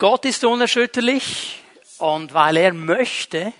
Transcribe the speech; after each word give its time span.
Gott 0.00 0.24
ist 0.26 0.44
unerschütterlich 0.44 1.60
und 1.98 2.32
weil 2.32 2.56
er 2.58 2.72
möchte, 2.72 3.52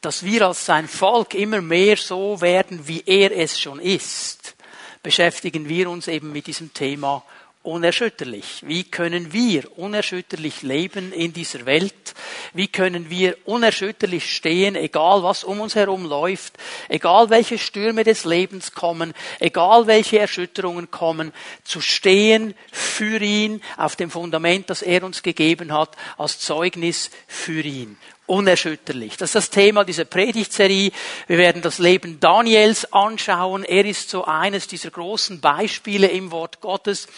dass 0.00 0.24
wir 0.24 0.46
als 0.46 0.64
sein 0.64 0.86
Volk 0.86 1.34
immer 1.34 1.60
mehr 1.60 1.96
so 1.96 2.40
werden, 2.40 2.86
wie 2.86 3.02
er 3.04 3.36
es 3.36 3.58
schon 3.60 3.80
ist, 3.80 4.54
beschäftigen 5.02 5.68
wir 5.68 5.90
uns 5.90 6.06
eben 6.06 6.30
mit 6.30 6.46
diesem 6.46 6.72
Thema 6.72 7.24
unerschütterlich. 7.62 8.62
Wie 8.66 8.84
können 8.84 9.32
wir 9.32 9.78
unerschütterlich 9.78 10.62
leben 10.62 11.12
in 11.12 11.32
dieser 11.32 11.64
Welt? 11.64 12.14
Wie 12.52 12.68
können 12.68 13.08
wir 13.08 13.36
unerschütterlich 13.44 14.34
stehen, 14.34 14.74
egal 14.74 15.22
was 15.22 15.44
um 15.44 15.60
uns 15.60 15.74
herum 15.74 16.04
läuft, 16.04 16.58
egal 16.88 17.30
welche 17.30 17.58
Stürme 17.58 18.04
des 18.04 18.24
Lebens 18.24 18.72
kommen, 18.72 19.14
egal 19.38 19.86
welche 19.86 20.18
Erschütterungen 20.18 20.90
kommen, 20.90 21.32
zu 21.64 21.80
stehen 21.80 22.54
für 22.72 23.20
ihn 23.20 23.62
auf 23.76 23.96
dem 23.96 24.10
Fundament, 24.10 24.68
das 24.68 24.82
er 24.82 25.04
uns 25.04 25.22
gegeben 25.22 25.72
hat, 25.72 25.96
als 26.18 26.40
Zeugnis 26.40 27.10
für 27.28 27.62
ihn 27.62 27.96
unerschütterlich. 28.26 29.16
Das 29.16 29.30
ist 29.30 29.34
das 29.34 29.50
Thema 29.50 29.84
dieser 29.84 30.04
Predigtserie. 30.04 30.92
Wir 31.26 31.38
werden 31.38 31.62
das 31.62 31.78
Leben 31.78 32.20
Daniels 32.20 32.92
anschauen. 32.92 33.64
Er 33.64 33.84
ist 33.84 34.10
so 34.10 34.24
eines 34.24 34.66
dieser 34.66 34.90
großen 34.90 35.40
Beispiele 35.40 36.08
im 36.08 36.30
Wort 36.30 36.60
Gottes. 36.60 37.08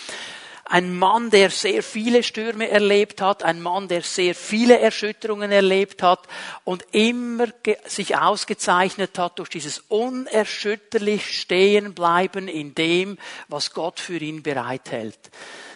Ein 0.66 0.96
Mann, 0.96 1.28
der 1.28 1.50
sehr 1.50 1.82
viele 1.82 2.22
Stürme 2.22 2.70
erlebt 2.70 3.20
hat, 3.20 3.42
ein 3.42 3.60
Mann, 3.60 3.86
der 3.86 4.00
sehr 4.00 4.34
viele 4.34 4.78
Erschütterungen 4.78 5.52
erlebt 5.52 6.02
hat 6.02 6.20
und 6.64 6.86
immer 6.92 7.48
sich 7.84 8.16
ausgezeichnet 8.16 9.18
hat 9.18 9.38
durch 9.38 9.50
dieses 9.50 9.80
unerschütterlich 9.88 11.38
Stehenbleiben 11.38 12.48
in 12.48 12.74
dem, 12.74 13.18
was 13.48 13.74
Gott 13.74 14.00
für 14.00 14.16
ihn 14.16 14.42
bereithält. 14.42 15.18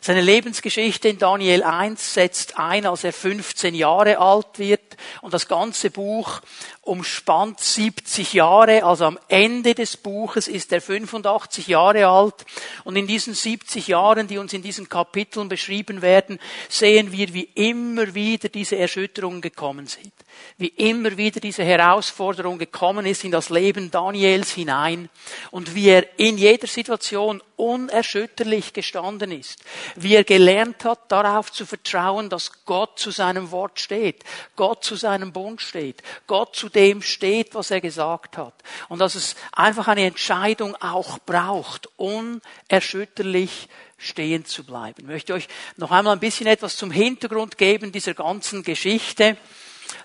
Seine 0.01 0.21
Lebensgeschichte 0.21 1.09
in 1.09 1.19
Daniel 1.19 1.63
1 1.63 2.15
setzt 2.15 2.59
ein, 2.59 2.87
als 2.87 3.05
er 3.05 3.13
15 3.13 3.75
Jahre 3.75 4.19
alt 4.19 4.59
wird. 4.59 4.97
Und 5.23 5.35
das 5.35 5.49
ganze 5.49 5.91
Buch 5.91 6.41
umspannt 6.83 7.61
70 7.61 8.33
Jahre, 8.33 8.85
also 8.85 9.05
am 9.05 9.19
Ende 9.29 9.75
des 9.75 9.97
Buches 9.97 10.49
ist 10.49 10.73
er 10.73 10.81
85 10.81 11.67
Jahre 11.67 12.07
alt. 12.07 12.47
Und 12.85 12.97
in 12.97 13.07
diesen 13.07 13.35
70 13.35 13.89
Jahren, 13.89 14.29
die 14.29 14.39
uns 14.39 14.53
in 14.53 14.63
diesen 14.63 14.89
Kapiteln 14.89 15.49
beschrieben 15.49 16.03
werden, 16.03 16.39
sehen 16.69 17.13
wir, 17.13 17.35
wie 17.35 17.49
immer 17.55 18.15
wieder 18.15 18.49
diese 18.49 18.77
Erschütterungen 18.77 19.41
gekommen 19.41 19.87
sind 19.87 20.13
wie 20.57 20.69
immer 20.69 21.17
wieder 21.17 21.41
diese 21.41 21.65
Herausforderung 21.65 22.59
gekommen 22.59 23.07
ist 23.07 23.25
in 23.25 23.31
das 23.31 23.49
Leben 23.49 23.91
Daniels 23.91 24.51
hinein 24.51 25.09
und 25.51 25.75
wie 25.75 25.89
er 25.89 26.19
in 26.19 26.39
jeder 26.39 26.67
Situation 26.67 27.43
unerschütterlich 27.57 28.73
gestanden 28.73 29.33
ist, 29.33 29.65
wie 29.97 30.15
er 30.15 30.25
gelernt 30.25 30.85
hat, 30.85 31.11
darauf 31.11 31.53
zu 31.53 31.67
vertrauen, 31.67 32.31
dass 32.31 32.65
Gott 32.65 32.99
zu 32.99 33.11
seinem 33.11 33.51
Wort 33.51 33.81
steht, 33.81 34.25
Gott 34.57 34.85
zu 34.85 34.97
seinem 34.97 35.33
Bund 35.33 35.61
steht, 35.61 36.03
Gott 36.27 36.55
zu 36.55 36.69
dem 36.69 37.03
steht, 37.03 37.55
was 37.55 37.71
er 37.71 37.81
gesagt 37.81 38.37
hat 38.39 38.55
und 38.89 39.01
dass 39.01 39.15
es 39.15 39.35
einfach 39.53 39.89
eine 39.89 40.07
Entscheidung 40.07 40.77
auch 40.77 41.19
braucht, 41.19 41.89
unerschütterlich 41.97 43.69
stehen 43.99 44.45
zu 44.45 44.65
bleiben. 44.65 45.03
Ich 45.03 45.07
möchte 45.07 45.35
euch 45.35 45.49
noch 45.77 45.91
einmal 45.91 46.15
ein 46.15 46.21
bisschen 46.21 46.47
etwas 46.47 46.77
zum 46.77 46.91
Hintergrund 46.91 47.59
geben 47.59 47.93
dieser 47.93 48.15
ganzen 48.15 48.63
Geschichte. 48.63 49.37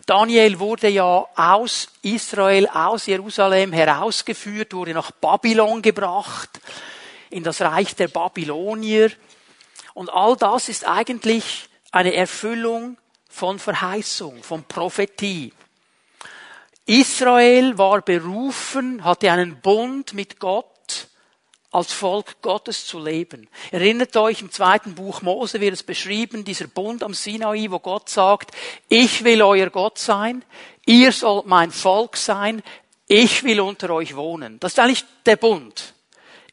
Daniel 0.05 0.59
wurde 0.59 0.89
ja 0.89 1.25
aus 1.35 1.89
Israel, 2.01 2.67
aus 2.67 3.05
Jerusalem 3.05 3.73
herausgeführt, 3.73 4.73
wurde 4.73 4.93
nach 4.93 5.11
Babylon 5.11 5.81
gebracht, 5.81 6.49
in 7.29 7.43
das 7.43 7.61
Reich 7.61 7.95
der 7.95 8.09
Babylonier. 8.09 9.11
Und 9.93 10.11
all 10.11 10.35
das 10.35 10.69
ist 10.69 10.87
eigentlich 10.87 11.69
eine 11.91 12.13
Erfüllung 12.13 12.97
von 13.29 13.59
Verheißung, 13.59 14.43
von 14.43 14.63
Prophetie. 14.63 15.53
Israel 16.85 17.77
war 17.77 18.01
berufen, 18.01 19.03
hatte 19.03 19.31
einen 19.31 19.61
Bund 19.61 20.13
mit 20.13 20.39
Gott 20.39 20.72
als 21.73 21.91
Volk 21.91 22.41
Gottes 22.41 22.85
zu 22.85 22.99
leben. 22.99 23.49
Erinnert 23.71 24.15
euch, 24.15 24.41
im 24.41 24.51
zweiten 24.51 24.93
Buch 24.93 25.21
Mose 25.21 25.59
wird 25.59 25.73
es 25.73 25.83
beschrieben, 25.83 26.45
dieser 26.45 26.67
Bund 26.67 27.03
am 27.03 27.13
Sinai, 27.13 27.67
wo 27.69 27.79
Gott 27.79 28.09
sagt, 28.09 28.51
ich 28.89 29.23
will 29.23 29.41
euer 29.41 29.69
Gott 29.69 29.97
sein, 29.97 30.45
ihr 30.85 31.11
sollt 31.11 31.47
mein 31.47 31.71
Volk 31.71 32.15
sein, 32.15 32.61
ich 33.07 33.43
will 33.43 33.59
unter 33.59 33.89
euch 33.89 34.15
wohnen. 34.15 34.59
Das 34.59 34.73
ist 34.73 34.79
eigentlich 34.79 35.03
der 35.25 35.35
Bund. 35.35 35.93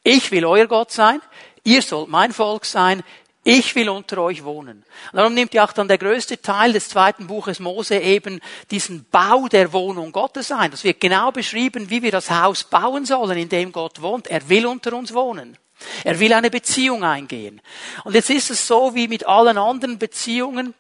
Ich 0.03 0.31
will 0.31 0.47
euer 0.47 0.67
Gott 0.67 0.91
sein, 0.91 1.21
ihr 1.65 1.83
sollt 1.83 2.09
mein 2.09 2.33
Volk 2.33 2.65
sein, 2.65 3.03
ich 3.43 3.75
will 3.75 3.89
unter 3.89 4.19
euch 4.19 4.45
wohnen. 4.45 4.85
Und 5.13 5.17
darum 5.17 5.35
nimmt 5.35 5.55
ja 5.55 5.65
auch 5.65 5.73
dann 5.73 5.89
der 5.89 5.99
größte 5.99 6.43
Teil 6.43 6.73
des 6.73 6.91
zweiten 6.91 7.27
Buches 7.27 7.59
Mose 7.59 7.99
eben 7.99 8.41
diesen 8.71 9.07
Bau 9.11 9.49
der 9.49 9.73
Wohnung 9.73 10.13
Gottes 10.13 10.53
ein. 10.53 10.71
Das 10.71 10.85
wird 10.85 11.01
genau 11.01 11.33
beschrieben, 11.33 11.89
wie 11.89 12.03
wir 12.03 12.11
das 12.11 12.31
Haus 12.31 12.65
bauen 12.65 13.07
sollen, 13.07 13.39
in 13.39 13.49
dem 13.49 13.73
Gott 13.73 14.03
wohnt. 14.03 14.27
Er 14.27 14.49
will 14.49 14.67
unter 14.67 14.93
uns 14.93 15.15
wohnen. 15.15 15.57
Er 16.05 16.21
will 16.21 16.33
eine 16.35 16.51
Beziehung 16.51 17.03
eingehen. 17.05 17.63
Und 18.05 18.15
jetzt 18.15 18.29
ist 18.29 18.51
es 18.51 18.67
so 18.67 18.95
wie 18.95 19.09
mit 19.09 19.27
allen 19.27 19.57
anderen 19.57 19.99
Beziehungen, 19.99 20.75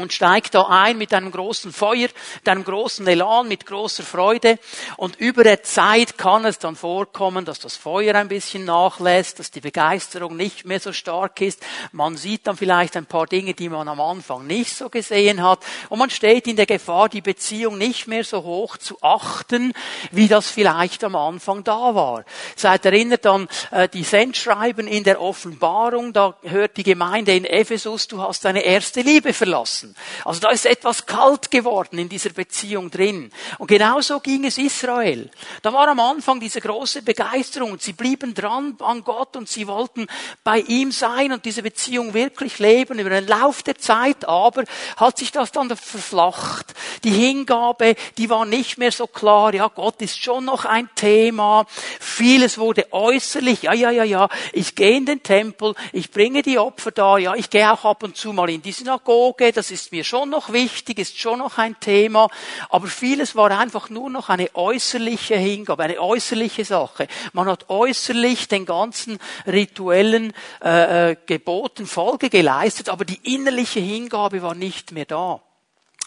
und 0.00 0.12
steigt 0.12 0.54
da 0.54 0.62
ein 0.68 0.96
mit 0.96 1.12
einem 1.12 1.30
großen 1.30 1.72
Feuer, 1.72 2.08
mit 2.36 2.48
einem 2.48 2.64
großen 2.64 3.06
Elan, 3.06 3.48
mit 3.48 3.66
großer 3.66 4.02
Freude. 4.02 4.58
Und 4.96 5.16
über 5.16 5.44
der 5.44 5.62
Zeit 5.62 6.16
kann 6.16 6.44
es 6.44 6.58
dann 6.58 6.76
vorkommen, 6.76 7.44
dass 7.44 7.58
das 7.58 7.76
Feuer 7.76 8.14
ein 8.14 8.28
bisschen 8.28 8.64
nachlässt, 8.64 9.38
dass 9.38 9.50
die 9.50 9.60
Begeisterung 9.60 10.36
nicht 10.36 10.64
mehr 10.64 10.80
so 10.80 10.92
stark 10.92 11.40
ist. 11.40 11.62
Man 11.92 12.16
sieht 12.16 12.46
dann 12.46 12.56
vielleicht 12.56 12.96
ein 12.96 13.06
paar 13.06 13.26
Dinge, 13.26 13.54
die 13.54 13.68
man 13.68 13.88
am 13.88 14.00
Anfang 14.00 14.46
nicht 14.46 14.74
so 14.74 14.88
gesehen 14.88 15.42
hat. 15.42 15.60
Und 15.88 15.98
man 15.98 16.10
steht 16.10 16.46
in 16.46 16.56
der 16.56 16.66
Gefahr, 16.66 17.08
die 17.08 17.20
Beziehung 17.20 17.76
nicht 17.76 18.06
mehr 18.06 18.24
so 18.24 18.42
hoch 18.42 18.78
zu 18.78 18.96
achten, 19.02 19.74
wie 20.10 20.28
das 20.28 20.50
vielleicht 20.50 21.04
am 21.04 21.16
Anfang 21.16 21.64
da 21.64 21.94
war. 21.94 22.24
Seid 22.56 22.86
erinnert 22.86 23.26
an 23.26 23.48
äh, 23.70 23.88
die 23.88 24.04
Sendschreiben 24.04 24.86
in 24.86 25.04
der 25.04 25.20
Offenbarung, 25.20 26.12
da 26.12 26.36
hört 26.42 26.76
die 26.76 26.82
Gemeinde 26.82 27.34
in 27.34 27.44
Ephesus, 27.44 28.08
du 28.08 28.22
hast 28.22 28.44
deine 28.44 28.62
erste 28.62 29.02
Liebe 29.02 29.32
verlassen 29.32 29.81
lassen. 29.82 29.94
Also 30.24 30.40
da 30.40 30.50
ist 30.50 30.66
etwas 30.66 31.06
kalt 31.06 31.50
geworden 31.50 31.98
in 31.98 32.08
dieser 32.08 32.30
Beziehung 32.30 32.90
drin. 32.90 33.30
Und 33.58 33.66
genauso 33.66 34.20
ging 34.20 34.44
es 34.44 34.58
Israel. 34.58 35.30
Da 35.62 35.72
war 35.72 35.88
am 35.88 36.00
Anfang 36.00 36.40
diese 36.40 36.60
große 36.60 37.02
Begeisterung 37.02 37.72
und 37.72 37.82
sie 37.82 37.92
blieben 37.92 38.34
dran 38.34 38.76
an 38.80 39.04
Gott 39.04 39.36
und 39.36 39.48
sie 39.48 39.66
wollten 39.66 40.06
bei 40.44 40.60
ihm 40.60 40.92
sein 40.92 41.32
und 41.32 41.44
diese 41.44 41.62
Beziehung 41.62 42.14
wirklich 42.14 42.58
leben. 42.58 42.98
Über 42.98 43.10
den 43.10 43.26
Lauf 43.26 43.62
der 43.62 43.78
Zeit 43.78 44.26
aber 44.26 44.64
hat 44.96 45.18
sich 45.18 45.32
das 45.32 45.52
dann 45.52 45.68
verflacht. 45.76 46.74
Die 47.04 47.10
Hingabe, 47.10 47.96
die 48.18 48.30
war 48.30 48.46
nicht 48.46 48.78
mehr 48.78 48.92
so 48.92 49.06
klar. 49.06 49.54
Ja, 49.54 49.68
Gott 49.68 50.00
ist 50.02 50.22
schon 50.22 50.44
noch 50.44 50.64
ein 50.64 50.88
Thema. 50.94 51.66
Vieles 52.00 52.58
wurde 52.58 52.92
äußerlich. 52.92 53.62
Ja, 53.62 53.72
ja, 53.72 53.90
ja, 53.90 54.04
ja. 54.04 54.28
Ich 54.52 54.74
gehe 54.74 54.96
in 54.96 55.06
den 55.06 55.22
Tempel. 55.22 55.74
Ich 55.92 56.10
bringe 56.10 56.42
die 56.42 56.58
Opfer 56.58 56.90
da. 56.90 57.18
Ja, 57.18 57.34
ich 57.34 57.50
gehe 57.50 57.70
auch 57.72 57.84
ab 57.84 58.02
und 58.02 58.16
zu 58.16 58.32
mal 58.32 58.50
in 58.50 58.62
die 58.62 58.72
Synagoge. 58.72 59.52
Das 59.52 59.71
ist 59.72 59.90
mir 59.90 60.04
schon 60.04 60.30
noch 60.30 60.52
wichtig, 60.52 60.98
ist 60.98 61.18
schon 61.18 61.40
noch 61.40 61.58
ein 61.58 61.78
Thema, 61.80 62.28
aber 62.68 62.86
vieles 62.86 63.34
war 63.34 63.50
einfach 63.50 63.90
nur 63.90 64.10
noch 64.10 64.28
eine 64.28 64.54
äußerliche 64.54 65.36
Hingabe, 65.36 65.82
eine 65.82 66.00
äußerliche 66.00 66.64
Sache. 66.64 67.08
Man 67.32 67.48
hat 67.48 67.68
äußerlich 67.70 68.48
den 68.48 68.66
ganzen 68.66 69.18
rituellen 69.46 70.32
äh, 70.62 71.12
äh, 71.12 71.16
Geboten 71.26 71.86
Folge 71.86 72.30
geleistet, 72.30 72.88
aber 72.88 73.04
die 73.04 73.34
innerliche 73.34 73.80
Hingabe 73.80 74.42
war 74.42 74.54
nicht 74.54 74.92
mehr 74.92 75.06
da. 75.06 75.40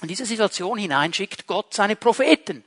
In 0.02 0.08
diese 0.08 0.26
Situation 0.26 0.78
hinein 0.78 1.14
schickt 1.14 1.48
Gott 1.48 1.74
seine 1.74 1.96
Propheten. 1.96 2.64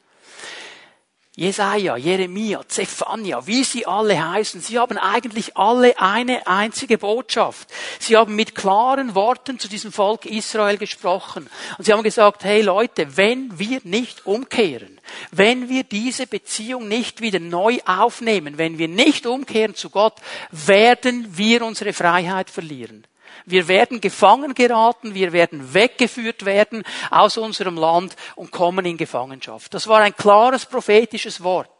Jesaja, 1.38 1.97
Jeremia, 1.97 2.66
Zephania, 2.66 3.47
wie 3.47 3.62
sie 3.62 3.87
alle 3.87 4.28
heißen, 4.28 4.60
sie 4.60 4.76
haben 4.76 4.99
eigentlich 4.99 5.56
alle 5.56 5.97
eine 6.00 6.49
einzige 6.49 6.99
Botschaft. 6.99 7.69
Sie 8.00 8.16
haben 8.16 8.34
mit 8.34 8.56
klaren 8.56 9.15
Worten 9.15 9.60
zu 9.60 9.69
diesem 9.69 9.93
Volk 9.93 10.27
Israel 10.27 10.78
gesprochen. 10.78 11.48
Und 11.78 11.84
sie 11.84 11.92
haben 11.92 12.03
gesagt, 12.03 12.42
hey 12.42 12.60
Leute, 12.63 13.16
wenn 13.16 13.57
wir 13.57 13.78
nicht 13.84 14.27
umkehren, 14.27 15.01
wenn 15.30 15.68
wir 15.68 15.84
diese 15.84 16.27
Beziehung 16.27 16.89
nicht 16.89 17.21
wieder 17.21 17.39
neu 17.39 17.78
aufnehmen, 17.86 18.59
wenn 18.59 18.78
wir 18.78 18.89
nicht 18.89 19.24
umkehren 19.24 19.77
zu 19.77 19.91
Gott, 19.91 20.15
werden 20.51 21.39
wir 21.39 21.63
unsere 21.63 21.92
Freiheit 21.92 22.51
verlieren. 22.51 23.07
Wir 23.47 23.69
werden 23.69 24.01
gefangen 24.01 24.55
geraten, 24.55 25.15
wir 25.15 25.33
werden 25.33 25.75
weggeführt 25.75 26.45
werden 26.45 26.83
aus 27.11 27.39
unserem 27.39 27.77
Land 27.77 28.17
und 28.37 28.51
kommen 28.51 28.85
in 28.85 28.97
Gefangenschaft. 28.97 29.73
Das 29.75 29.87
war 29.89 30.01
ein 30.01 30.17
klares 30.17 30.67
prophetisches 30.67 31.43
Wort. 31.43 31.71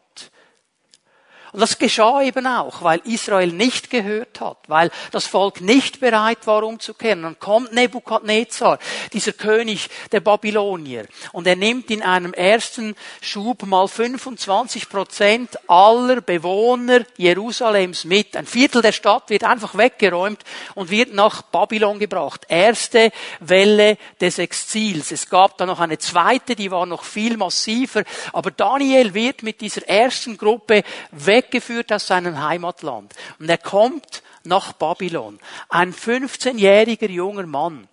Und 1.51 1.61
das 1.61 1.79
geschah 1.79 2.21
eben 2.21 2.45
auch, 2.45 2.83
weil 2.83 3.01
Israel 3.05 3.47
nicht 3.47 3.89
gehört 3.89 4.39
hat, 4.39 4.57
weil 4.67 4.91
das 5.11 5.25
Volk 5.25 5.61
nicht 5.61 5.99
bereit 5.99 6.45
war 6.45 6.63
umzukehren. 6.63 7.23
Dann 7.23 7.39
kommt 7.39 7.73
Nebukadnezar, 7.73 8.77
dieser 9.13 9.33
König 9.33 9.89
der 10.11 10.19
Babylonier, 10.19 11.05
und 11.31 11.47
er 11.47 11.55
nimmt 11.55 11.89
in 11.89 12.03
einem 12.03 12.33
ersten 12.33 12.95
Schub 13.21 13.65
mal 13.65 13.87
25 13.87 14.89
Prozent 14.89 15.57
aller 15.67 16.21
Bewohner 16.21 17.01
Jerusalems 17.17 18.05
mit. 18.05 18.35
Ein 18.35 18.45
Viertel 18.45 18.81
der 18.81 18.91
Stadt 18.91 19.29
wird 19.29 19.43
einfach 19.43 19.77
weggeräumt 19.77 20.43
und 20.75 20.91
wird 20.91 21.13
nach 21.13 21.41
Babylon 21.41 21.99
gebracht. 21.99 22.45
Erste 22.47 23.11
Welle 23.39 23.97
des 24.21 24.37
Exils. 24.37 25.11
Es 25.11 25.29
gab 25.29 25.57
dann 25.57 25.67
noch 25.67 25.79
eine 25.79 25.97
zweite, 25.97 26.55
die 26.55 26.71
war 26.71 26.85
noch 26.85 27.03
viel 27.03 27.37
massiver, 27.37 28.03
aber 28.33 28.51
Daniel 28.51 29.13
wird 29.13 29.43
mit 29.43 29.61
dieser 29.61 29.87
ersten 29.87 30.37
Gruppe 30.37 30.83
weg 31.11 31.38
weggeführt 31.39 31.91
aus 31.93 32.07
seinem 32.07 32.41
Heimatland. 32.41 33.13
Und 33.39 33.49
er 33.49 33.57
kommt 33.57 34.23
nach 34.43 34.73
Babylon. 34.73 35.39
Ein 35.69 35.93
15-jähriger 35.93 37.09
junger 37.09 37.45
Mann 37.45 37.87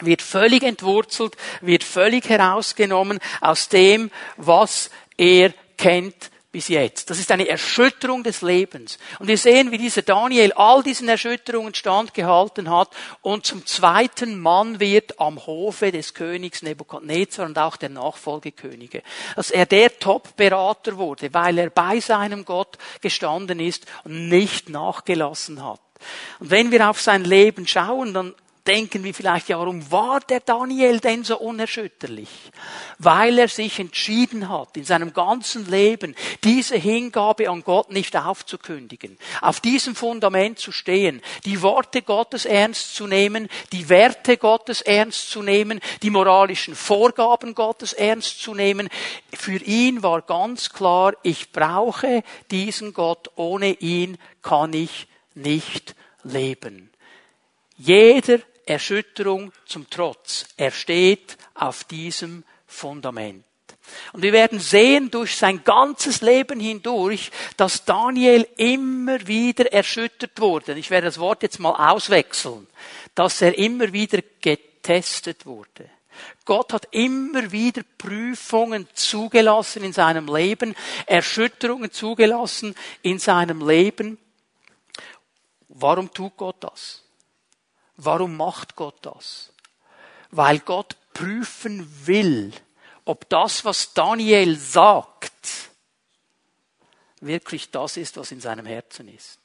wird 0.00 0.22
völlig 0.22 0.62
entwurzelt, 0.62 1.36
wird 1.60 1.84
völlig 1.84 2.28
herausgenommen 2.28 3.18
aus 3.40 3.68
dem, 3.68 4.10
was 4.36 4.90
er 5.16 5.52
kennt 5.76 6.30
bis 6.54 6.68
jetzt. 6.68 7.10
Das 7.10 7.18
ist 7.18 7.32
eine 7.32 7.48
Erschütterung 7.48 8.22
des 8.22 8.40
Lebens. 8.40 9.00
Und 9.18 9.26
wir 9.26 9.36
sehen, 9.36 9.72
wie 9.72 9.76
dieser 9.76 10.02
Daniel 10.02 10.52
all 10.52 10.84
diesen 10.84 11.08
Erschütterungen 11.08 11.74
standgehalten 11.74 12.70
hat 12.70 12.90
und 13.22 13.44
zum 13.44 13.66
zweiten 13.66 14.38
Mann 14.38 14.78
wird 14.78 15.18
am 15.18 15.44
Hofe 15.46 15.90
des 15.90 16.14
Königs 16.14 16.62
Nebukadnezar 16.62 17.46
und 17.46 17.58
auch 17.58 17.74
der 17.76 17.88
Nachfolgekönige. 17.88 19.02
Dass 19.34 19.50
er 19.50 19.66
der 19.66 19.98
Top-Berater 19.98 20.96
wurde, 20.96 21.34
weil 21.34 21.58
er 21.58 21.70
bei 21.70 21.98
seinem 21.98 22.44
Gott 22.44 22.78
gestanden 23.00 23.58
ist 23.58 23.86
und 24.04 24.28
nicht 24.28 24.68
nachgelassen 24.68 25.64
hat. 25.64 25.80
Und 26.38 26.50
wenn 26.50 26.70
wir 26.70 26.88
auf 26.88 27.00
sein 27.00 27.24
Leben 27.24 27.66
schauen, 27.66 28.14
dann 28.14 28.32
denken 28.66 29.04
wir 29.04 29.12
vielleicht, 29.12 29.48
ja, 29.48 29.58
warum 29.58 29.90
war 29.90 30.20
der 30.20 30.40
Daniel 30.40 31.00
denn 31.00 31.22
so 31.22 31.38
unerschütterlich? 31.38 32.28
Weil 32.98 33.38
er 33.38 33.48
sich 33.48 33.78
entschieden 33.78 34.48
hat, 34.48 34.76
in 34.76 34.84
seinem 34.84 35.12
ganzen 35.12 35.70
Leben 35.70 36.14
diese 36.42 36.76
Hingabe 36.76 37.50
an 37.50 37.62
Gott 37.62 37.90
nicht 37.90 38.16
aufzukündigen, 38.16 39.18
auf 39.42 39.60
diesem 39.60 39.94
Fundament 39.94 40.58
zu 40.58 40.72
stehen, 40.72 41.20
die 41.44 41.60
Worte 41.60 42.02
Gottes 42.02 42.46
ernst 42.46 42.94
zu 42.94 43.06
nehmen, 43.06 43.48
die 43.72 43.88
Werte 43.88 44.36
Gottes 44.38 44.80
ernst 44.80 45.30
zu 45.30 45.42
nehmen, 45.42 45.80
die 46.02 46.10
moralischen 46.10 46.74
Vorgaben 46.74 47.54
Gottes 47.54 47.92
ernst 47.92 48.40
zu 48.40 48.54
nehmen. 48.54 48.88
Für 49.34 49.58
ihn 49.58 50.02
war 50.02 50.22
ganz 50.22 50.70
klar, 50.70 51.14
ich 51.22 51.52
brauche 51.52 52.22
diesen 52.50 52.94
Gott, 52.94 53.30
ohne 53.36 53.72
ihn 53.72 54.16
kann 54.42 54.72
ich 54.72 55.06
nicht 55.34 55.94
leben. 56.22 56.90
Jeder 57.76 58.38
Erschütterung 58.66 59.52
zum 59.66 59.88
Trotz. 59.90 60.46
Er 60.56 60.70
steht 60.70 61.36
auf 61.54 61.84
diesem 61.84 62.44
Fundament. 62.66 63.44
Und 64.12 64.22
wir 64.22 64.32
werden 64.32 64.60
sehen 64.60 65.10
durch 65.10 65.36
sein 65.36 65.62
ganzes 65.62 66.22
Leben 66.22 66.58
hindurch, 66.58 67.30
dass 67.56 67.84
Daniel 67.84 68.46
immer 68.56 69.26
wieder 69.26 69.72
erschüttert 69.72 70.40
wurde. 70.40 70.72
Ich 70.78 70.90
werde 70.90 71.06
das 71.06 71.18
Wort 71.18 71.42
jetzt 71.42 71.58
mal 71.58 71.92
auswechseln. 71.92 72.66
Dass 73.14 73.42
er 73.42 73.56
immer 73.58 73.92
wieder 73.92 74.20
getestet 74.40 75.46
wurde. 75.46 75.90
Gott 76.44 76.72
hat 76.72 76.88
immer 76.92 77.50
wieder 77.50 77.82
Prüfungen 77.98 78.88
zugelassen 78.94 79.82
in 79.82 79.92
seinem 79.92 80.32
Leben, 80.32 80.74
Erschütterungen 81.06 81.90
zugelassen 81.90 82.74
in 83.02 83.18
seinem 83.18 83.66
Leben. 83.66 84.18
Warum 85.68 86.12
tut 86.12 86.36
Gott 86.36 86.56
das? 86.60 87.03
Warum 87.96 88.36
macht 88.36 88.76
Gott 88.76 88.96
das? 89.02 89.52
Weil 90.30 90.58
Gott 90.60 90.96
prüfen 91.12 91.88
will, 92.06 92.52
ob 93.04 93.28
das, 93.28 93.64
was 93.64 93.94
Daniel 93.94 94.56
sagt, 94.58 95.32
wirklich 97.20 97.70
das 97.70 97.96
ist, 97.96 98.16
was 98.16 98.32
in 98.32 98.40
seinem 98.40 98.66
Herzen 98.66 99.08
ist. 99.08 99.38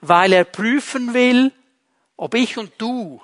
Weil 0.00 0.32
er 0.32 0.44
prüfen 0.44 1.14
will, 1.14 1.52
ob 2.16 2.34
ich 2.34 2.58
und 2.58 2.72
du 2.78 3.22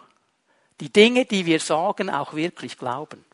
die 0.80 0.92
Dinge, 0.92 1.24
die 1.24 1.46
wir 1.46 1.60
sagen, 1.60 2.10
auch 2.10 2.34
wirklich 2.34 2.78
glauben 2.78 3.24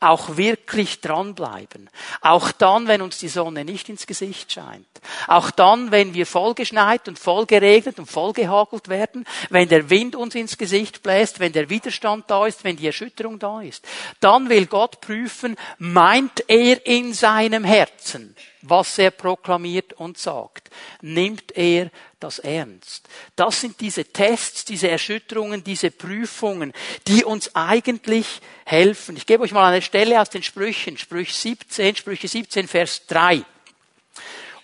auch 0.00 0.36
wirklich 0.36 1.00
dranbleiben. 1.00 1.88
Auch 2.20 2.52
dann, 2.52 2.86
wenn 2.86 3.02
uns 3.02 3.18
die 3.18 3.28
Sonne 3.28 3.64
nicht 3.64 3.88
ins 3.88 4.06
Gesicht 4.06 4.52
scheint. 4.52 4.86
Auch 5.26 5.50
dann, 5.50 5.90
wenn 5.90 6.14
wir 6.14 6.26
vollgeschneit 6.26 7.08
und 7.08 7.18
vollgeregnet 7.18 7.98
und 7.98 8.10
vollgehagelt 8.10 8.88
werden, 8.88 9.24
wenn 9.50 9.68
der 9.68 9.88
Wind 9.90 10.16
uns 10.16 10.34
ins 10.34 10.58
Gesicht 10.58 11.02
bläst, 11.02 11.40
wenn 11.40 11.52
der 11.52 11.70
Widerstand 11.70 12.24
da 12.28 12.46
ist, 12.46 12.64
wenn 12.64 12.76
die 12.76 12.86
Erschütterung 12.86 13.38
da 13.38 13.60
ist. 13.60 13.86
Dann 14.20 14.48
will 14.48 14.66
Gott 14.66 15.00
prüfen, 15.00 15.56
meint 15.78 16.44
er 16.48 16.84
in 16.86 17.14
seinem 17.14 17.64
Herzen, 17.64 18.36
was 18.68 18.98
er 18.98 19.10
proklamiert 19.10 19.92
und 19.94 20.18
sagt. 20.18 20.70
Nimmt 21.00 21.56
er 21.56 21.90
das 22.20 22.38
ernst? 22.38 23.08
Das 23.36 23.60
sind 23.60 23.80
diese 23.80 24.04
Tests, 24.04 24.64
diese 24.64 24.88
Erschütterungen, 24.88 25.64
diese 25.64 25.90
Prüfungen, 25.90 26.72
die 27.06 27.24
uns 27.24 27.54
eigentlich 27.54 28.26
helfen. 28.64 29.16
Ich 29.16 29.26
gebe 29.26 29.42
euch 29.44 29.52
mal 29.52 29.72
eine 29.72 29.82
Stelle 29.82 30.20
aus 30.20 30.30
den 30.30 30.42
Sprüchen, 30.42 30.98
Sprüche 30.98 31.34
17, 31.34 31.96
Sprüche 31.96 32.28
17, 32.28 32.68
Vers 32.68 33.06
3. 33.06 33.44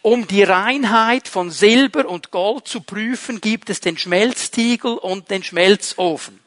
Um 0.03 0.27
die 0.27 0.43
Reinheit 0.43 1.29
von 1.29 1.51
Silber 1.51 2.09
und 2.09 2.33
Gold 2.33 2.67
zu 2.67 2.81
prüfen, 2.81 3.41
gibt 3.41 3.71
es 3.71 3.81
den 3.81 3.97
Schmelztiegel 3.97 4.99
und 4.99 5.31
den 5.31 5.45
Schmelzofen. 5.45 6.41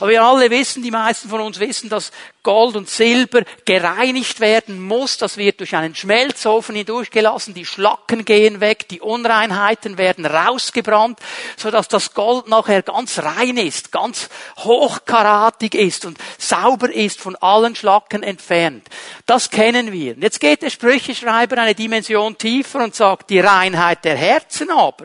Aber 0.00 0.10
wir 0.10 0.22
alle 0.22 0.48
wissen, 0.48 0.82
die 0.82 0.90
meisten 0.90 1.28
von 1.28 1.42
uns 1.42 1.60
wissen, 1.60 1.90
dass 1.90 2.10
Gold 2.42 2.74
und 2.74 2.88
Silber 2.88 3.42
gereinigt 3.66 4.40
werden 4.40 4.80
muss. 4.80 5.18
Das 5.18 5.36
wird 5.36 5.60
durch 5.60 5.76
einen 5.76 5.94
Schmelzofen 5.94 6.74
hindurchgelassen. 6.74 7.52
Die 7.52 7.66
Schlacken 7.66 8.24
gehen 8.24 8.60
weg, 8.60 8.88
die 8.88 9.02
Unreinheiten 9.02 9.98
werden 9.98 10.24
rausgebrannt, 10.24 11.18
sodass 11.58 11.88
das 11.88 12.14
Gold 12.14 12.48
nachher 12.48 12.80
ganz 12.82 13.18
rein 13.18 13.58
ist, 13.58 13.92
ganz 13.92 14.30
hochkaratig 14.56 15.74
ist 15.74 16.06
und 16.06 16.16
sauber 16.38 16.90
ist, 16.90 17.20
von 17.20 17.36
allen 17.36 17.76
Schlacken 17.76 18.22
entfernt. 18.22 18.88
Das 19.26 19.50
kennen 19.50 19.92
wir. 19.92 20.14
Jetzt 20.18 20.40
geht 20.40 20.62
der 20.62 20.70
Sprücheschreiber 20.70 21.58
eine 21.58 21.74
Dimension 21.74 22.38
tiefer 22.38 22.82
und 22.82 22.94
sagt, 22.94 23.28
die 23.28 23.40
Reinheit 23.40 24.02
der 24.06 24.16
Herzen 24.16 24.70
aber 24.70 25.04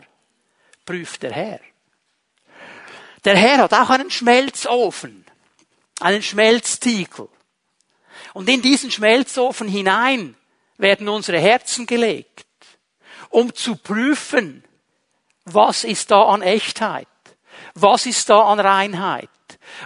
prüft 0.86 1.22
der 1.22 1.32
Herr. 1.32 1.60
Der 3.26 3.36
Herr 3.36 3.58
hat 3.58 3.74
auch 3.74 3.90
einen 3.90 4.08
Schmelzofen, 4.08 5.26
einen 5.98 6.22
Schmelztiegel. 6.22 7.28
Und 8.34 8.48
in 8.48 8.62
diesen 8.62 8.92
Schmelzofen 8.92 9.66
hinein 9.66 10.36
werden 10.78 11.08
unsere 11.08 11.40
Herzen 11.40 11.86
gelegt, 11.86 12.46
um 13.28 13.52
zu 13.52 13.74
prüfen, 13.74 14.62
was 15.44 15.82
ist 15.82 16.12
da 16.12 16.22
an 16.26 16.40
Echtheit, 16.40 17.08
was 17.74 18.06
ist 18.06 18.30
da 18.30 18.42
an 18.42 18.60
Reinheit. 18.60 19.30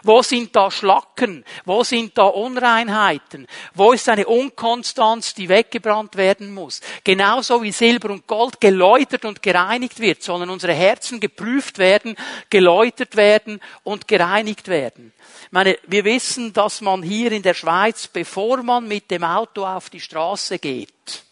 Wo 0.03 0.23
sind 0.23 0.55
da 0.57 0.71
Schlacken? 0.71 1.45
Wo 1.65 1.85
sind 1.85 2.17
da 2.17 2.25
Unreinheiten? 2.25 3.47
Wo 3.75 3.93
ist 3.93 4.09
eine 4.09 4.27
Unkonstanz, 4.27 5.35
die 5.35 5.49
weggebrannt 5.49 6.17
werden 6.17 6.53
muss? 6.55 6.81
Genauso 7.05 7.63
wie 7.63 7.73
Silber 7.73 8.11
und 8.11 8.27
Gold 8.27 8.61
geläutert 8.61 9.25
und 9.25 9.43
gereinigt 9.43 10.01
wird, 10.01 10.23
sollen 10.23 10.51
unsere 10.51 10.75
Herzen 10.75 11.21
geprüft 11.21 11.79
werden, 11.79 12.17
geläutert 12.51 13.17
werden 13.17 13.61
und 13.85 14.09
gereinigt 14.09 14.69
werden. 14.69 15.13
Ich 15.45 15.53
meine, 15.53 15.79
wir 15.87 16.05
wissen, 16.05 16.53
dass 16.53 16.81
man 16.81 17.03
hier 17.03 17.33
in 17.33 17.43
der 17.43 17.55
Schweiz, 17.55 18.07
bevor 18.07 18.63
man 18.63 18.87
mit 18.87 19.11
dem 19.11 19.25
Auto 19.25 19.67
auf 19.67 19.91
die 19.91 20.01
Straße 20.01 20.59
geht, 20.59 21.25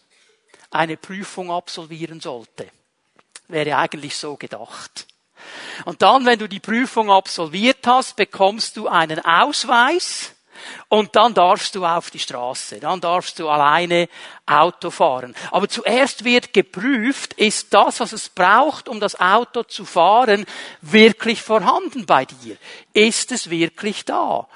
eine 0.71 0.97
Prüfung 0.97 1.51
absolvieren 1.51 2.19
sollte. 2.19 2.69
Wäre 3.47 3.77
eigentlich 3.77 4.15
so 4.15 4.35
gedacht. 4.35 5.07
Und 5.85 6.01
dann, 6.01 6.25
wenn 6.25 6.39
du 6.39 6.47
die 6.47 6.59
Prüfung 6.59 7.11
absolviert 7.11 7.85
hast, 7.85 8.15
bekommst 8.15 8.77
du 8.77 8.87
einen 8.87 9.23
Ausweis 9.23 10.33
und 10.87 11.15
dann 11.15 11.33
darfst 11.33 11.75
du 11.75 11.85
auf 11.85 12.09
die 12.11 12.19
Straße, 12.19 12.79
dann 12.79 13.01
darfst 13.01 13.39
du 13.39 13.49
alleine 13.49 14.09
Auto 14.45 14.89
fahren. 14.89 15.35
Aber 15.51 15.67
zuerst 15.67 16.23
wird 16.23 16.53
geprüft, 16.53 17.33
ist 17.33 17.73
das, 17.73 17.99
was 17.99 18.13
es 18.13 18.29
braucht, 18.29 18.89
um 18.89 18.99
das 18.99 19.19
Auto 19.19 19.63
zu 19.63 19.85
fahren, 19.85 20.45
wirklich 20.81 21.41
vorhanden 21.41 22.05
bei 22.05 22.25
dir? 22.25 22.57
Ist 22.93 23.31
es 23.31 23.49
wirklich 23.49 24.05
da? 24.05 24.47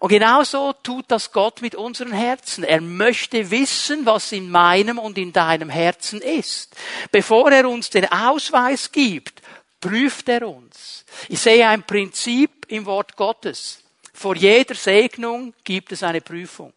Und 0.00 0.08
genauso 0.08 0.72
tut 0.82 1.04
das 1.08 1.30
Gott 1.30 1.62
mit 1.62 1.76
unseren 1.76 2.10
Herzen. 2.10 2.64
Er 2.64 2.80
möchte 2.80 3.52
wissen, 3.52 4.04
was 4.04 4.32
in 4.32 4.50
meinem 4.50 4.98
und 4.98 5.16
in 5.16 5.32
deinem 5.32 5.68
Herzen 5.68 6.20
ist. 6.20 6.74
Bevor 7.12 7.52
er 7.52 7.68
uns 7.68 7.88
den 7.88 8.10
Ausweis 8.10 8.90
gibt, 8.90 9.42
prüft 9.82 10.28
er 10.28 10.48
uns. 10.48 11.04
Ich 11.28 11.40
sehe 11.40 11.68
ein 11.68 11.82
Prinzip 11.82 12.66
im 12.68 12.86
Wort 12.86 13.16
Gottes. 13.16 13.82
Vor 14.14 14.36
jeder 14.36 14.74
Segnung 14.74 15.52
gibt 15.64 15.92
es 15.92 16.02
eine 16.02 16.22
Prüfung. 16.22 16.72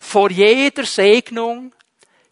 Vor 0.00 0.30
jeder 0.30 0.84
Segnung 0.84 1.72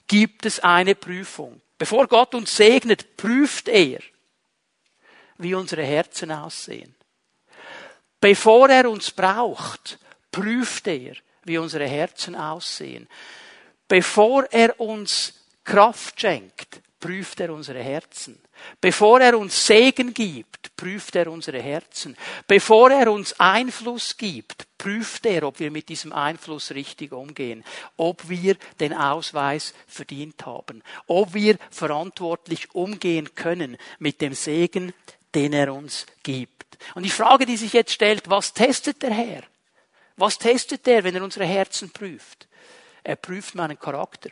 gibt 0.08 0.46
es 0.46 0.58
eine 0.60 0.94
Prüfung. 0.94 1.60
Bevor 1.78 2.06
Gott 2.06 2.34
uns 2.34 2.56
segnet, 2.56 3.16
prüft 3.16 3.68
er, 3.68 4.00
wie 5.38 5.54
unsere 5.54 5.84
Herzen 5.84 6.30
aussehen. 6.30 6.94
Bevor 8.20 8.70
er 8.70 8.88
uns 8.88 9.10
braucht, 9.10 9.98
prüft 10.30 10.86
er, 10.86 11.14
wie 11.44 11.58
unsere 11.58 11.88
Herzen 11.88 12.36
aussehen. 12.36 13.08
Bevor 13.88 14.44
er 14.50 14.80
uns 14.80 15.34
Kraft 15.64 16.20
schenkt, 16.20 16.80
prüft 17.00 17.40
er 17.40 17.52
unsere 17.52 17.82
Herzen. 17.82 18.40
Bevor 18.80 19.20
er 19.20 19.38
uns 19.38 19.66
Segen 19.66 20.12
gibt, 20.12 20.74
prüft 20.76 21.16
er 21.16 21.30
unsere 21.30 21.60
Herzen. 21.60 22.16
Bevor 22.46 22.90
er 22.90 23.10
uns 23.10 23.38
Einfluss 23.38 24.16
gibt, 24.16 24.66
prüft 24.78 25.26
er, 25.26 25.44
ob 25.44 25.60
wir 25.60 25.70
mit 25.70 25.88
diesem 25.88 26.12
Einfluss 26.12 26.72
richtig 26.72 27.12
umgehen, 27.12 27.64
ob 27.96 28.28
wir 28.28 28.56
den 28.80 28.92
Ausweis 28.92 29.74
verdient 29.86 30.44
haben, 30.44 30.82
ob 31.06 31.34
wir 31.34 31.56
verantwortlich 31.70 32.74
umgehen 32.74 33.34
können 33.34 33.76
mit 33.98 34.20
dem 34.20 34.34
Segen, 34.34 34.92
den 35.34 35.52
er 35.52 35.72
uns 35.72 36.06
gibt. 36.22 36.78
Und 36.94 37.04
die 37.04 37.10
Frage, 37.10 37.46
die 37.46 37.56
sich 37.56 37.72
jetzt 37.72 37.92
stellt, 37.92 38.28
was 38.28 38.52
testet 38.52 39.02
der 39.02 39.12
Herr? 39.12 39.42
Was 40.16 40.38
testet 40.38 40.86
er, 40.88 41.04
wenn 41.04 41.14
er 41.14 41.22
unsere 41.22 41.46
Herzen 41.46 41.90
prüft? 41.90 42.48
Er 43.04 43.16
prüft 43.16 43.54
meinen 43.54 43.78
Charakter, 43.78 44.30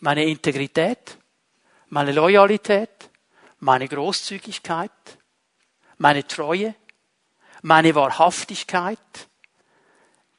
meine 0.00 0.24
Integrität, 0.24 1.16
meine 1.88 2.12
Loyalität, 2.12 3.10
meine 3.62 3.86
Großzügigkeit, 3.86 4.90
meine 5.96 6.26
Treue, 6.26 6.74
meine 7.62 7.94
Wahrhaftigkeit. 7.94 8.98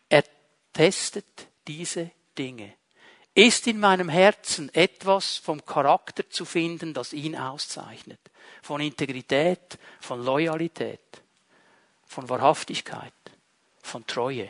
Er 0.09 0.25
testet 0.73 1.47
diese 1.65 2.11
Dinge. 2.37 2.73
Ist 3.33 3.65
in 3.67 3.79
meinem 3.79 4.09
Herzen 4.09 4.73
etwas 4.75 5.37
vom 5.37 5.65
Charakter 5.65 6.29
zu 6.29 6.43
finden, 6.43 6.93
das 6.93 7.13
ihn 7.13 7.37
auszeichnet? 7.37 8.19
Von 8.61 8.81
Integrität, 8.81 9.79
von 10.01 10.23
Loyalität, 10.23 11.23
von 12.05 12.27
Wahrhaftigkeit, 12.27 13.13
von 13.81 14.05
Treue. 14.05 14.49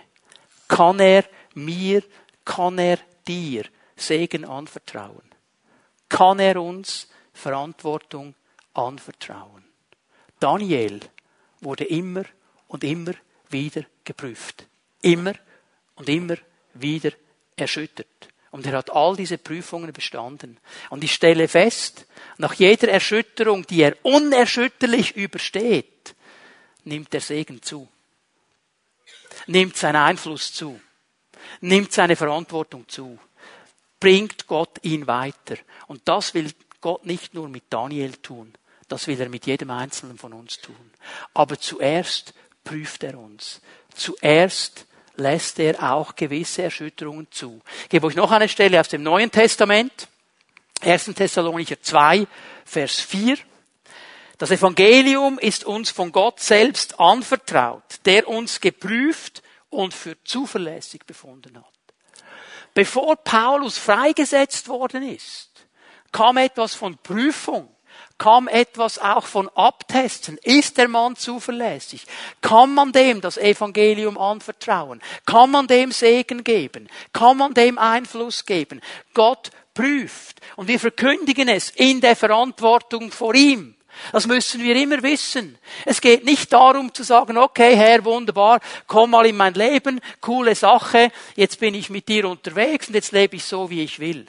Kann 0.68 1.00
er 1.00 1.26
mir, 1.54 2.04
kann 2.44 2.80
er 2.80 2.98
dir 3.28 3.66
Segen 3.96 4.46
anvertrauen? 4.46 5.30
Kann 6.10 6.40
er 6.40 6.60
uns 6.60 7.08
Verantwortung 7.34 8.34
anvertrauen? 8.74 9.64
Daniel 10.40 11.00
wurde 11.62 11.86
immer 11.86 12.24
und 12.68 12.84
immer 12.84 13.14
wieder 13.50 13.84
geprüft. 14.04 14.68
Immer 15.02 15.34
und 15.96 16.10
immer 16.10 16.36
wieder 16.74 17.12
erschüttert. 17.56 18.08
Und 18.52 18.66
er 18.66 18.78
hat 18.78 18.92
all 18.92 19.16
diese 19.16 19.38
Prüfungen 19.38 19.92
bestanden. 19.94 20.60
Und 20.90 21.04
ich 21.04 21.14
stelle 21.14 21.48
fest, 21.48 22.06
nach 22.38 22.54
jeder 22.54 22.90
Erschütterung, 22.90 23.66
die 23.66 23.82
er 23.82 23.96
unerschütterlich 24.04 25.16
übersteht, 25.16 26.16
nimmt 26.84 27.14
der 27.14 27.22
Segen 27.22 27.62
zu 27.62 27.88
nimmt 29.48 29.76
sein 29.76 29.96
Einfluss 29.96 30.54
zu, 30.54 30.80
nimmt 31.62 31.92
seine 31.92 32.16
Verantwortung 32.16 32.88
zu, 32.88 33.18
bringt 34.00 34.48
Gott 34.48 34.80
ihn 34.84 35.08
weiter. 35.08 35.58
Und 35.88 36.02
das 36.06 36.34
will 36.34 36.52
Gott 36.82 37.06
nicht 37.06 37.34
nur 37.34 37.50
mit 37.50 37.64
Daniel 37.70 38.14
tun, 38.14 38.54
das 38.94 39.08
will 39.08 39.20
er 39.20 39.28
mit 39.28 39.48
jedem 39.48 39.72
Einzelnen 39.72 40.20
von 40.20 40.34
uns 40.34 40.60
tun. 40.60 40.92
Aber 41.34 41.60
zuerst 41.60 42.36
prüft 42.64 43.04
er 43.04 43.18
uns. 43.18 43.60
Zuerst 43.96 44.86
lässt 45.16 45.58
er 45.58 45.92
auch 45.92 46.16
gewisse 46.16 46.62
Erschütterungen 46.62 47.28
zu. 47.32 47.60
Ich 47.84 47.90
gebe 47.90 48.06
euch 48.06 48.16
noch 48.16 48.30
eine 48.30 48.48
Stelle 48.48 48.80
aus 48.80 48.90
dem 48.90 49.02
Neuen 49.02 49.32
Testament. 49.32 50.08
1. 50.82 51.06
Thessalonicher 51.06 51.82
2, 51.82 52.28
Vers 52.66 53.00
4. 53.00 53.40
Das 54.38 54.52
Evangelium 54.52 55.40
ist 55.40 55.64
uns 55.64 55.90
von 55.90 56.12
Gott 56.12 56.40
selbst 56.40 57.00
anvertraut, 57.00 58.06
der 58.06 58.28
uns 58.28 58.62
geprüft 58.62 59.42
und 59.72 59.96
für 59.96 60.24
zuverlässig 60.24 61.06
befunden 61.08 61.58
hat. 61.58 61.66
Bevor 62.76 63.16
Paulus 63.16 63.80
freigesetzt 63.80 64.68
worden 64.68 65.02
ist, 65.02 65.50
kam 66.12 66.38
etwas 66.38 66.76
von 66.76 66.96
Prüfung, 67.00 67.74
kam 68.18 68.48
etwas 68.48 69.00
auch 69.00 69.26
von 69.26 69.50
Abtesten. 69.50 70.38
Ist 70.44 70.78
der 70.78 70.88
Mann 70.88 71.16
zuverlässig? 71.16 72.06
Kann 72.42 72.74
man 72.74 72.92
dem 72.92 73.22
das 73.22 73.38
Evangelium 73.38 74.18
anvertrauen? 74.18 75.02
Kann 75.26 75.52
man 75.52 75.68
dem 75.68 75.92
Segen 75.92 76.44
geben? 76.44 76.90
Kann 77.12 77.38
man 77.38 77.54
dem 77.54 77.78
Einfluss 77.78 78.46
geben? 78.46 78.82
Gott 79.14 79.52
prüft. 79.74 80.40
Und 80.56 80.68
wir 80.68 80.80
verkündigen 80.80 81.50
es 81.50 81.70
in 81.72 82.02
der 82.02 82.16
Verantwortung 82.16 83.12
vor 83.12 83.34
ihm. 83.34 83.76
Das 84.12 84.28
müssen 84.28 84.64
wir 84.64 84.76
immer 84.76 85.02
wissen. 85.04 85.58
Es 85.86 86.02
geht 86.02 86.26
nicht 86.26 86.52
darum 86.52 86.94
zu 86.94 87.04
sagen, 87.04 87.38
okay, 87.38 87.76
Herr, 87.76 88.04
wunderbar, 88.04 88.60
komm 88.88 89.12
mal 89.12 89.26
in 89.26 89.38
mein 89.38 89.54
Leben, 89.54 90.02
coole 90.20 90.56
Sache, 90.56 91.12
jetzt 91.36 91.60
bin 91.60 91.76
ich 91.76 91.90
mit 91.90 92.08
dir 92.08 92.28
unterwegs 92.28 92.88
und 92.88 92.96
jetzt 92.96 93.12
lebe 93.12 93.36
ich 93.36 93.46
so, 93.46 93.70
wie 93.70 93.84
ich 93.84 94.00
will. 94.00 94.26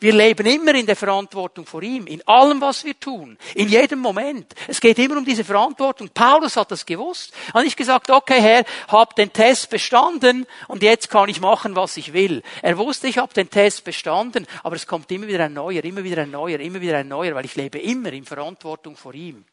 Wir 0.00 0.12
leben 0.12 0.46
immer 0.46 0.74
in 0.74 0.86
der 0.86 0.96
Verantwortung 0.96 1.66
vor 1.66 1.82
ihm, 1.82 2.06
in 2.06 2.26
allem, 2.26 2.60
was 2.60 2.84
wir 2.84 2.98
tun, 2.98 3.38
in 3.54 3.68
jedem 3.68 4.00
Moment. 4.00 4.54
Es 4.68 4.80
geht 4.80 4.98
immer 4.98 5.16
um 5.16 5.24
diese 5.24 5.44
Verantwortung. 5.44 6.10
Paulus 6.12 6.56
hat 6.56 6.70
das 6.70 6.84
gewusst. 6.84 7.32
Er 7.48 7.54
hat 7.54 7.64
nicht 7.64 7.76
gesagt, 7.76 8.10
okay 8.10 8.40
Herr, 8.40 8.64
hab 8.88 9.16
den 9.16 9.32
Test 9.32 9.70
bestanden 9.70 10.46
und 10.68 10.82
jetzt 10.82 11.10
kann 11.10 11.28
ich 11.28 11.40
machen, 11.40 11.76
was 11.76 11.96
ich 11.96 12.12
will. 12.12 12.42
Er 12.62 12.78
wusste, 12.78 13.08
ich 13.08 13.18
habe 13.18 13.32
den 13.34 13.50
Test 13.50 13.84
bestanden, 13.84 14.46
aber 14.62 14.76
es 14.76 14.86
kommt 14.86 15.10
immer 15.10 15.26
wieder 15.26 15.44
ein 15.44 15.54
neuer, 15.54 15.84
immer 15.84 16.04
wieder 16.04 16.22
ein 16.22 16.30
neuer, 16.30 16.60
immer 16.60 16.80
wieder 16.80 16.98
ein 16.98 17.08
neuer, 17.08 17.34
weil 17.34 17.44
ich 17.44 17.56
lebe 17.56 17.78
immer 17.78 18.12
in 18.12 18.24
Verantwortung 18.24 18.96
vor 18.96 19.14
ihm. 19.14 19.44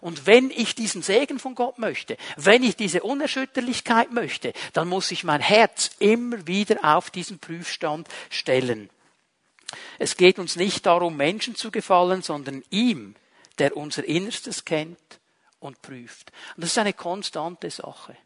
Und 0.00 0.26
wenn 0.26 0.50
ich 0.50 0.74
diesen 0.74 1.02
Segen 1.02 1.38
von 1.38 1.54
Gott 1.54 1.78
möchte, 1.78 2.16
wenn 2.36 2.62
ich 2.62 2.76
diese 2.76 3.02
Unerschütterlichkeit 3.02 4.12
möchte, 4.12 4.52
dann 4.72 4.88
muss 4.88 5.10
ich 5.10 5.24
mein 5.24 5.40
Herz 5.40 5.90
immer 5.98 6.46
wieder 6.46 6.78
auf 6.82 7.10
diesen 7.10 7.38
Prüfstand 7.38 8.08
stellen. 8.30 8.90
Es 9.98 10.16
geht 10.16 10.38
uns 10.38 10.56
nicht 10.56 10.86
darum, 10.86 11.16
Menschen 11.16 11.54
zu 11.54 11.70
gefallen, 11.70 12.22
sondern 12.22 12.62
ihm, 12.70 13.14
der 13.58 13.76
unser 13.76 14.04
Innerstes 14.04 14.64
kennt 14.64 15.20
und 15.60 15.80
prüft. 15.82 16.32
Und 16.56 16.62
das 16.62 16.70
ist 16.70 16.78
eine 16.78 16.92
konstante 16.92 17.70
Sache. 17.70 18.16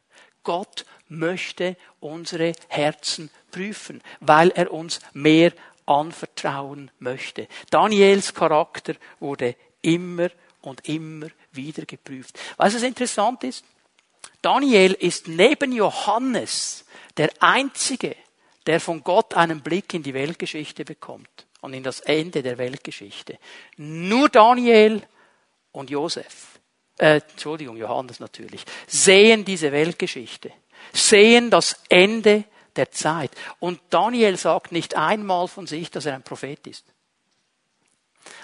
Gott 0.43 0.85
möchte 1.09 1.77
unsere 2.01 2.53
Herzen 2.69 3.31
prüfen, 3.51 4.03
weil 4.21 4.51
er 4.51 4.73
uns 4.73 5.01
mehr 5.13 5.53
anvertrauen 5.87 6.91
möchte. 6.99 7.49
Daniels 7.71 8.33
Charakter 8.33 8.95
wurde 9.19 9.57
immer 9.83 10.31
und 10.63 10.89
immer 10.89 11.27
wieder 11.53 11.85
geprüft. 11.85 12.39
Weißt 12.57 12.77
was 12.77 12.83
interessant 12.83 13.45
ist? 13.45 13.65
Daniel 14.43 14.93
ist 14.93 15.29
neben 15.29 15.73
Johannes 15.73 16.85
der 17.17 17.31
einzige, 17.41 18.17
der 18.71 18.79
von 18.79 19.03
Gott 19.03 19.35
einen 19.35 19.63
Blick 19.63 19.95
in 19.95 20.05
die 20.05 20.15
Weltgeschichte 20.15 20.85
bekommt 20.85 21.49
und 21.61 21.75
in 21.75 21.83
das 21.83 21.99
Ende 21.99 22.41
der 22.41 22.57
Weltgeschichte. 22.57 23.37
Nur 23.79 24.29
Daniel 24.29 25.03
und 25.73 25.91
Josef, 25.91 26.61
äh, 26.97 27.21
Entschuldigung, 27.33 27.77
Johannes 27.77 28.21
natürlich, 28.21 28.65
sehen 28.87 29.45
diese 29.45 29.73
Weltgeschichte, 29.73 30.53
sehen 30.93 31.51
das 31.51 31.81
Ende 31.89 32.45
der 32.77 32.93
Zeit. 32.93 33.33
Und 33.59 33.81
Daniel 33.91 34.37
sagt 34.37 34.71
nicht 34.71 34.97
einmal 34.97 35.49
von 35.49 35.67
sich, 35.67 35.91
dass 35.91 36.07
er 36.07 36.15
ein 36.15 36.23
Prophet 36.23 36.65
ist. 36.69 36.85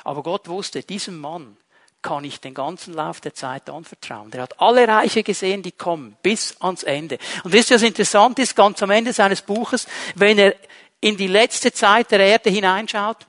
Aber 0.03 0.25
Gott 0.25 0.49
wusste, 0.49 0.83
diesem 0.83 1.21
Mann 1.21 1.57
kann 2.03 2.25
ich 2.25 2.41
den 2.41 2.55
ganzen 2.55 2.95
Lauf 2.95 3.21
der 3.21 3.35
Zeit 3.35 3.69
anvertrauen. 3.69 4.31
Der 4.31 4.43
hat 4.43 4.61
alle 4.61 4.87
Reiche 4.87 5.23
gesehen, 5.23 5.63
die 5.63 5.73
kommen, 5.73 6.17
bis 6.23 6.57
ans 6.61 6.83
Ende. 6.85 7.19
Und 7.43 7.53
wisst 7.53 7.71
ihr, 7.71 7.77
was 7.77 7.83
interessant 7.83 8.39
ist? 8.39 8.55
Ganz 8.55 8.83
am 8.83 8.91
Ende 8.91 9.13
seines 9.13 9.43
Buches, 9.43 9.87
wenn 10.15 10.39
er 10.39 10.55
in 11.01 11.17
die 11.17 11.27
letzte 11.27 11.73
Zeit 11.73 12.11
der 12.11 12.21
Erde 12.21 12.51
hineinschaut, 12.51 13.27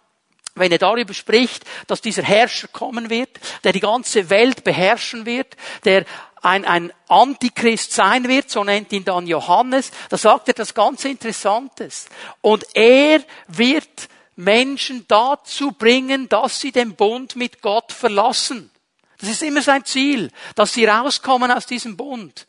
wenn 0.56 0.72
er 0.72 0.78
darüber 0.78 1.14
spricht, 1.14 1.64
dass 1.88 2.02
dieser 2.02 2.24
Herrscher 2.24 2.68
kommen 2.68 3.10
wird, 3.10 3.40
der 3.64 3.74
die 3.74 3.80
ganze 3.80 4.30
Welt 4.30 4.64
beherrschen 4.64 5.26
wird, 5.26 5.56
der 5.86 6.06
ein, 6.42 6.66
ein 6.66 6.94
Antichrist 7.08 7.94
sein 7.94 8.28
wird, 8.28 8.50
so 8.50 8.64
nennt 8.64 8.92
ihn 8.94 9.06
dann 9.06 9.28
Johannes, 9.28 9.92
da 10.10 10.18
sagt 10.18 10.48
er 10.48 10.54
das 10.54 10.74
ganz 10.74 11.04
Interessantes. 11.06 12.08
Und 12.42 12.66
er 12.74 13.22
wird 13.48 14.10
Menschen 14.38 15.06
dazu 15.08 15.72
bringen, 15.72 16.30
dass 16.30 16.60
sie 16.60 16.72
den 16.72 16.96
Bund 16.96 17.36
mit 17.36 17.62
Gott 17.62 17.92
verlassen. 17.92 18.72
Das 19.20 19.30
ist 19.30 19.42
immer 19.42 19.64
sein 19.64 19.84
Ziel, 19.84 20.32
dass 20.56 20.74
sie 20.74 20.86
rauskommen 20.86 21.52
aus 21.52 21.66
diesem 21.66 21.98
Bund. 21.98 22.46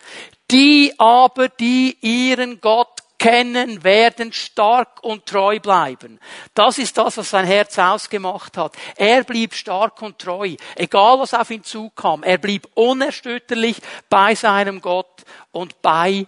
Die 0.50 0.94
aber, 0.98 1.48
die 1.48 1.96
ihren 2.00 2.60
Gott 2.60 3.02
kennen, 3.18 3.82
werden 3.82 4.32
stark 4.32 5.02
und 5.02 5.26
treu 5.26 5.58
bleiben. 5.60 6.20
Das 6.54 6.78
ist 6.78 6.96
das, 6.98 7.16
was 7.16 7.30
sein 7.30 7.46
Herz 7.46 7.78
ausgemacht 7.78 8.56
hat. 8.56 8.76
Er 8.96 9.24
blieb 9.24 9.54
stark 9.54 10.00
und 10.02 10.18
treu, 10.18 10.56
egal 10.76 11.18
was 11.18 11.34
auf 11.34 11.50
ihn 11.50 11.64
zukam. 11.64 12.22
Er 12.22 12.38
blieb 12.38 12.68
unerschütterlich 12.74 13.78
bei 14.08 14.34
seinem 14.34 14.80
Gott 14.80 15.24
und 15.52 15.80
bei 15.82 16.26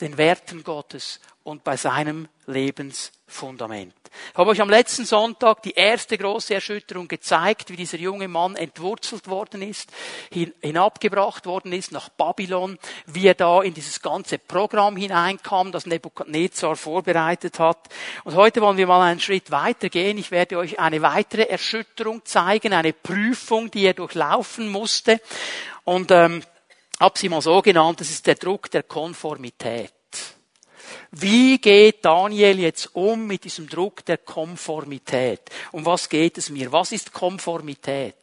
den 0.00 0.18
Werten 0.18 0.64
Gottes 0.64 1.20
und 1.42 1.64
bei 1.64 1.76
seinem 1.76 2.28
Lebens 2.46 3.12
Fundament. 3.30 3.94
Ich 4.32 4.38
habe 4.38 4.50
euch 4.50 4.60
am 4.60 4.68
letzten 4.68 5.04
Sonntag 5.04 5.62
die 5.62 5.72
erste 5.72 6.18
große 6.18 6.54
Erschütterung 6.54 7.06
gezeigt, 7.06 7.70
wie 7.70 7.76
dieser 7.76 7.98
junge 7.98 8.26
Mann 8.26 8.56
entwurzelt 8.56 9.28
worden 9.28 9.62
ist, 9.62 9.90
hinabgebracht 10.30 11.46
worden 11.46 11.72
ist 11.72 11.92
nach 11.92 12.08
Babylon, 12.08 12.78
wie 13.06 13.28
er 13.28 13.34
da 13.34 13.62
in 13.62 13.72
dieses 13.72 14.02
ganze 14.02 14.38
Programm 14.38 14.96
hineinkam, 14.96 15.70
das 15.70 15.86
Nebukadnezar 15.86 16.74
vorbereitet 16.74 17.60
hat. 17.60 17.88
Und 18.24 18.34
heute 18.34 18.60
wollen 18.60 18.76
wir 18.76 18.86
mal 18.86 19.08
einen 19.08 19.20
Schritt 19.20 19.50
weitergehen. 19.50 20.18
Ich 20.18 20.30
werde 20.30 20.58
euch 20.58 20.80
eine 20.80 21.02
weitere 21.02 21.44
Erschütterung 21.44 22.24
zeigen, 22.24 22.72
eine 22.72 22.92
Prüfung, 22.92 23.70
die 23.70 23.84
er 23.84 23.94
durchlaufen 23.94 24.68
musste. 24.68 25.20
Und 25.84 26.10
ähm, 26.10 26.42
habe 26.98 27.18
sie 27.18 27.28
mal 27.28 27.42
so 27.42 27.62
genannt, 27.62 28.00
das 28.00 28.10
ist 28.10 28.26
der 28.26 28.34
Druck 28.34 28.70
der 28.70 28.82
Konformität. 28.82 29.92
Wie 31.12 31.58
geht 31.58 32.04
Daniel 32.04 32.60
jetzt 32.60 32.94
um 32.94 33.26
mit 33.26 33.44
diesem 33.44 33.68
Druck 33.68 34.04
der 34.04 34.18
Konformität? 34.18 35.40
Um 35.72 35.84
was 35.84 36.08
geht 36.08 36.38
es 36.38 36.50
mir? 36.50 36.70
Was 36.70 36.92
ist 36.92 37.12
Konformität? 37.12 38.14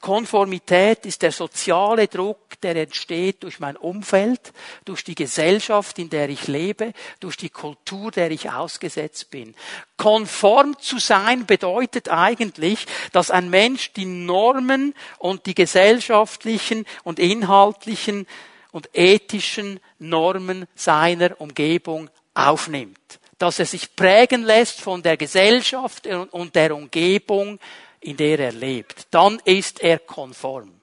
Konformität 0.00 1.06
ist 1.06 1.22
der 1.22 1.30
soziale 1.30 2.08
Druck, 2.08 2.60
der 2.60 2.74
entsteht 2.74 3.44
durch 3.44 3.60
mein 3.60 3.76
Umfeld, 3.76 4.52
durch 4.84 5.04
die 5.04 5.14
Gesellschaft, 5.14 5.96
in 6.00 6.10
der 6.10 6.28
ich 6.28 6.48
lebe, 6.48 6.92
durch 7.20 7.36
die 7.36 7.50
Kultur, 7.50 8.10
der 8.10 8.32
ich 8.32 8.50
ausgesetzt 8.50 9.30
bin. 9.30 9.54
Konform 9.96 10.76
zu 10.80 10.98
sein 10.98 11.46
bedeutet 11.46 12.08
eigentlich, 12.08 12.86
dass 13.12 13.30
ein 13.30 13.48
Mensch 13.48 13.92
die 13.92 14.06
Normen 14.06 14.94
und 15.18 15.46
die 15.46 15.54
gesellschaftlichen 15.54 16.84
und 17.04 17.20
inhaltlichen 17.20 18.26
und 18.72 18.88
ethischen 18.92 19.78
Normen 19.98 20.66
seiner 20.74 21.40
Umgebung 21.40 22.10
aufnimmt. 22.34 23.20
Dass 23.38 23.58
er 23.58 23.66
sich 23.66 23.94
prägen 23.94 24.42
lässt 24.42 24.80
von 24.80 25.02
der 25.02 25.16
Gesellschaft 25.16 26.06
und 26.06 26.54
der 26.54 26.74
Umgebung, 26.74 27.58
in 28.00 28.16
der 28.16 28.38
er 28.38 28.52
lebt. 28.52 29.06
Dann 29.10 29.40
ist 29.44 29.80
er 29.80 29.98
konform. 29.98 30.80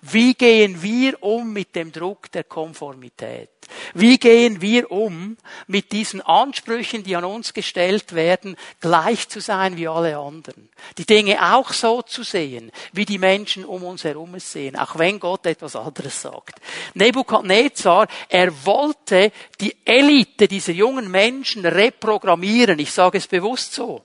Wie 0.00 0.34
gehen 0.34 0.82
wir 0.82 1.22
um 1.22 1.52
mit 1.52 1.74
dem 1.76 1.92
Druck 1.92 2.30
der 2.32 2.44
Konformität? 2.44 3.50
Wie 3.94 4.18
gehen 4.18 4.60
wir 4.60 4.90
um 4.90 5.36
mit 5.66 5.92
diesen 5.92 6.20
Ansprüchen, 6.20 7.02
die 7.02 7.16
an 7.16 7.24
uns 7.24 7.54
gestellt 7.54 8.14
werden, 8.14 8.56
gleich 8.80 9.28
zu 9.28 9.40
sein 9.40 9.76
wie 9.76 9.88
alle 9.88 10.16
anderen? 10.16 10.68
Die 10.98 11.06
Dinge 11.06 11.54
auch 11.54 11.72
so 11.72 12.02
zu 12.02 12.22
sehen, 12.22 12.70
wie 12.92 13.04
die 13.04 13.18
Menschen 13.18 13.64
um 13.64 13.84
uns 13.84 14.04
herum 14.04 14.34
es 14.34 14.52
sehen, 14.52 14.76
auch 14.76 14.98
wenn 14.98 15.20
Gott 15.20 15.46
etwas 15.46 15.76
anderes 15.76 16.20
sagt. 16.22 16.60
Nebukadnezar, 16.94 18.08
er 18.28 18.52
wollte 18.64 19.32
die 19.60 19.76
Elite 19.84 20.48
dieser 20.48 20.72
jungen 20.72 21.10
Menschen 21.10 21.64
reprogrammieren. 21.64 22.78
Ich 22.78 22.92
sage 22.92 23.18
es 23.18 23.26
bewusst 23.26 23.74
so. 23.74 24.02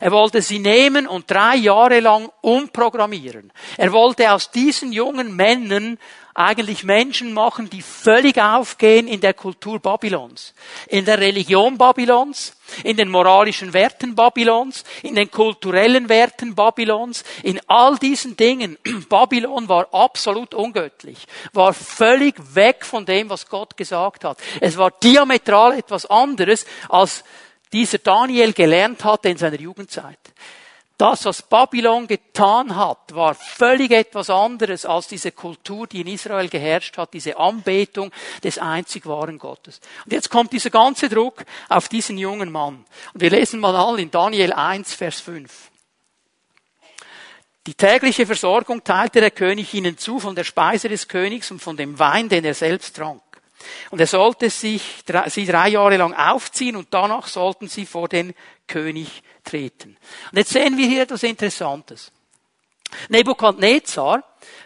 Er 0.00 0.12
wollte 0.12 0.42
sie 0.42 0.58
nehmen 0.58 1.06
und 1.06 1.30
drei 1.30 1.56
Jahre 1.56 2.00
lang 2.00 2.30
umprogrammieren. 2.40 3.52
Er 3.76 3.92
wollte 3.92 4.32
aus 4.32 4.50
diesen 4.50 4.92
jungen 4.92 5.34
Männern 5.34 5.98
eigentlich 6.34 6.84
Menschen 6.84 7.32
machen, 7.32 7.68
die 7.68 7.82
völlig 7.82 8.38
aufgehen 8.38 9.06
in 9.06 9.20
der 9.20 9.34
Kultur 9.34 9.78
Babylons, 9.78 10.54
in 10.88 11.04
der 11.04 11.18
Religion 11.18 11.76
Babylons, 11.76 12.56
in 12.84 12.96
den 12.96 13.10
moralischen 13.10 13.72
Werten 13.72 14.14
Babylons, 14.14 14.84
in 15.02 15.14
den 15.14 15.30
kulturellen 15.30 16.08
Werten 16.08 16.54
Babylons, 16.54 17.24
in 17.42 17.60
all 17.66 17.98
diesen 17.98 18.36
Dingen. 18.36 18.78
Babylon 19.08 19.68
war 19.68 19.92
absolut 19.92 20.54
ungöttlich, 20.54 21.26
war 21.52 21.74
völlig 21.74 22.34
weg 22.54 22.84
von 22.84 23.04
dem, 23.04 23.28
was 23.28 23.48
Gott 23.48 23.76
gesagt 23.76 24.24
hat. 24.24 24.38
Es 24.60 24.76
war 24.78 24.90
diametral 24.90 25.78
etwas 25.78 26.06
anderes 26.06 26.64
als 26.88 27.24
dieser 27.72 27.98
Daniel 27.98 28.52
gelernt 28.52 29.04
hatte 29.04 29.28
in 29.28 29.36
seiner 29.36 29.60
Jugendzeit. 29.60 30.18
Das, 30.98 31.24
was 31.24 31.42
Babylon 31.42 32.06
getan 32.06 32.76
hat, 32.76 33.14
war 33.14 33.34
völlig 33.34 33.90
etwas 33.90 34.30
anderes 34.30 34.84
als 34.84 35.08
diese 35.08 35.32
Kultur, 35.32 35.86
die 35.86 36.02
in 36.02 36.06
Israel 36.06 36.48
geherrscht 36.48 36.96
hat, 36.98 37.14
diese 37.14 37.36
Anbetung 37.38 38.12
des 38.44 38.58
einzig 38.58 39.06
wahren 39.06 39.38
Gottes. 39.38 39.80
Und 40.04 40.12
jetzt 40.12 40.30
kommt 40.30 40.52
dieser 40.52 40.70
ganze 40.70 41.08
Druck 41.08 41.44
auf 41.68 41.88
diesen 41.88 42.18
jungen 42.18 42.52
Mann. 42.52 42.84
Und 43.14 43.20
wir 43.20 43.30
lesen 43.30 43.58
mal 43.58 43.74
an 43.74 43.98
in 43.98 44.10
Daniel 44.10 44.52
1, 44.52 44.94
Vers 44.94 45.20
5. 45.20 45.70
Die 47.66 47.74
tägliche 47.74 48.26
Versorgung 48.26 48.82
teilte 48.82 49.20
der 49.20 49.30
König 49.30 49.72
ihnen 49.72 49.96
zu 49.96 50.18
von 50.18 50.34
der 50.34 50.44
Speise 50.44 50.88
des 50.88 51.06
Königs 51.06 51.50
und 51.52 51.62
von 51.62 51.76
dem 51.76 51.98
Wein, 51.98 52.28
den 52.28 52.44
er 52.44 52.54
selbst 52.54 52.96
trank. 52.96 53.22
Und 53.90 54.00
er 54.00 54.08
sollte 54.08 54.50
sich, 54.50 55.04
sie 55.26 55.46
drei 55.46 55.68
Jahre 55.68 55.96
lang 55.96 56.12
aufziehen 56.12 56.74
und 56.74 56.88
danach 56.90 57.28
sollten 57.28 57.68
sie 57.68 57.86
vor 57.86 58.08
den 58.08 58.34
König 58.66 59.22
treten. 59.44 59.96
Und 60.30 60.38
jetzt 60.38 60.52
sehen 60.52 60.76
wir 60.76 60.86
hier 60.86 61.02
etwas 61.02 61.22
Interessantes. 61.22 62.10
Nebukadnezar, 63.08 64.22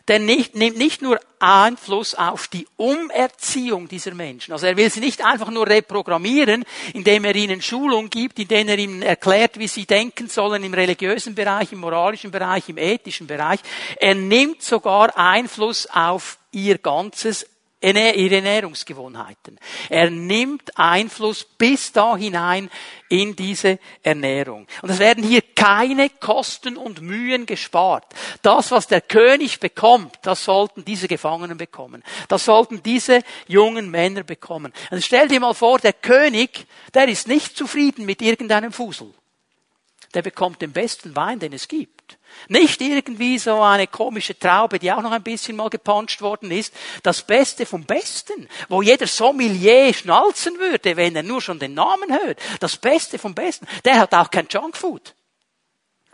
der 0.08 0.18
nicht, 0.18 0.54
nimmt 0.54 0.78
nicht 0.78 1.02
nur 1.02 1.20
Einfluss 1.38 2.14
auf 2.14 2.48
die 2.48 2.66
Umerziehung 2.76 3.88
dieser 3.88 4.14
Menschen. 4.14 4.52
Also 4.52 4.66
er 4.66 4.76
will 4.76 4.90
sie 4.90 5.00
nicht 5.00 5.24
einfach 5.24 5.50
nur 5.50 5.66
reprogrammieren, 5.66 6.64
indem 6.94 7.24
er 7.24 7.34
ihnen 7.34 7.60
Schulung 7.60 8.08
gibt, 8.08 8.38
indem 8.38 8.68
er 8.68 8.78
ihnen 8.78 9.02
erklärt, 9.02 9.58
wie 9.58 9.68
sie 9.68 9.86
denken 9.86 10.28
sollen 10.28 10.62
im 10.64 10.74
religiösen 10.74 11.34
Bereich, 11.34 11.72
im 11.72 11.80
moralischen 11.80 12.30
Bereich, 12.30 12.68
im 12.68 12.78
ethischen 12.78 13.26
Bereich. 13.26 13.60
Er 13.96 14.14
nimmt 14.14 14.62
sogar 14.62 15.16
Einfluss 15.16 15.86
auf 15.86 16.38
ihr 16.52 16.78
ganzes 16.78 17.46
ihre 17.80 18.36
Ernährungsgewohnheiten. 18.36 19.58
Er 19.90 20.10
nimmt 20.10 20.76
Einfluss 20.78 21.44
bis 21.44 21.92
da 21.92 22.16
hinein 22.16 22.70
in 23.08 23.36
diese 23.36 23.78
Ernährung. 24.02 24.66
Und 24.82 24.90
es 24.90 24.98
werden 24.98 25.22
hier 25.22 25.42
keine 25.42 26.08
Kosten 26.08 26.76
und 26.76 27.02
Mühen 27.02 27.46
gespart. 27.46 28.04
Das, 28.42 28.70
was 28.70 28.86
der 28.86 29.02
König 29.02 29.60
bekommt, 29.60 30.18
das 30.22 30.44
sollten 30.44 30.84
diese 30.84 31.06
Gefangenen 31.06 31.58
bekommen. 31.58 32.02
Das 32.28 32.46
sollten 32.46 32.82
diese 32.82 33.22
jungen 33.46 33.90
Männer 33.90 34.22
bekommen. 34.22 34.72
Und 34.90 35.04
stell 35.04 35.28
dir 35.28 35.40
mal 35.40 35.54
vor, 35.54 35.78
der 35.78 35.92
König, 35.92 36.66
der 36.94 37.08
ist 37.08 37.28
nicht 37.28 37.56
zufrieden 37.56 38.06
mit 38.06 38.22
irgendeinem 38.22 38.72
Fusel. 38.72 39.12
Der 40.14 40.22
bekommt 40.22 40.62
den 40.62 40.72
besten 40.72 41.14
Wein, 41.14 41.38
den 41.38 41.52
es 41.52 41.68
gibt. 41.68 41.95
Nicht 42.48 42.80
irgendwie 42.80 43.38
so 43.38 43.60
eine 43.60 43.86
komische 43.86 44.38
Traube, 44.38 44.78
die 44.78 44.92
auch 44.92 45.02
noch 45.02 45.12
ein 45.12 45.22
bisschen 45.22 45.56
mal 45.56 45.70
gepanscht 45.70 46.20
worden 46.20 46.50
ist. 46.50 46.72
Das 47.02 47.22
Beste 47.22 47.66
vom 47.66 47.84
Besten, 47.84 48.48
wo 48.68 48.82
jeder 48.82 49.06
Sommelier 49.06 49.92
schnalzen 49.92 50.58
würde, 50.58 50.96
wenn 50.96 51.16
er 51.16 51.22
nur 51.22 51.40
schon 51.40 51.58
den 51.58 51.74
Namen 51.74 52.12
hört. 52.12 52.38
Das 52.60 52.76
Beste 52.76 53.18
vom 53.18 53.34
Besten. 53.34 53.66
Der 53.84 53.98
hat 53.98 54.14
auch 54.14 54.30
kein 54.30 54.46
Junkfood. 54.48 55.14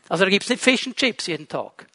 Also 0.09 0.25
da 0.25 0.31
gibt's 0.31 0.49
nicht 0.49 0.63
Fish 0.63 0.87
and 0.87 0.97
Chips 0.97 1.27
jeden 1.27 1.49
Tag 1.49 1.87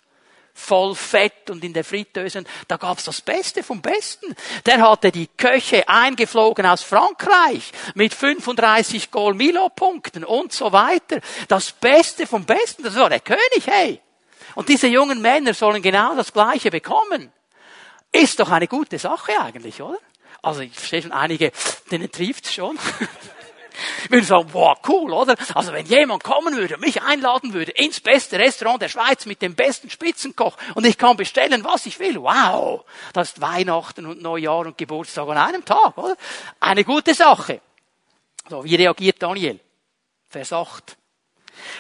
voll 0.58 0.96
Fett 0.96 1.50
und 1.50 1.64
in 1.64 1.74
der 1.74 1.84
Fritteuse. 1.84 2.44
Da 2.68 2.78
gab's 2.78 3.04
das 3.04 3.22
Beste 3.22 3.64
vom 3.64 3.82
Besten. 3.82 4.36
Der 4.66 4.82
hatte 4.82 5.12
die 5.12 5.28
Köche 5.28 5.88
eingeflogen 5.88 6.66
aus 6.66 6.82
Frankreich 6.82 7.72
mit 7.94 8.14
35 8.14 9.12
Goal-Milo-Punkten 9.12 10.26
und 10.26 10.52
so 10.52 10.72
weiter. 10.72 11.22
Das 11.48 11.72
Beste 11.72 12.26
vom 12.26 12.46
Besten, 12.46 12.84
das 12.84 12.96
war 12.96 13.10
der 13.10 13.20
König, 13.20 13.66
hey. 13.66 14.02
Und 14.56 14.70
diese 14.70 14.88
jungen 14.88 15.22
Männer 15.22 15.54
sollen 15.54 15.82
genau 15.82 16.16
das 16.16 16.34
Gleiche 16.34 16.72
bekommen. 16.72 17.32
Ist 18.12 18.40
doch 18.40 18.50
eine 18.50 18.68
gute 18.68 18.98
Sache 18.98 19.40
eigentlich, 19.40 19.82
oder? 19.82 20.00
Also 20.42 20.62
ich 20.62 20.74
verstehe 20.74 21.04
schon 21.04 21.12
einige, 21.12 21.52
denen 21.92 22.12
trifft's 22.12 22.54
schon. 22.54 22.78
Ich 24.04 24.12
würde 24.12 24.26
sagen, 24.26 24.50
boah, 24.52 24.78
cool, 24.88 25.12
oder? 25.14 25.36
Also 25.54 25.74
wenn 25.74 25.86
jemand 25.86 26.24
kommen 26.24 26.56
würde 26.56 26.76
und 26.76 26.82
mich 26.82 27.02
einladen 27.02 27.54
würde 27.54 27.72
ins 27.72 28.00
beste 28.00 28.40
Restaurant 28.40 28.82
der 28.82 28.90
Schweiz 28.90 29.26
mit 29.26 29.42
dem 29.42 29.56
besten 29.56 29.90
Spitzenkoch 29.90 30.58
und 30.76 30.86
ich 30.86 30.98
kann 30.98 31.18
bestellen, 31.18 31.64
was 31.64 31.86
ich 31.86 32.00
will, 32.00 32.22
wow, 32.22 32.84
das 33.14 33.30
ist 33.30 33.42
Weihnachten 33.42 34.06
und 34.06 34.22
Neujahr 34.22 34.66
und 34.66 34.78
Geburtstag 34.78 35.28
an 35.30 35.38
einem 35.38 35.66
Tag, 35.66 35.98
oder? 35.98 36.16
Eine 36.60 36.84
gute 36.84 37.14
Sache. 37.14 37.62
So, 38.50 38.64
wie 38.64 38.76
reagiert 38.76 39.22
Daniel? 39.22 39.60
Vers 40.30 40.54
8. 40.54 40.98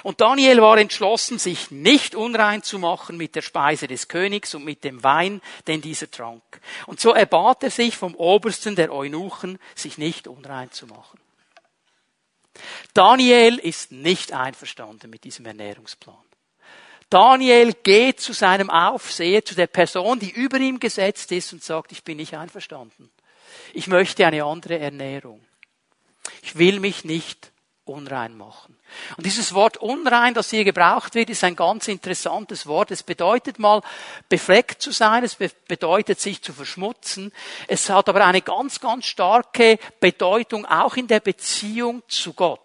Und 0.03 0.21
Daniel 0.21 0.61
war 0.61 0.77
entschlossen, 0.77 1.39
sich 1.39 1.71
nicht 1.71 2.15
unrein 2.15 2.63
zu 2.63 2.79
machen 2.79 3.17
mit 3.17 3.35
der 3.35 3.41
Speise 3.41 3.87
des 3.87 4.07
Königs 4.07 4.55
und 4.55 4.65
mit 4.65 4.83
dem 4.83 5.03
Wein, 5.03 5.41
den 5.67 5.81
dieser 5.81 6.09
trank. 6.09 6.41
Und 6.87 6.99
so 6.99 7.13
erbat 7.13 7.63
er 7.63 7.71
sich 7.71 7.97
vom 7.97 8.15
Obersten 8.15 8.75
der 8.75 8.91
Eunuchen, 8.91 9.59
sich 9.75 9.97
nicht 9.97 10.27
unrein 10.27 10.71
zu 10.71 10.87
machen. 10.87 11.19
Daniel 12.93 13.57
ist 13.57 13.91
nicht 13.91 14.33
einverstanden 14.33 15.09
mit 15.09 15.23
diesem 15.23 15.45
Ernährungsplan. 15.45 16.15
Daniel 17.09 17.73
geht 17.73 18.19
zu 18.19 18.33
seinem 18.33 18.69
Aufseher, 18.69 19.43
zu 19.45 19.55
der 19.55 19.67
Person, 19.67 20.19
die 20.19 20.31
über 20.31 20.57
ihm 20.57 20.79
gesetzt 20.79 21.31
ist 21.31 21.53
und 21.53 21.63
sagt, 21.63 21.91
ich 21.91 22.03
bin 22.03 22.17
nicht 22.17 22.33
einverstanden. 22.33 23.09
Ich 23.73 23.87
möchte 23.87 24.25
eine 24.25 24.43
andere 24.43 24.77
Ernährung. 24.79 25.45
Ich 26.41 26.57
will 26.57 26.79
mich 26.79 27.05
nicht 27.05 27.51
unrein 27.85 28.35
machen. 28.37 28.76
Und 29.15 29.25
dieses 29.25 29.53
Wort 29.53 29.77
unrein, 29.77 30.33
das 30.33 30.49
hier 30.49 30.63
gebraucht 30.63 31.15
wird, 31.15 31.29
ist 31.29 31.43
ein 31.43 31.55
ganz 31.55 31.87
interessantes 31.87 32.67
Wort. 32.67 32.91
Es 32.91 33.03
bedeutet 33.03 33.59
mal, 33.59 33.81
befleckt 34.29 34.81
zu 34.81 34.91
sein, 34.91 35.23
es 35.23 35.35
bedeutet 35.35 36.19
sich 36.19 36.41
zu 36.41 36.53
verschmutzen. 36.53 37.31
Es 37.67 37.89
hat 37.89 38.09
aber 38.09 38.25
eine 38.25 38.41
ganz, 38.41 38.79
ganz 38.79 39.05
starke 39.05 39.79
Bedeutung 39.99 40.65
auch 40.65 40.95
in 40.95 41.07
der 41.07 41.19
Beziehung 41.19 42.03
zu 42.07 42.33
Gott. 42.33 42.59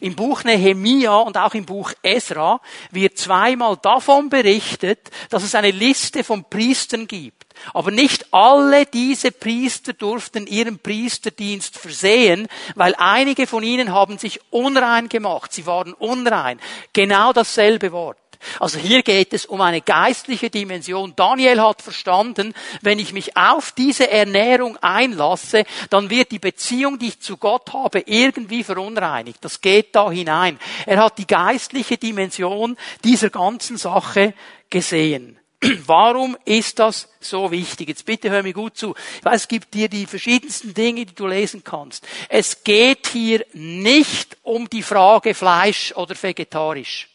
Im 0.00 0.14
Buch 0.14 0.44
Nehemia 0.44 1.14
und 1.16 1.36
auch 1.36 1.54
im 1.54 1.64
Buch 1.64 1.92
Esra 2.02 2.60
wird 2.90 3.18
zweimal 3.18 3.76
davon 3.76 4.28
berichtet, 4.28 5.10
dass 5.30 5.42
es 5.42 5.54
eine 5.54 5.70
Liste 5.70 6.24
von 6.24 6.44
Priestern 6.48 7.06
gibt. 7.06 7.46
Aber 7.74 7.90
nicht 7.90 8.32
alle 8.32 8.86
diese 8.86 9.30
Priester 9.30 9.92
durften 9.92 10.46
ihren 10.46 10.78
Priesterdienst 10.78 11.78
versehen, 11.78 12.48
weil 12.74 12.94
einige 12.96 13.46
von 13.46 13.62
ihnen 13.62 13.92
haben 13.92 14.18
sich 14.18 14.40
unrein 14.50 15.08
gemacht. 15.08 15.52
Sie 15.52 15.66
waren 15.66 15.92
unrein. 15.92 16.60
Genau 16.92 17.32
dasselbe 17.32 17.92
Wort. 17.92 18.21
Also 18.60 18.78
hier 18.78 19.02
geht 19.02 19.32
es 19.32 19.46
um 19.46 19.60
eine 19.60 19.80
geistliche 19.80 20.50
Dimension. 20.50 21.14
Daniel 21.16 21.60
hat 21.60 21.82
verstanden, 21.82 22.54
wenn 22.80 22.98
ich 22.98 23.12
mich 23.12 23.36
auf 23.36 23.72
diese 23.72 24.10
Ernährung 24.10 24.76
einlasse, 24.78 25.64
dann 25.90 26.10
wird 26.10 26.30
die 26.30 26.38
Beziehung, 26.38 26.98
die 26.98 27.08
ich 27.08 27.20
zu 27.20 27.36
Gott 27.36 27.72
habe, 27.72 28.00
irgendwie 28.06 28.64
verunreinigt. 28.64 29.38
Das 29.44 29.60
geht 29.60 29.94
da 29.94 30.10
hinein. 30.10 30.58
Er 30.86 30.98
hat 30.98 31.18
die 31.18 31.26
geistliche 31.26 31.98
Dimension 31.98 32.76
dieser 33.04 33.30
ganzen 33.30 33.76
Sache 33.76 34.34
gesehen. 34.70 35.38
Warum 35.86 36.36
ist 36.44 36.78
das 36.78 37.08
so 37.20 37.50
wichtig? 37.50 37.88
Jetzt 37.88 38.04
bitte 38.04 38.30
hör 38.30 38.42
mir 38.42 38.52
gut 38.52 38.76
zu. 38.76 38.94
Ich 39.18 39.24
weiß, 39.24 39.42
es 39.42 39.48
gibt 39.48 39.74
dir 39.74 39.88
die 39.88 40.06
verschiedensten 40.06 40.74
Dinge, 40.74 41.06
die 41.06 41.14
du 41.14 41.26
lesen 41.26 41.62
kannst. 41.62 42.06
Es 42.28 42.64
geht 42.64 43.06
hier 43.08 43.44
nicht 43.52 44.36
um 44.42 44.68
die 44.68 44.82
Frage 44.82 45.34
Fleisch 45.34 45.92
oder 45.94 46.20
vegetarisch. 46.20 47.11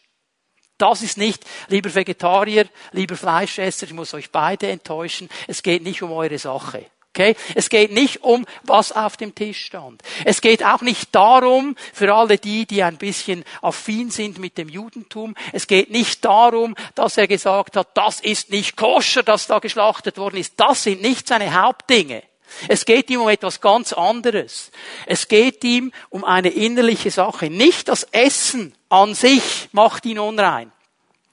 Das 0.78 1.02
ist 1.02 1.18
nicht, 1.18 1.44
lieber 1.68 1.94
Vegetarier, 1.94 2.66
lieber 2.92 3.16
Fleischesser, 3.16 3.86
ich 3.86 3.92
muss 3.92 4.14
euch 4.14 4.30
beide 4.30 4.68
enttäuschen, 4.68 5.28
es 5.48 5.62
geht 5.62 5.82
nicht 5.82 6.02
um 6.02 6.12
eure 6.12 6.38
Sache. 6.38 6.86
Okay? 7.18 7.34
Es 7.56 7.68
geht 7.68 7.90
nicht 7.90 8.22
um, 8.22 8.46
was 8.62 8.92
auf 8.92 9.16
dem 9.16 9.34
Tisch 9.34 9.64
stand. 9.64 10.02
Es 10.24 10.40
geht 10.40 10.64
auch 10.64 10.82
nicht 10.82 11.12
darum, 11.14 11.74
für 11.92 12.14
alle 12.14 12.38
die, 12.38 12.64
die 12.64 12.84
ein 12.84 12.96
bisschen 12.96 13.44
affin 13.60 14.10
sind 14.10 14.38
mit 14.38 14.56
dem 14.56 14.68
Judentum, 14.68 15.34
es 15.52 15.66
geht 15.66 15.90
nicht 15.90 16.24
darum, 16.24 16.76
dass 16.94 17.18
er 17.18 17.26
gesagt 17.26 17.76
hat, 17.76 17.88
das 17.94 18.20
ist 18.20 18.50
nicht 18.50 18.76
koscher, 18.76 19.24
dass 19.24 19.48
da 19.48 19.58
geschlachtet 19.58 20.16
worden 20.16 20.36
ist. 20.36 20.60
Das 20.60 20.84
sind 20.84 21.02
nicht 21.02 21.26
seine 21.26 21.60
Hauptdinge. 21.60 22.22
Es 22.68 22.84
geht 22.84 23.10
ihm 23.10 23.20
um 23.20 23.28
etwas 23.28 23.60
ganz 23.60 23.92
anderes. 23.92 24.70
Es 25.06 25.28
geht 25.28 25.62
ihm 25.64 25.92
um 26.10 26.24
eine 26.24 26.48
innerliche 26.48 27.10
Sache. 27.10 27.50
Nicht 27.50 27.88
das 27.88 28.04
Essen 28.04 28.74
an 28.88 29.14
sich 29.14 29.68
macht 29.72 30.06
ihn 30.06 30.18
unrein. 30.18 30.72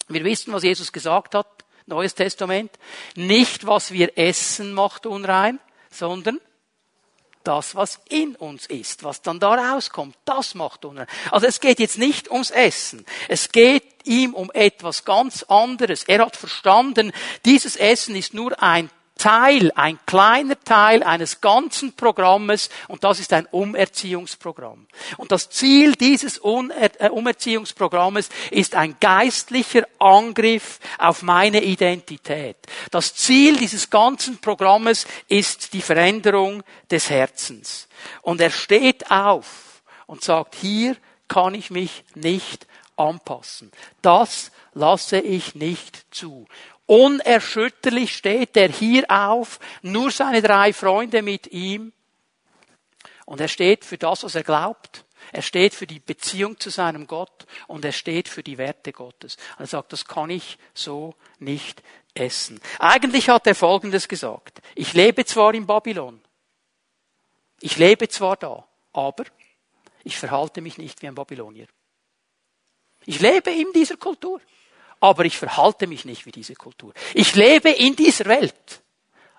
Wir 0.07 0.23
wissen, 0.23 0.53
was 0.53 0.63
Jesus 0.63 0.91
gesagt 0.91 1.35
hat, 1.35 1.47
Neues 1.87 2.15
Testament. 2.15 2.71
Nicht, 3.15 3.67
was 3.67 3.91
wir 3.91 4.17
essen, 4.17 4.73
macht 4.73 5.05
unrein, 5.05 5.59
sondern 5.91 6.39
das, 7.43 7.75
was 7.75 7.99
in 8.09 8.35
uns 8.35 8.65
ist, 8.65 9.03
was 9.03 9.21
dann 9.21 9.39
da 9.39 9.53
rauskommt, 9.53 10.17
das 10.25 10.55
macht 10.55 10.83
unrein. 10.83 11.05
Also 11.29 11.45
es 11.45 11.59
geht 11.59 11.79
jetzt 11.79 11.99
nicht 11.99 12.31
ums 12.31 12.49
Essen. 12.49 13.05
Es 13.27 13.51
geht 13.51 13.83
ihm 14.03 14.33
um 14.33 14.49
etwas 14.51 15.05
ganz 15.05 15.43
anderes. 15.43 16.03
Er 16.05 16.25
hat 16.25 16.35
verstanden, 16.35 17.11
dieses 17.45 17.75
Essen 17.75 18.15
ist 18.15 18.33
nur 18.33 18.61
ein 18.63 18.89
Teil, 19.17 19.71
ein 19.75 19.97
kleiner 20.05 20.61
Teil 20.63 21.01
eines 21.01 21.39
ganzen 21.39 21.93
Programmes 21.93 22.69
und 22.87 23.03
das 23.03 23.19
ist 23.19 23.31
ein 23.31 23.47
Umerziehungsprogramm. 23.49 24.87
Und 25.17 25.31
das 25.31 25.49
Ziel 25.49 25.93
dieses 25.93 26.37
äh, 26.39 27.09
Umerziehungsprogrammes 27.09 28.29
ist 28.51 28.75
ein 28.75 28.97
geistlicher 28.99 29.87
Angriff 29.99 30.79
auf 30.97 31.21
meine 31.21 31.63
Identität. 31.63 32.57
Das 32.91 33.15
Ziel 33.15 33.57
dieses 33.57 33.89
ganzen 33.89 34.37
Programmes 34.39 35.07
ist 35.29 35.73
die 35.73 35.81
Veränderung 35.81 36.63
des 36.91 37.09
Herzens. 37.09 37.87
Und 38.21 38.41
er 38.41 38.51
steht 38.51 39.09
auf 39.09 39.81
und 40.07 40.23
sagt, 40.23 40.55
hier 40.55 40.97
kann 41.27 41.55
ich 41.55 41.71
mich 41.71 42.03
nicht 42.15 42.67
anpassen. 42.97 43.71
Das 44.01 44.51
lasse 44.73 45.19
ich 45.19 45.55
nicht 45.55 46.05
zu. 46.11 46.47
Unerschütterlich 46.85 48.15
steht 48.15 48.55
er 48.57 48.69
hier 48.69 49.05
auf, 49.09 49.59
nur 49.81 50.11
seine 50.11 50.41
drei 50.41 50.71
Freunde 50.71 51.21
mit 51.21 51.47
ihm. 51.47 51.93
Und 53.25 53.41
er 53.41 53.47
steht 53.47 53.85
für 53.85 53.97
das, 53.97 54.23
was 54.23 54.35
er 54.35 54.43
glaubt. 54.43 55.03
Er 55.31 55.41
steht 55.41 55.73
für 55.73 55.87
die 55.87 55.99
Beziehung 55.99 56.59
zu 56.59 56.69
seinem 56.69 57.07
Gott 57.07 57.47
und 57.67 57.83
er 57.83 57.91
steht 57.91 58.29
für 58.29 58.43
die 58.43 58.59
Werte 58.59 58.93
Gottes. 58.93 59.37
Und 59.57 59.61
er 59.61 59.67
sagt, 59.67 59.93
das 59.93 60.05
kann 60.05 60.29
ich 60.29 60.59
so 60.73 61.15
nicht 61.39 61.81
essen. 62.13 62.59
Eigentlich 62.79 63.29
hat 63.29 63.47
er 63.47 63.55
Folgendes 63.55 64.07
gesagt. 64.07 64.61
Ich 64.75 64.93
lebe 64.93 65.25
zwar 65.25 65.53
in 65.55 65.65
Babylon. 65.65 66.21
Ich 67.61 67.77
lebe 67.77 68.07
zwar 68.07 68.37
da, 68.37 68.67
aber 68.93 69.25
ich 70.03 70.17
verhalte 70.17 70.61
mich 70.61 70.77
nicht 70.77 71.01
wie 71.01 71.07
ein 71.07 71.15
Babylonier. 71.15 71.67
Ich 73.05 73.19
lebe 73.19 73.51
in 73.51 73.71
dieser 73.73 73.97
Kultur 73.97 74.39
aber 74.99 75.25
ich 75.25 75.37
verhalte 75.37 75.87
mich 75.87 76.05
nicht 76.05 76.25
wie 76.25 76.31
diese 76.31 76.55
Kultur. 76.55 76.93
Ich 77.13 77.35
lebe 77.35 77.69
in 77.69 77.95
dieser 77.95 78.25
Welt, 78.25 78.81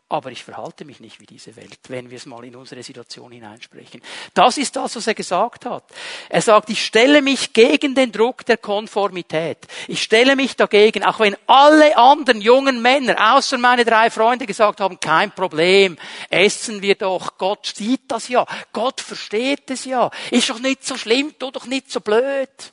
aber 0.08 0.30
ich 0.30 0.44
verhalte 0.44 0.84
mich 0.84 1.00
nicht 1.00 1.18
wie 1.18 1.26
diese 1.26 1.56
Welt, 1.56 1.80
wenn 1.88 2.10
wir 2.10 2.16
es 2.16 2.26
mal 2.26 2.44
in 2.44 2.54
unsere 2.54 2.80
Situation 2.80 3.32
hineinsprechen. 3.32 4.00
Das 4.34 4.56
ist 4.56 4.76
das, 4.76 4.94
was 4.94 5.08
er 5.08 5.14
gesagt 5.14 5.66
hat. 5.66 5.82
Er 6.28 6.42
sagt, 6.42 6.70
ich 6.70 6.84
stelle 6.84 7.22
mich 7.22 7.52
gegen 7.52 7.96
den 7.96 8.12
Druck 8.12 8.46
der 8.46 8.56
Konformität. 8.56 9.58
Ich 9.88 10.00
stelle 10.00 10.36
mich 10.36 10.54
dagegen, 10.54 11.02
auch 11.02 11.18
wenn 11.18 11.36
alle 11.48 11.96
anderen 11.96 12.40
jungen 12.40 12.80
Männer, 12.80 13.34
außer 13.34 13.58
meine 13.58 13.84
drei 13.84 14.08
Freunde, 14.10 14.46
gesagt 14.46 14.80
haben, 14.80 15.00
kein 15.00 15.32
Problem, 15.32 15.98
essen 16.30 16.82
wir 16.82 16.94
doch, 16.94 17.36
Gott 17.36 17.72
sieht 17.74 18.02
das 18.06 18.28
ja, 18.28 18.46
Gott 18.72 19.00
versteht 19.00 19.68
es 19.72 19.84
ja, 19.86 20.12
ist 20.30 20.48
doch 20.48 20.60
nicht 20.60 20.86
so 20.86 20.96
schlimm, 20.96 21.34
tu 21.36 21.50
doch 21.50 21.66
nicht 21.66 21.90
so 21.90 22.00
blöd. 22.00 22.72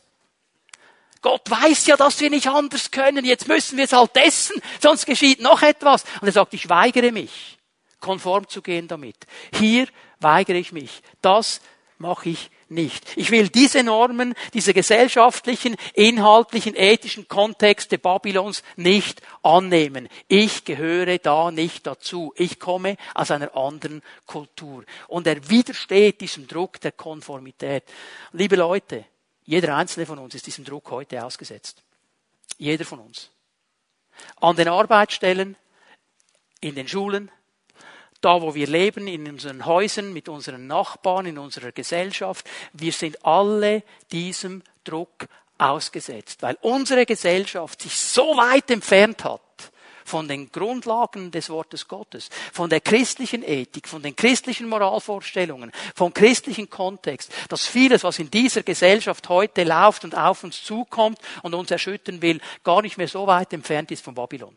Gott 1.23 1.49
weiß 1.49 1.87
ja, 1.87 1.97
dass 1.97 2.19
wir 2.19 2.29
nicht 2.29 2.47
anders 2.47 2.91
können. 2.91 3.25
Jetzt 3.25 3.47
müssen 3.47 3.77
wir 3.77 3.85
es 3.85 3.93
halt 3.93 4.15
essen, 4.17 4.61
sonst 4.79 5.05
geschieht 5.05 5.41
noch 5.41 5.63
etwas. 5.63 6.03
Und 6.21 6.27
er 6.27 6.33
sagt, 6.33 6.53
ich 6.53 6.69
weigere 6.69 7.11
mich, 7.11 7.57
konform 7.99 8.47
zu 8.47 8.61
gehen 8.61 8.87
damit. 8.87 9.15
Hier 9.57 9.87
weigere 10.19 10.57
ich 10.57 10.73
mich. 10.73 11.01
Das 11.21 11.61
mache 11.97 12.29
ich 12.29 12.51
nicht. 12.67 13.15
Ich 13.15 13.31
will 13.31 13.47
diese 13.47 13.83
Normen, 13.83 14.33
diese 14.53 14.73
gesellschaftlichen, 14.73 15.77
inhaltlichen, 15.93 16.75
ethischen 16.75 17.29
Kontexte 17.29 17.97
Babylons 17.97 18.61
nicht 18.75 19.21
annehmen. 19.43 20.09
Ich 20.27 20.65
gehöre 20.65 21.19
da 21.19 21.51
nicht 21.51 21.87
dazu. 21.87 22.33
Ich 22.35 22.59
komme 22.59 22.97
aus 23.13 23.31
einer 23.31 23.55
anderen 23.55 24.01
Kultur. 24.25 24.83
Und 25.07 25.25
er 25.25 25.49
widersteht 25.49 26.19
diesem 26.19 26.47
Druck 26.47 26.81
der 26.81 26.91
Konformität. 26.91 27.83
Liebe 28.33 28.57
Leute, 28.57 29.05
jeder 29.45 29.75
einzelne 29.75 30.05
von 30.05 30.19
uns 30.19 30.35
ist 30.35 30.47
diesem 30.47 30.65
Druck 30.65 30.89
heute 30.91 31.23
ausgesetzt. 31.23 31.83
Jeder 32.57 32.85
von 32.85 32.99
uns. 32.99 33.29
An 34.39 34.55
den 34.55 34.67
Arbeitsstellen, 34.67 35.55
in 36.61 36.75
den 36.75 36.87
Schulen, 36.87 37.29
da 38.21 38.41
wo 38.41 38.55
wir 38.55 38.67
leben, 38.67 39.07
in 39.07 39.27
unseren 39.27 39.65
Häusern, 39.65 40.13
mit 40.13 40.29
unseren 40.29 40.65
Nachbarn, 40.67 41.25
in 41.25 41.37
unserer 41.37 41.73
Gesellschaft. 41.73 42.49
Wir 42.71 42.93
sind 42.93 43.25
alle 43.25 43.83
diesem 44.11 44.63
Druck 44.85 45.27
ausgesetzt, 45.57 46.41
weil 46.41 46.57
unsere 46.61 47.05
Gesellschaft 47.05 47.81
sich 47.81 47.97
so 47.97 48.37
weit 48.37 48.71
entfernt 48.71 49.23
hat 49.25 49.41
von 50.05 50.27
den 50.27 50.51
Grundlagen 50.51 51.31
des 51.31 51.49
Wortes 51.49 51.87
Gottes, 51.87 52.29
von 52.51 52.69
der 52.69 52.81
christlichen 52.81 53.43
Ethik, 53.43 53.87
von 53.87 54.01
den 54.01 54.15
christlichen 54.15 54.67
Moralvorstellungen, 54.67 55.71
vom 55.95 56.13
christlichen 56.13 56.69
Kontext, 56.69 57.31
dass 57.49 57.65
vieles, 57.65 58.03
was 58.03 58.19
in 58.19 58.31
dieser 58.31 58.63
Gesellschaft 58.63 59.29
heute 59.29 59.63
läuft 59.63 60.03
und 60.03 60.15
auf 60.15 60.43
uns 60.43 60.63
zukommt 60.63 61.19
und 61.41 61.53
uns 61.53 61.71
erschüttern 61.71 62.21
will, 62.21 62.39
gar 62.63 62.81
nicht 62.81 62.97
mehr 62.97 63.07
so 63.07 63.27
weit 63.27 63.53
entfernt 63.53 63.91
ist 63.91 64.03
von 64.03 64.15
Babylon. 64.15 64.55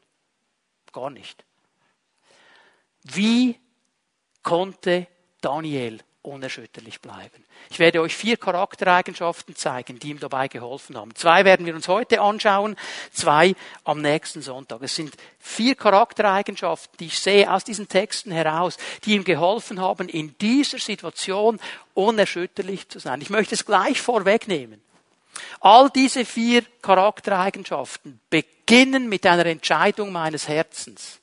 Gar 0.93 1.11
nicht. 1.11 1.45
Wie 3.03 3.59
konnte 4.43 5.07
Daniel 5.41 6.01
unerschütterlich 6.27 7.01
bleiben. 7.01 7.45
Ich 7.71 7.79
werde 7.79 8.01
euch 8.01 8.15
vier 8.15 8.37
Charaktereigenschaften 8.37 9.57
zeigen, 9.57 9.99
die 9.99 10.11
ihm 10.11 10.21
dabei 10.21 10.49
geholfen 10.49 10.97
haben. 10.97 11.15
Zwei 11.15 11.45
werden 11.45 11.65
wir 11.67 11.75
uns 11.75 11.89
heute 11.89 12.21
anschauen, 12.21 12.77
zwei 13.13 13.55
am 13.85 14.01
nächsten 14.01 14.43
Sonntag. 14.43 14.83
Es 14.83 14.97
sind 14.97 15.15
vier 15.39 15.75
Charaktereigenschaften, 15.75 16.97
die 16.99 17.07
ich 17.07 17.19
sehe 17.19 17.53
aus 17.53 17.65
diesen 17.65 17.89
Texten 17.89 18.33
heraus, 18.33 18.77
die 19.05 19.15
ihm 19.15 19.25
geholfen 19.25 19.81
haben, 19.81 20.09
in 20.09 20.37
dieser 20.39 20.79
Situation 20.79 21.61
unerschütterlich 21.95 22.89
zu 22.89 22.99
sein. 22.99 23.21
Ich 23.21 23.31
möchte 23.31 23.55
es 23.55 23.65
gleich 23.65 24.01
vorwegnehmen. 24.01 24.83
All 25.61 25.91
diese 25.91 26.25
vier 26.25 26.63
Charaktereigenschaften 26.83 28.21
beginnen 28.31 29.09
mit 29.09 29.27
einer 29.27 29.47
Entscheidung 29.47 30.13
meines 30.13 30.49
Herzens. 30.49 31.21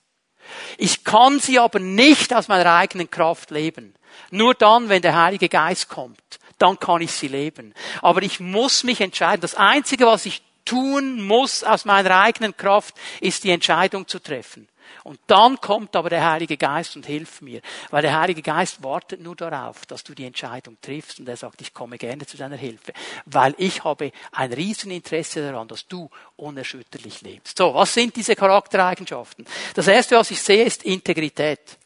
Ich 0.77 1.03
kann 1.03 1.39
sie 1.39 1.59
aber 1.59 1.79
nicht 1.79 2.33
aus 2.33 2.47
meiner 2.47 2.73
eigenen 2.73 3.09
Kraft 3.09 3.51
leben. 3.51 3.95
Nur 4.31 4.53
dann, 4.53 4.89
wenn 4.89 5.01
der 5.01 5.15
Heilige 5.15 5.49
Geist 5.49 5.89
kommt, 5.89 6.39
dann 6.57 6.79
kann 6.79 7.01
ich 7.01 7.11
sie 7.11 7.27
leben. 7.27 7.73
Aber 8.01 8.21
ich 8.21 8.39
muss 8.39 8.83
mich 8.83 9.01
entscheiden. 9.01 9.41
Das 9.41 9.55
Einzige, 9.55 10.05
was 10.05 10.25
ich 10.25 10.41
tun 10.65 11.21
muss 11.21 11.63
aus 11.63 11.85
meiner 11.85 12.19
eigenen 12.19 12.55
Kraft, 12.55 12.95
ist 13.19 13.43
die 13.43 13.51
Entscheidung 13.51 14.07
zu 14.07 14.19
treffen. 14.19 14.67
Und 15.03 15.19
dann 15.27 15.59
kommt 15.59 15.95
aber 15.95 16.09
der 16.09 16.29
Heilige 16.29 16.57
Geist 16.57 16.95
und 16.95 17.05
hilft 17.05 17.41
mir. 17.41 17.61
Weil 17.89 18.01
der 18.01 18.19
Heilige 18.19 18.41
Geist 18.41 18.83
wartet 18.83 19.21
nur 19.21 19.35
darauf, 19.35 19.85
dass 19.85 20.03
du 20.03 20.13
die 20.13 20.25
Entscheidung 20.25 20.77
triffst 20.81 21.19
und 21.19 21.27
er 21.27 21.37
sagt, 21.37 21.61
ich 21.61 21.73
komme 21.73 21.97
gerne 21.97 22.25
zu 22.25 22.37
deiner 22.37 22.55
Hilfe. 22.55 22.93
Weil 23.25 23.55
ich 23.57 23.83
habe 23.83 24.11
ein 24.31 24.53
Rieseninteresse 24.53 25.41
daran, 25.41 25.67
dass 25.67 25.87
du 25.87 26.09
unerschütterlich 26.35 27.21
lebst. 27.21 27.57
So, 27.57 27.73
was 27.73 27.93
sind 27.93 28.15
diese 28.15 28.35
Charaktereigenschaften? 28.35 29.45
Das 29.73 29.87
erste, 29.87 30.15
was 30.15 30.31
ich 30.31 30.41
sehe, 30.41 30.63
ist 30.63 30.83
Integrität. 30.83 31.77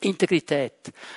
Integrität. 0.00 0.72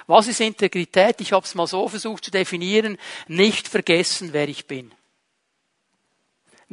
Was 0.08 0.28
ist 0.28 0.42
Integrität? 0.42 1.22
Ich 1.22 1.32
habe 1.32 1.46
es 1.46 1.56
mal 1.56 1.68
so 1.68 1.88
versucht 1.88 2.26
zu 2.26 2.32
definieren. 2.32 2.98
Nicht 3.28 3.68
vergessen, 3.68 4.34
wer 4.34 4.48
ich 4.48 4.68
bin. 4.68 4.94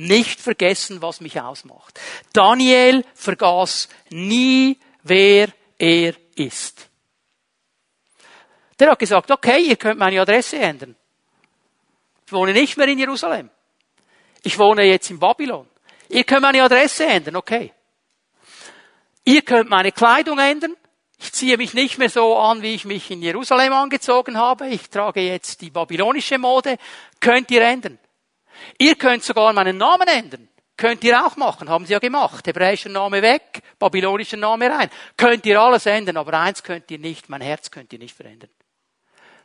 Nicht 0.02 0.40
vergessen, 0.40 1.02
was 1.02 1.20
mich 1.20 1.38
ausmacht. 1.38 2.00
Daniel 2.32 3.04
vergaß 3.14 3.90
nie, 4.08 4.78
wer 5.02 5.48
er 5.76 6.14
ist. 6.36 6.88
Der 8.78 8.92
hat 8.92 8.98
gesagt, 8.98 9.30
okay, 9.30 9.60
ihr 9.60 9.76
könnt 9.76 9.98
meine 9.98 10.18
Adresse 10.18 10.56
ändern. 10.56 10.96
Ich 12.24 12.32
wohne 12.32 12.54
nicht 12.54 12.78
mehr 12.78 12.88
in 12.88 12.98
Jerusalem. 12.98 13.50
Ich 14.42 14.58
wohne 14.58 14.84
jetzt 14.84 15.10
in 15.10 15.18
Babylon. 15.18 15.68
Ihr 16.08 16.24
könnt 16.24 16.42
meine 16.42 16.62
Adresse 16.62 17.04
ändern, 17.04 17.36
okay. 17.36 17.74
Ihr 19.24 19.42
könnt 19.42 19.68
meine 19.68 19.92
Kleidung 19.92 20.38
ändern. 20.38 20.76
Ich 21.18 21.34
ziehe 21.34 21.58
mich 21.58 21.74
nicht 21.74 21.98
mehr 21.98 22.08
so 22.08 22.38
an, 22.38 22.62
wie 22.62 22.74
ich 22.74 22.86
mich 22.86 23.10
in 23.10 23.20
Jerusalem 23.20 23.74
angezogen 23.74 24.38
habe. 24.38 24.68
Ich 24.68 24.88
trage 24.88 25.20
jetzt 25.20 25.60
die 25.60 25.68
babylonische 25.68 26.38
Mode. 26.38 26.78
Könnt 27.20 27.50
ihr 27.50 27.60
ändern. 27.60 27.98
Ihr 28.78 28.94
könnt 28.94 29.22
sogar 29.22 29.52
meinen 29.52 29.76
Namen 29.76 30.08
ändern. 30.08 30.48
Könnt 30.76 31.04
ihr 31.04 31.26
auch 31.26 31.36
machen, 31.36 31.68
haben 31.68 31.84
sie 31.84 31.92
ja 31.92 31.98
gemacht. 31.98 32.46
Hebräischer 32.46 32.88
Name 32.88 33.20
weg, 33.20 33.62
babylonischer 33.78 34.38
Name 34.38 34.70
rein. 34.70 34.88
Könnt 35.16 35.44
ihr 35.44 35.60
alles 35.60 35.84
ändern, 35.84 36.16
aber 36.16 36.32
eins 36.40 36.62
könnt 36.62 36.90
ihr 36.90 36.98
nicht, 36.98 37.28
mein 37.28 37.42
Herz 37.42 37.70
könnt 37.70 37.92
ihr 37.92 37.98
nicht 37.98 38.16
verändern. 38.16 38.48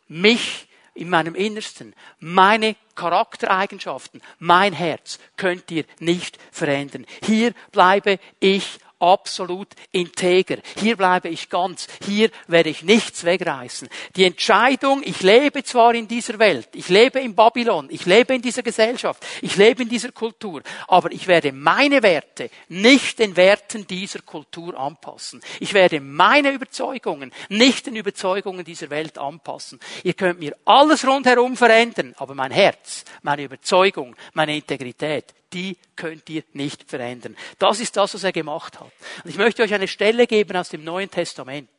Mich 0.07 0.69
in 0.93 1.09
meinem 1.09 1.35
Innersten, 1.35 1.93
meine 2.19 2.77
Charaktereigenschaften, 2.95 4.21
mein 4.39 4.71
Herz 4.71 5.19
könnt 5.35 5.69
ihr 5.71 5.83
nicht 5.99 6.39
verändern. 6.51 7.05
Hier 7.21 7.53
bleibe 7.73 8.17
ich 8.39 8.79
absolut 8.99 9.69
integer. 9.91 10.57
Hier 10.79 10.95
bleibe 10.95 11.29
ich 11.29 11.49
ganz. 11.49 11.87
Hier 12.05 12.29
werde 12.47 12.69
ich 12.69 12.83
nichts 12.83 13.23
wegreißen. 13.23 13.87
Die 14.15 14.23
Entscheidung, 14.23 15.01
ich 15.03 15.21
lebe 15.21 15.63
zwar 15.63 15.93
in 15.93 16.07
dieser 16.07 16.39
Welt, 16.39 16.69
ich 16.73 16.89
lebe 16.89 17.19
in 17.19 17.35
Babylon, 17.35 17.87
ich 17.89 18.05
lebe 18.05 18.35
in 18.35 18.41
dieser 18.41 18.63
Gesellschaft, 18.63 19.25
ich 19.41 19.55
lebe 19.55 19.83
in 19.83 19.89
dieser 19.89 20.11
Kultur, 20.11 20.61
aber 20.87 21.11
ich 21.11 21.27
werde 21.27 21.51
meine 21.51 22.01
Werte 22.03 22.49
nicht 22.69 23.19
den 23.19 23.35
Werten 23.35 23.87
dieser 23.87 24.19
Kultur 24.19 24.77
anpassen. 24.77 25.41
Ich 25.59 25.73
werde 25.73 25.99
meine 25.99 26.51
Überzeugungen 26.51 27.31
nicht 27.49 27.87
den 27.87 27.95
Überzeugungen 27.95 28.65
dieser 28.65 28.89
Welt 28.89 29.17
anpassen. 29.17 29.79
Ihr 30.03 30.13
könnt 30.13 30.39
mir 30.39 30.55
alles 30.65 31.05
rundherum 31.05 31.57
verändern, 31.57 32.13
aber 32.17 32.35
mein 32.35 32.51
Herz, 32.51 33.03
meine 33.21 33.43
Überzeugung, 33.43 34.15
meine 34.33 34.55
Integrität, 34.55 35.33
die 35.55 35.77
könnt 35.95 36.29
ihr 36.29 36.43
nicht 36.53 36.83
verändern. 36.89 37.35
Das 37.57 37.79
ist 37.79 37.95
das, 37.95 38.13
was 38.13 38.23
er 38.23 38.33
gemacht 38.33 38.79
hat. 38.79 38.91
Und 39.23 39.29
ich 39.29 39.37
möchte 39.37 39.63
euch 39.63 39.73
eine 39.73 39.87
Stelle 39.87 40.27
geben 40.27 40.57
aus 40.57 40.69
dem 40.69 40.83
Neuen 40.83 41.09
Testament, 41.09 41.69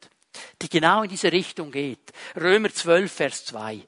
die 0.62 0.68
genau 0.70 1.02
in 1.02 1.10
diese 1.10 1.30
Richtung 1.30 1.70
geht. 1.70 2.12
Römer 2.34 2.72
12, 2.72 3.12
Vers 3.12 3.44
2. 3.44 3.80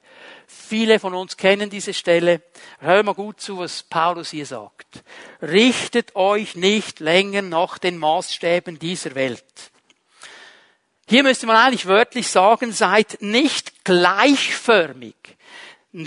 Viele 0.47 0.99
von 0.99 1.15
uns 1.15 1.35
kennen 1.35 1.71
diese 1.71 1.93
Stelle. 1.93 2.43
Hör 2.79 3.01
mal 3.01 3.15
gut 3.15 3.41
zu, 3.41 3.57
was 3.57 3.83
Paulus 3.83 4.29
hier 4.29 4.45
sagt. 4.45 5.03
Richtet 5.41 6.15
euch 6.15 6.55
nicht 6.55 6.99
länger 6.99 7.41
nach 7.41 7.79
den 7.79 7.97
Maßstäben 7.97 8.77
dieser 8.77 9.15
Welt. 9.15 9.43
Hier 11.07 11.23
müsste 11.23 11.47
man 11.47 11.55
eigentlich 11.55 11.87
wörtlich 11.87 12.27
sagen, 12.27 12.71
seid 12.71 13.17
nicht 13.21 13.83
gleichförmig 13.83 15.15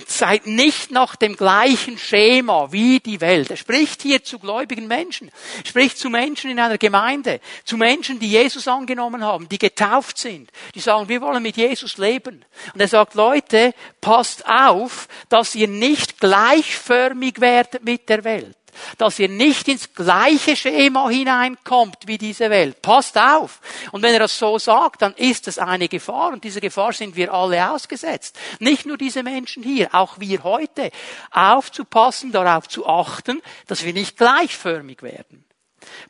Seid 0.06 0.46
nicht 0.46 0.92
nach 0.92 1.16
dem 1.16 1.36
gleichen 1.36 1.98
Schema 1.98 2.70
wie 2.70 3.00
die 3.00 3.20
Welt. 3.20 3.50
Er 3.50 3.56
spricht 3.56 4.02
hier 4.02 4.22
zu 4.22 4.38
gläubigen 4.38 4.86
Menschen. 4.86 5.28
Er 5.64 5.66
spricht 5.66 5.98
zu 5.98 6.08
Menschen 6.08 6.52
in 6.52 6.60
einer 6.60 6.78
Gemeinde. 6.78 7.40
Zu 7.64 7.76
Menschen, 7.76 8.20
die 8.20 8.30
Jesus 8.30 8.68
angenommen 8.68 9.24
haben, 9.24 9.48
die 9.48 9.58
getauft 9.58 10.18
sind. 10.18 10.52
Die 10.76 10.80
sagen, 10.80 11.08
wir 11.08 11.20
wollen 11.20 11.42
mit 11.42 11.56
Jesus 11.56 11.98
leben. 11.98 12.44
Und 12.72 12.80
er 12.80 12.86
sagt, 12.86 13.14
Leute, 13.14 13.74
passt 14.00 14.46
auf, 14.46 15.08
dass 15.28 15.56
ihr 15.56 15.66
nicht 15.66 16.20
gleichförmig 16.20 17.40
werdet 17.40 17.82
mit 17.82 18.08
der 18.08 18.22
Welt 18.22 18.56
dass 18.98 19.18
ihr 19.18 19.28
nicht 19.28 19.68
ins 19.68 19.94
gleiche 19.94 20.56
Schema 20.56 21.08
hineinkommt 21.08 22.06
wie 22.06 22.18
diese 22.18 22.50
Welt. 22.50 22.82
Passt 22.82 23.18
auf. 23.18 23.60
Und 23.92 24.02
wenn 24.02 24.12
er 24.12 24.20
das 24.20 24.38
so 24.38 24.58
sagt, 24.58 25.02
dann 25.02 25.14
ist 25.14 25.48
es 25.48 25.58
eine 25.58 25.88
Gefahr 25.88 26.32
und 26.32 26.44
diese 26.44 26.60
Gefahr 26.60 26.92
sind 26.92 27.16
wir 27.16 27.32
alle 27.32 27.70
ausgesetzt. 27.70 28.38
Nicht 28.58 28.86
nur 28.86 28.96
diese 28.96 29.22
Menschen 29.22 29.62
hier, 29.62 29.94
auch 29.94 30.18
wir 30.18 30.42
heute. 30.42 30.90
Aufzupassen, 31.30 32.32
darauf 32.32 32.68
zu 32.68 32.86
achten, 32.86 33.42
dass 33.66 33.84
wir 33.84 33.92
nicht 33.92 34.16
gleichförmig 34.16 35.02
werden. 35.02 35.44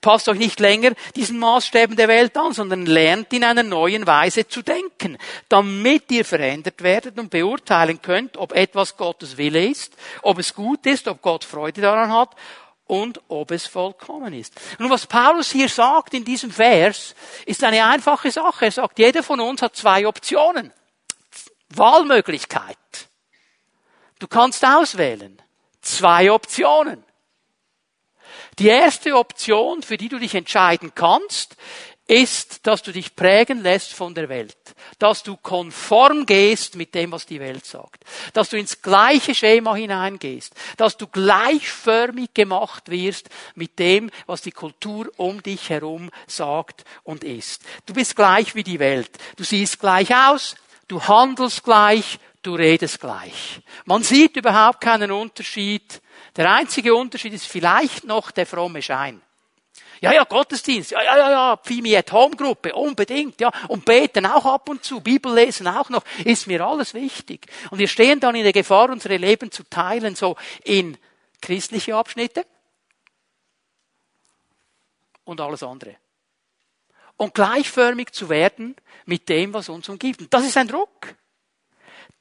Passt 0.01 0.29
euch 0.29 0.39
nicht 0.39 0.61
länger 0.61 0.93
diesen 1.17 1.39
Maßstäben 1.39 1.97
der 1.97 2.09
Welt 2.09 2.37
an, 2.37 2.53
sondern 2.53 2.87
lernt 2.87 3.33
in 3.33 3.45
einer 3.45 3.63
neuen 3.63 4.07
Weise 4.07 4.47
zu 4.47 4.63
denken, 4.63 5.19
damit 5.49 6.11
ihr 6.11 6.25
verändert 6.25 6.83
werdet 6.83 7.19
und 7.19 7.31
beurteilen 7.31 8.01
könnt, 8.03 8.37
ob 8.37 8.53
etwas 8.53 8.97
Gottes 8.97 9.37
Wille 9.37 9.67
ist, 9.67 9.95
ob 10.23 10.39
es 10.39 10.55
gut 10.55 10.87
ist, 10.87 11.09
ob 11.09 11.23
Gott 11.23 11.45
Freude 11.45 11.81
daran 11.81 12.13
hat 12.13 12.37
und 12.87 13.21
ob 13.29 13.51
es 13.53 13.67
vollkommen 13.67 14.35
ist. 14.35 14.53
Und 14.79 14.91
was 14.91 15.07
Paulus 15.07 15.51
hier 15.51 15.69
sagt 15.69 16.15
in 16.15 16.25
diesem 16.25 16.51
Vers, 16.51 17.15
ist 17.47 17.65
eine 17.65 17.85
einfache 17.85 18.31
Sache. 18.31 18.67
Er 18.67 18.73
sagt, 18.73 18.99
jeder 18.99 19.23
von 19.23 19.41
uns 19.41 19.63
hat 19.63 19.77
zwei 19.77 20.07
Optionen. 20.07 20.73
Wahlmöglichkeit. 21.71 22.77
Du 24.19 24.29
kannst 24.29 24.65
auswählen. 24.65 25.41
Zwei 25.81 26.31
Optionen. 26.31 27.03
Die 28.59 28.69
erste 28.69 29.17
Option, 29.17 29.83
für 29.83 29.97
die 29.97 30.09
du 30.09 30.19
dich 30.19 30.35
entscheiden 30.35 30.93
kannst, 30.95 31.57
ist, 32.13 32.67
dass 32.67 32.83
du 32.83 32.93
dich 32.93 33.17
prägen 33.17 33.63
lässt 33.63 33.95
von 33.95 34.15
der 34.15 34.29
Welt. 34.29 34.57
Dass 34.99 35.23
du 35.23 35.37
konform 35.37 36.27
gehst 36.27 36.77
mit 36.77 36.95
dem, 36.95 37.13
was 37.13 37.27
die 37.27 37.41
Welt 37.41 37.65
sagt. 37.65 38.05
Dass 38.35 38.51
du 38.51 38.59
ins 38.59 38.83
gleiche 38.83 39.35
Schema 39.35 39.75
hineingehst. 39.75 40.53
Dass 40.77 40.97
du 40.97 41.07
gleichförmig 41.07 42.35
gemacht 42.35 42.91
wirst 42.91 43.31
mit 43.55 43.79
dem, 43.79 44.11
was 44.27 44.43
die 44.43 44.53
Kultur 44.53 45.11
um 45.17 45.43
dich 45.43 45.71
herum 45.71 46.11
sagt 46.27 46.85
und 47.05 47.25
ist. 47.25 47.63
Du 47.87 47.95
bist 47.95 48.17
gleich 48.17 48.55
wie 48.55 48.65
die 48.65 48.79
Welt. 48.79 49.11
Du 49.37 49.45
siehst 49.45 49.79
gleich 49.79 50.15
aus. 50.15 50.57
Du 50.89 51.03
handelst 51.03 51.63
gleich. 51.63 52.19
Du 52.43 52.57
redest 52.57 53.01
gleich. 53.01 53.61
Man 53.85 54.03
sieht 54.03 54.37
überhaupt 54.37 54.81
keinen 54.81 55.13
Unterschied 55.13 56.03
der 56.37 56.51
einzige 56.51 56.95
Unterschied 56.95 57.33
ist 57.33 57.47
vielleicht 57.47 58.05
noch 58.05 58.31
der 58.31 58.47
fromme 58.47 58.83
Schein. 58.83 59.21
Ja, 60.01 60.13
ja, 60.13 60.25
Gottesdienst, 60.25 60.91
ja, 60.91 61.03
ja, 61.03 61.17
ja, 61.17 61.31
ja, 61.31 61.57
Pfimi 61.57 61.97
at 61.97 62.11
Home 62.11 62.35
Gruppe, 62.35 62.75
unbedingt, 62.75 63.41
ja, 63.41 63.53
und 63.69 63.85
beten 63.85 64.27
auch 64.27 64.45
ab 64.47 64.69
und 64.69 64.85
zu, 64.85 65.01
Bibel 65.01 65.33
lesen 65.33 65.69
auch 65.69 65.91
noch, 65.91 66.03
ist 66.25 66.49
mir 66.49 66.67
alles 66.67 66.93
wichtig. 66.93 67.47
Und 67.71 67.79
wir 67.79 67.87
stehen 67.87 68.19
dann 68.19 68.35
in 68.35 68.43
der 68.43 68.53
Gefahr, 68.53 68.91
unsere 68.91 69.17
Leben 69.17 69.53
zu 69.53 69.63
teilen, 69.63 70.17
so 70.17 70.37
in 70.65 70.99
christliche 71.41 71.95
Abschnitte 71.95 72.45
und 75.23 75.41
alles 75.41 75.63
andere. 75.63 75.97
Und 77.17 77.35
gleichförmig 77.35 78.11
zu 78.11 78.29
werden 78.29 78.75
mit 79.05 79.29
dem, 79.29 79.55
was 79.55 79.69
uns 79.69 79.89
umgibt. 79.89 80.23
Und 80.23 80.35
das 80.35 80.45
ist 80.45 80.57
ein 80.57 80.67
Druck. 80.67 81.15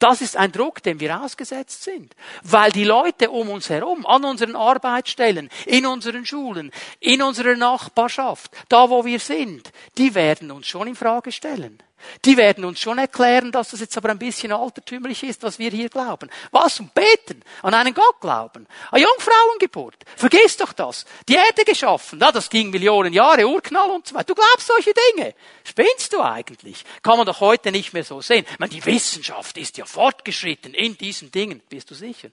Das 0.02 0.20
ist 0.20 0.36
ein 0.36 0.52
Druck, 0.52 0.82
dem 0.82 1.00
wir 1.00 1.22
ausgesetzt 1.22 1.84
sind. 1.84 2.16
Weil 2.42 2.72
die 2.72 2.86
Leute 2.86 3.30
um 3.30 3.50
uns 3.50 3.70
herum, 3.70 4.04
an 4.08 4.26
unseren 4.26 4.56
Arbeitsstellen, 4.56 5.48
in 5.68 5.86
unseren 5.86 6.26
Schulen, 6.26 6.72
in 7.00 7.22
unserer 7.22 7.56
Nachbarschaft, 7.56 8.50
da 8.68 8.90
wo 8.90 9.06
wir 9.06 9.20
sind, 9.20 9.72
die 10.00 10.16
werden 10.16 10.50
uns 10.50 10.68
schon 10.68 10.88
in 10.88 10.96
Frage 10.96 11.32
stellen. 11.32 11.84
Die 12.26 12.38
werden 12.38 12.66
uns 12.66 12.80
schon 12.80 12.98
erklären, 12.98 13.52
dass 13.52 13.72
das 13.72 13.80
jetzt 13.80 13.98
aber 13.98 14.10
ein 14.10 14.20
bisschen 14.20 14.52
altertümlich 14.52 15.24
ist, 15.24 15.44
was 15.44 15.60
wir 15.60 15.72
hier 15.72 15.90
glauben. 15.90 16.30
Was? 16.52 16.80
Und 16.80 16.94
beten. 16.94 17.44
An 17.62 17.74
einen 17.74 17.94
Gott 17.94 18.20
glauben. 18.20 18.68
Eine 18.92 19.04
Jungfrauengeburt. 19.04 19.96
Vergiss 20.16 20.58
doch 20.58 20.74
das. 20.74 21.06
Die 21.28 21.36
Erde 21.36 21.64
geschaffen. 21.66 22.20
Ja, 22.20 22.32
das 22.32 22.50
ging 22.50 22.70
Millionen 22.70 23.14
Jahre, 23.14 23.48
Urknall 23.48 23.90
und 23.90 24.08
so 24.08 24.16
weiter. 24.16 24.34
Du 24.34 24.36
glaubst 24.36 24.68
solche 24.68 24.94
Dinge. 25.16 25.34
Spinnst 25.64 26.14
du 26.14 26.22
eigentlich? 26.22 26.84
Kann 27.02 27.18
man 27.18 27.26
doch 27.26 27.40
heute 27.40 27.72
nicht 27.72 27.94
mehr 27.94 28.04
so 28.04 28.22
sehen. 28.22 28.46
Ich 28.52 28.60
meine, 28.60 28.72
die 28.72 28.86
Wissenschaft 28.86 29.58
ist 29.58 29.78
ja 29.78 29.86
fortgeschritten 29.86 30.74
in 30.74 30.98
diesen 30.98 31.32
Dingen. 31.32 31.62
Bist 31.70 31.92
du 31.92 31.96
sicher? 31.96 32.30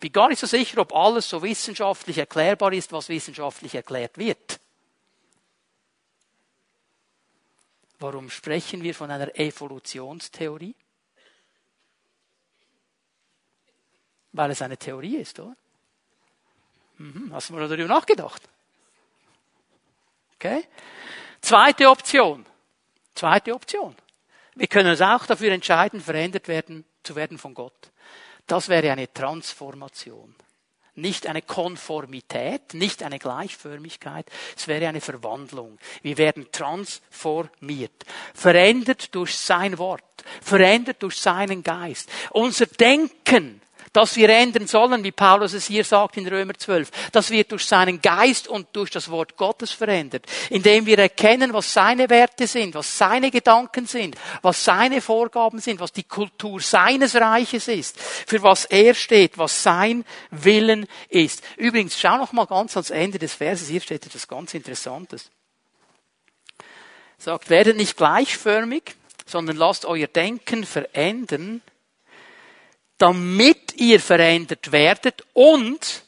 Bin 0.00 0.12
gar 0.12 0.28
nicht 0.28 0.38
so 0.38 0.46
sicher, 0.46 0.78
ob 0.78 0.94
alles 0.94 1.28
so 1.28 1.42
wissenschaftlich 1.42 2.18
erklärbar 2.18 2.72
ist, 2.72 2.92
was 2.92 3.08
wissenschaftlich 3.08 3.74
erklärt 3.74 4.18
wird. 4.18 4.60
Warum 8.04 8.28
sprechen 8.28 8.82
wir 8.82 8.94
von 8.94 9.10
einer 9.10 9.34
Evolutionstheorie? 9.34 10.74
Weil 14.32 14.50
es 14.50 14.60
eine 14.60 14.76
Theorie 14.76 15.16
ist, 15.16 15.40
oder? 15.40 15.56
Mhm, 16.98 17.30
hast 17.32 17.48
du 17.48 17.54
mal 17.54 17.66
darüber 17.66 17.88
nachgedacht? 17.88 18.42
Okay? 20.34 20.66
Zweite 21.40 21.88
Option. 21.88 22.44
Zweite 23.14 23.54
Option. 23.54 23.96
Wir 24.54 24.66
können 24.66 24.90
uns 24.90 25.00
auch 25.00 25.24
dafür 25.24 25.52
entscheiden, 25.52 25.98
verändert 25.98 26.46
werden, 26.46 26.84
zu 27.02 27.16
werden 27.16 27.38
von 27.38 27.54
Gott. 27.54 27.90
Das 28.46 28.68
wäre 28.68 28.92
eine 28.92 29.10
Transformation. 29.14 30.34
Nicht 30.96 31.26
eine 31.26 31.42
Konformität, 31.42 32.74
nicht 32.74 33.02
eine 33.02 33.18
Gleichförmigkeit, 33.18 34.26
es 34.56 34.68
wäre 34.68 34.86
eine 34.86 35.00
Verwandlung. 35.00 35.78
Wir 36.02 36.18
werden 36.18 36.46
transformiert, 36.52 38.04
verändert 38.32 39.14
durch 39.14 39.36
sein 39.36 39.78
Wort, 39.78 40.24
verändert 40.40 41.02
durch 41.02 41.16
seinen 41.16 41.62
Geist. 41.64 42.08
Unser 42.30 42.66
Denken 42.66 43.60
das 43.94 44.16
wir 44.16 44.28
ändern 44.28 44.66
sollen, 44.66 45.04
wie 45.04 45.12
Paulus 45.12 45.52
es 45.52 45.66
hier 45.66 45.84
sagt 45.84 46.16
in 46.16 46.26
Römer 46.26 46.54
12. 46.54 46.90
Das 47.12 47.30
wird 47.30 47.52
durch 47.52 47.64
seinen 47.64 48.02
Geist 48.02 48.48
und 48.48 48.66
durch 48.72 48.90
das 48.90 49.08
Wort 49.08 49.36
Gottes 49.36 49.70
verändert, 49.70 50.26
indem 50.50 50.84
wir 50.84 50.98
erkennen, 50.98 51.52
was 51.52 51.72
seine 51.72 52.10
Werte 52.10 52.48
sind, 52.48 52.74
was 52.74 52.98
seine 52.98 53.30
Gedanken 53.30 53.86
sind, 53.86 54.16
was 54.42 54.64
seine 54.64 55.00
Vorgaben 55.00 55.60
sind, 55.60 55.78
was 55.78 55.92
die 55.92 56.02
Kultur 56.02 56.60
seines 56.60 57.14
Reiches 57.14 57.68
ist, 57.68 58.00
für 58.00 58.42
was 58.42 58.64
er 58.64 58.94
steht, 58.94 59.38
was 59.38 59.62
sein 59.62 60.04
Willen 60.32 60.86
ist. 61.08 61.44
Übrigens, 61.56 61.98
schau 61.98 62.18
noch 62.18 62.32
mal 62.32 62.46
ganz 62.46 62.76
ans 62.76 62.90
Ende 62.90 63.20
des 63.20 63.34
Verses, 63.34 63.68
hier 63.68 63.80
steht 63.80 64.04
etwas 64.04 64.26
ganz 64.26 64.54
Interessantes. 64.54 65.30
Sagt, 67.16 67.48
werdet 67.48 67.76
nicht 67.76 67.96
gleichförmig, 67.96 68.96
sondern 69.24 69.56
lasst 69.56 69.84
euer 69.84 70.08
Denken 70.08 70.64
verändern 70.64 71.62
damit 72.98 73.74
ihr 73.76 74.00
verändert 74.00 74.72
werdet 74.72 75.24
und 75.32 76.04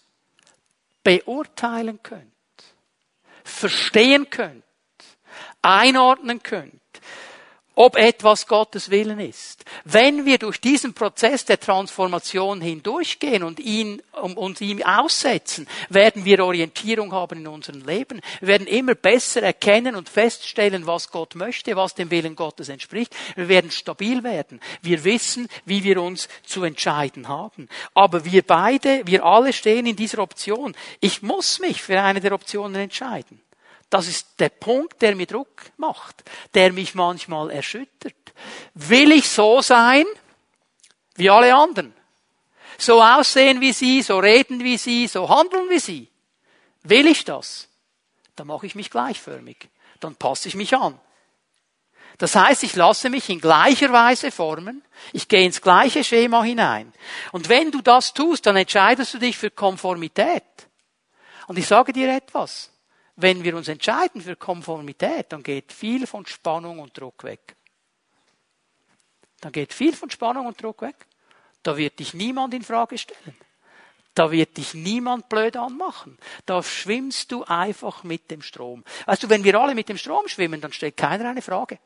beurteilen 1.03 2.03
könnt, 2.03 2.33
verstehen 3.45 4.29
könnt, 4.31 4.65
einordnen 5.63 6.43
könnt, 6.43 6.81
ob 7.77 7.97
etwas 7.97 8.47
Gottes 8.47 8.91
Willen 8.91 9.21
ist. 9.21 9.65
Wenn 9.85 10.25
wir 10.25 10.39
durch 10.39 10.61
diesen 10.61 10.95
Prozess 10.95 11.45
der 11.45 11.61
Transformation 11.61 12.63
hindurchgehen 12.63 13.45
und 13.45 13.61
ihn, 13.61 14.03
um, 14.21 14.37
uns 14.37 14.63
ihm 14.63 14.83
aussetzen, 14.83 15.69
werden 15.91 16.25
wir 16.25 16.43
Orientierung 16.43 17.13
haben 17.13 17.41
in 17.41 17.47
unserem 17.47 17.87
Leben. 17.87 18.23
Wir 18.41 18.49
werden 18.49 18.67
immer 18.67 18.95
besser 18.95 19.43
erkennen 19.43 19.95
und 19.95 20.09
feststellen, 20.09 20.87
was 20.87 21.11
Gott 21.11 21.35
möchte, 21.35 21.77
was 21.77 21.95
dem 21.95 22.11
Willen 22.11 22.35
Gottes 22.35 22.71
entspricht. 22.71 23.15
Wir 23.37 23.49
werden 23.49 23.71
stabil 23.71 24.25
werden. 24.25 24.61
Wir 24.81 25.05
wissen, 25.05 25.47
wie 25.67 25.85
wir 25.85 26.01
uns 26.01 26.29
zu 26.45 26.65
entscheiden 26.65 27.29
haben. 27.29 27.69
Aber 27.93 28.25
wir 28.25 28.41
beide, 28.41 29.03
wir 29.07 29.23
alle 29.23 29.53
stehen 29.53 29.85
in 29.85 29.97
dieser 29.97 30.21
Option. 30.21 30.75
Ich 31.01 31.21
muss 31.21 31.61
mich 31.61 31.83
für 31.83 32.01
eine 32.01 32.21
der 32.21 32.33
Optionen 32.33 32.77
entscheiden. 32.77 33.43
Das 33.91 34.09
ist 34.09 34.41
der 34.41 34.49
Punkt, 34.49 35.01
der 35.01 35.15
mir 35.15 35.27
Druck 35.27 35.71
macht, 35.77 36.25
der 36.55 36.73
mich 36.73 36.95
manchmal 36.95 37.51
erschüttert. 37.51 38.15
Will 38.75 39.13
ich 39.13 39.29
so 39.29 39.63
sein 39.63 40.05
wie 41.15 41.31
alle 41.31 41.55
anderen? 41.55 41.95
So 42.79 43.03
aussehen 43.03 43.61
wie 43.61 43.73
sie, 43.73 44.03
so 44.03 44.19
reden 44.19 44.63
wie 44.63 44.77
sie, 44.77 45.07
so 45.07 45.29
handeln 45.29 45.71
wie 45.71 45.79
sie? 45.79 46.11
Will 46.83 47.07
ich 47.07 47.25
das? 47.25 47.69
Dann 48.35 48.49
mache 48.49 48.67
ich 48.67 48.75
mich 48.75 48.91
gleichförmig. 48.91 49.69
Dann 50.01 50.15
passe 50.15 50.49
ich 50.49 50.55
mich 50.55 50.77
an. 50.77 50.99
Das 52.19 52.35
heißt, 52.35 52.63
ich 52.65 52.77
lasse 52.77 53.11
mich 53.11 53.29
in 53.29 53.41
gleicher 53.41 53.93
Weise 53.93 54.31
formen. 54.31 54.83
Ich 55.13 55.29
gehe 55.29 55.45
ins 55.45 55.61
gleiche 55.61 56.03
Schema 56.03 56.43
hinein. 56.43 56.93
Und 57.33 57.49
wenn 57.49 57.71
du 57.71 57.83
das 57.83 58.15
tust, 58.15 58.47
dann 58.47 58.57
entscheidest 58.57 59.15
du 59.15 59.19
dich 59.19 59.37
für 59.37 59.51
Konformität. 59.51 60.43
Und 61.47 61.59
ich 61.59 61.67
sage 61.67 61.93
dir 61.93 62.15
etwas. 62.15 62.71
Wenn 63.17 63.45
wir 63.45 63.57
uns 63.57 63.69
entscheiden 63.69 64.21
für 64.21 64.37
Konformität, 64.37 65.33
dann 65.33 65.43
geht 65.43 65.73
viel 65.73 66.07
von 66.07 66.27
Spannung 66.27 66.79
und 66.81 66.99
Druck 66.99 67.25
weg. 67.25 67.57
Dann 69.41 69.53
geht 69.53 69.73
viel 69.73 69.95
von 69.95 70.11
Spannung 70.11 70.47
und 70.47 70.63
Druck 70.63 70.83
weg. 70.83 71.07
Da 71.63 71.77
wird 71.77 71.99
dich 71.99 72.15
niemand 72.15 72.55
in 72.55 72.63
Frage 72.63 72.99
stellen. 72.99 73.37
Da 74.15 74.31
wird 74.31 74.57
dich 74.57 74.73
niemand 74.73 75.29
blöd 75.29 75.57
anmachen. 75.57 76.17
Da 76.47 76.63
schwimmst 76.63 77.33
du 77.33 77.45
einfach 77.45 78.03
mit 78.03 78.31
dem 78.31 78.41
Strom. 78.41 78.85
Weißt 79.05 79.23
du, 79.23 79.29
wenn 79.29 79.45
wir 79.45 79.59
alle 79.61 79.75
mit 79.75 79.89
dem 79.89 79.99
Strom 79.99 80.27
schwimmen, 80.29 80.61
dann 80.61 80.73
stellt 80.73 80.97
keiner 80.97 81.29
eine 81.29 81.43
Frage. 81.43 81.79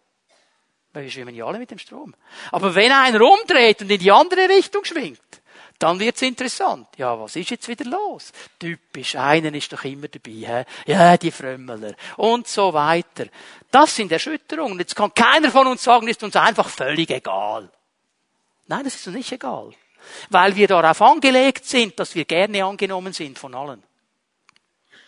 Weil 0.93 1.05
wir 1.05 1.11
schwimmen 1.11 1.35
ja 1.35 1.45
alle 1.45 1.59
mit 1.59 1.71
dem 1.71 1.79
Strom. 1.79 2.15
Aber 2.53 2.75
wenn 2.75 2.93
einer 2.93 3.21
umdreht 3.21 3.83
und 3.83 3.91
in 3.91 3.99
die 3.99 4.13
andere 4.13 4.49
Richtung 4.49 4.85
schwingt, 4.85 5.40
dann 5.83 5.99
wird's 5.99 6.23
interessant. 6.23 6.89
Ja, 6.97 7.19
was 7.19 7.37
ist 7.37 7.51
jetzt 7.51 7.67
wieder 7.69 7.85
los? 7.87 8.33
Typisch, 8.59 9.17
einer 9.17 9.53
ist 9.55 9.73
doch 9.73 9.83
immer 9.85 10.09
dabei. 10.09 10.67
He? 10.87 10.93
Ja, 10.93 11.17
die 11.17 11.31
Frömmeler. 11.31 11.95
Und 12.17 12.47
so 12.47 12.73
weiter. 12.73 13.27
Das 13.71 13.97
sind 13.97 14.13
Erschütterungen. 14.13 14.79
Jetzt 14.79 14.95
kann 14.95 15.15
keiner 15.15 15.51
von 15.51 15.67
uns 15.67 15.83
sagen, 15.83 16.07
ist 16.09 16.23
uns 16.23 16.37
einfach 16.37 16.69
völlig 16.69 17.11
egal. 17.11 17.71
Nein, 18.67 18.85
das 18.85 18.95
ist 18.95 19.07
uns 19.07 19.17
nicht 19.17 19.33
egal. 19.33 19.73
Weil 20.29 20.55
wir 20.55 20.69
darauf 20.69 21.01
angelegt 21.03 21.65
sind, 21.65 21.99
dass 21.99 22.15
wir 22.15 22.25
gerne 22.25 22.65
angenommen 22.65 23.13
sind 23.13 23.39
von 23.39 23.55
allen. 23.55 23.83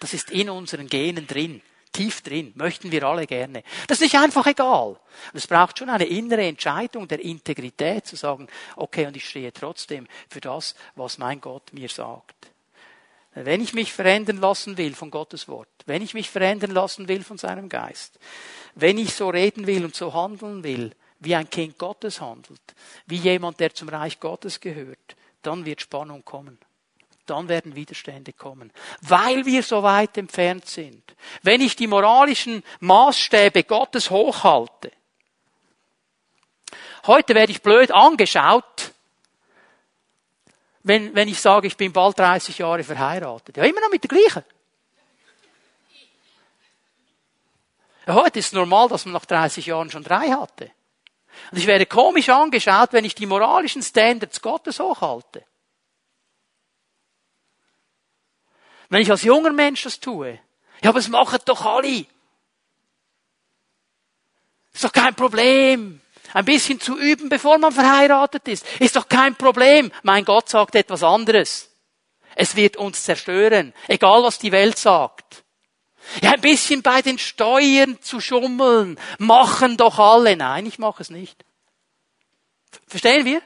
Das 0.00 0.14
ist 0.14 0.30
in 0.30 0.50
unseren 0.50 0.88
Genen 0.88 1.26
drin 1.26 1.62
tief 1.92 2.22
drin, 2.22 2.52
möchten 2.56 2.90
wir 2.90 3.04
alle 3.04 3.26
gerne. 3.26 3.62
Das 3.86 3.98
ist 3.98 4.02
nicht 4.02 4.16
einfach 4.16 4.46
egal. 4.46 4.98
Es 5.32 5.46
braucht 5.46 5.78
schon 5.78 5.90
eine 5.90 6.06
innere 6.06 6.46
Entscheidung 6.46 7.06
der 7.06 7.20
Integrität 7.20 8.06
zu 8.06 8.16
sagen, 8.16 8.48
okay, 8.76 9.06
und 9.06 9.16
ich 9.16 9.28
stehe 9.28 9.52
trotzdem 9.52 10.06
für 10.28 10.40
das, 10.40 10.74
was 10.96 11.18
mein 11.18 11.40
Gott 11.40 11.72
mir 11.72 11.88
sagt. 11.88 12.34
Wenn 13.34 13.62
ich 13.62 13.72
mich 13.72 13.92
verändern 13.92 14.38
lassen 14.38 14.76
will 14.76 14.94
von 14.94 15.10
Gottes 15.10 15.48
Wort, 15.48 15.68
wenn 15.86 16.02
ich 16.02 16.12
mich 16.12 16.28
verändern 16.28 16.72
lassen 16.72 17.08
will 17.08 17.22
von 17.22 17.38
seinem 17.38 17.68
Geist, 17.68 18.18
wenn 18.74 18.98
ich 18.98 19.14
so 19.14 19.30
reden 19.30 19.66
will 19.66 19.84
und 19.84 19.94
so 19.94 20.12
handeln 20.12 20.64
will, 20.64 20.92
wie 21.20 21.34
ein 21.34 21.48
Kind 21.48 21.78
Gottes 21.78 22.20
handelt, 22.20 22.60
wie 23.06 23.16
jemand, 23.16 23.60
der 23.60 23.74
zum 23.74 23.88
Reich 23.88 24.20
Gottes 24.20 24.60
gehört, 24.60 25.16
dann 25.42 25.64
wird 25.64 25.80
Spannung 25.80 26.24
kommen 26.24 26.58
dann 27.26 27.48
werden 27.48 27.74
Widerstände 27.74 28.32
kommen, 28.32 28.72
weil 29.00 29.46
wir 29.46 29.62
so 29.62 29.82
weit 29.82 30.16
entfernt 30.18 30.66
sind. 30.66 31.14
Wenn 31.42 31.60
ich 31.60 31.76
die 31.76 31.86
moralischen 31.86 32.62
Maßstäbe 32.80 33.64
Gottes 33.64 34.10
hochhalte, 34.10 34.92
heute 37.06 37.34
werde 37.34 37.52
ich 37.52 37.62
blöd 37.62 37.90
angeschaut, 37.90 38.92
wenn, 40.84 41.14
wenn 41.14 41.28
ich 41.28 41.40
sage, 41.40 41.68
ich 41.68 41.76
bin 41.76 41.92
bald 41.92 42.18
30 42.18 42.58
Jahre 42.58 42.82
verheiratet. 42.82 43.56
Ja, 43.56 43.64
immer 43.64 43.80
noch 43.80 43.90
mit 43.90 44.02
der 44.02 44.08
gleichen. 44.08 44.44
Ja, 48.06 48.14
heute 48.14 48.40
ist 48.40 48.46
es 48.46 48.52
normal, 48.52 48.88
dass 48.88 49.04
man 49.04 49.12
nach 49.12 49.26
30 49.26 49.66
Jahren 49.66 49.90
schon 49.90 50.02
drei 50.02 50.30
hatte. 50.30 50.72
Und 51.50 51.58
ich 51.58 51.66
werde 51.66 51.86
komisch 51.86 52.28
angeschaut, 52.28 52.92
wenn 52.92 53.04
ich 53.04 53.14
die 53.14 53.26
moralischen 53.26 53.82
Standards 53.82 54.42
Gottes 54.42 54.80
hochhalte. 54.80 55.44
Wenn 58.92 59.00
ich 59.00 59.10
als 59.10 59.22
junger 59.22 59.54
Mensch 59.54 59.84
das 59.84 60.00
tue. 60.00 60.38
Ja, 60.82 60.90
aber 60.90 60.98
es 60.98 61.08
machen 61.08 61.38
doch 61.46 61.64
alle. 61.64 62.04
Ist 64.74 64.84
doch 64.84 64.92
kein 64.92 65.14
Problem. 65.14 66.02
Ein 66.34 66.44
bisschen 66.44 66.78
zu 66.78 66.98
üben, 66.98 67.30
bevor 67.30 67.56
man 67.56 67.72
verheiratet 67.72 68.46
ist. 68.48 68.66
Ist 68.80 68.96
doch 68.96 69.08
kein 69.08 69.34
Problem. 69.34 69.90
Mein 70.02 70.26
Gott 70.26 70.50
sagt 70.50 70.74
etwas 70.74 71.02
anderes. 71.02 71.70
Es 72.34 72.54
wird 72.54 72.76
uns 72.76 73.02
zerstören. 73.02 73.72
Egal 73.88 74.24
was 74.24 74.38
die 74.38 74.52
Welt 74.52 74.76
sagt. 74.76 75.42
Ja, 76.20 76.32
ein 76.32 76.42
bisschen 76.42 76.82
bei 76.82 77.00
den 77.00 77.18
Steuern 77.18 77.98
zu 78.02 78.20
schummeln. 78.20 79.00
Machen 79.16 79.78
doch 79.78 79.98
alle. 79.98 80.36
Nein, 80.36 80.66
ich 80.66 80.78
mache 80.78 81.02
es 81.02 81.08
nicht. 81.08 81.46
Verstehen 82.86 83.24
wir? 83.24 83.40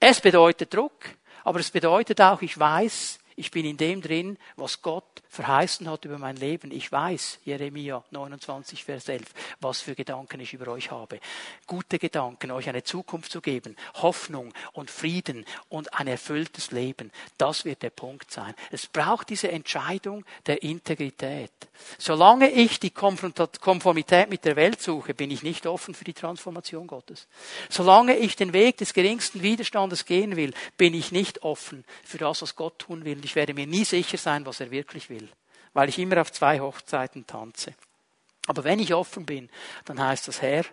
Es 0.00 0.22
bedeutet 0.22 0.72
Druck. 0.72 1.10
Aber 1.44 1.60
es 1.60 1.70
bedeutet 1.70 2.22
auch, 2.22 2.40
ich 2.40 2.58
weiß, 2.58 3.18
ich 3.38 3.50
bin 3.50 3.64
in 3.64 3.76
dem 3.76 4.02
drin, 4.02 4.38
was 4.56 4.82
Gott 4.82 5.22
verheißen 5.28 5.88
hat 5.88 6.04
über 6.04 6.18
mein 6.18 6.36
Leben. 6.36 6.72
Ich 6.72 6.90
weiß, 6.90 7.38
Jeremia 7.44 8.02
29, 8.10 8.84
Vers 8.84 9.08
11, 9.08 9.24
was 9.60 9.80
für 9.80 9.94
Gedanken 9.94 10.40
ich 10.40 10.52
über 10.52 10.68
euch 10.68 10.90
habe. 10.90 11.20
Gute 11.66 11.98
Gedanken, 11.98 12.50
euch 12.50 12.68
eine 12.68 12.82
Zukunft 12.82 13.30
zu 13.30 13.40
geben, 13.40 13.76
Hoffnung 13.94 14.52
und 14.72 14.90
Frieden 14.90 15.44
und 15.68 15.94
ein 15.94 16.08
erfülltes 16.08 16.70
Leben. 16.70 17.12
Das 17.36 17.64
wird 17.64 17.82
der 17.82 17.90
Punkt 17.90 18.30
sein. 18.30 18.54
Es 18.70 18.86
braucht 18.86 19.30
diese 19.30 19.50
Entscheidung 19.50 20.24
der 20.46 20.62
Integrität. 20.62 21.52
Solange 21.98 22.50
ich 22.50 22.80
die 22.80 22.90
Konformität 22.90 24.30
mit 24.30 24.44
der 24.44 24.56
Welt 24.56 24.82
suche, 24.82 25.14
bin 25.14 25.30
ich 25.30 25.42
nicht 25.42 25.66
offen 25.66 25.94
für 25.94 26.04
die 26.04 26.14
Transformation 26.14 26.86
Gottes. 26.86 27.28
Solange 27.68 28.16
ich 28.16 28.34
den 28.34 28.52
Weg 28.52 28.78
des 28.78 28.92
geringsten 28.92 29.42
Widerstandes 29.42 30.04
gehen 30.04 30.34
will, 30.34 30.52
bin 30.76 30.94
ich 30.94 31.12
nicht 31.12 31.42
offen 31.44 31.84
für 32.04 32.18
das, 32.18 32.42
was 32.42 32.56
Gott 32.56 32.78
tun 32.80 33.04
will 33.04 33.18
ich 33.28 33.36
werde 33.36 33.52
mir 33.52 33.66
nie 33.66 33.84
sicher 33.84 34.16
sein, 34.16 34.46
was 34.46 34.60
er 34.60 34.70
wirklich 34.70 35.10
will, 35.10 35.27
weil 35.72 35.88
ich 35.88 35.98
immer 35.98 36.20
auf 36.20 36.32
zwei 36.32 36.60
Hochzeiten 36.60 37.26
tanze. 37.26 37.74
Aber 38.46 38.64
wenn 38.64 38.78
ich 38.78 38.94
offen 38.94 39.26
bin, 39.26 39.50
dann 39.84 40.00
heißt 40.00 40.28
das, 40.28 40.42
Herr, 40.42 40.64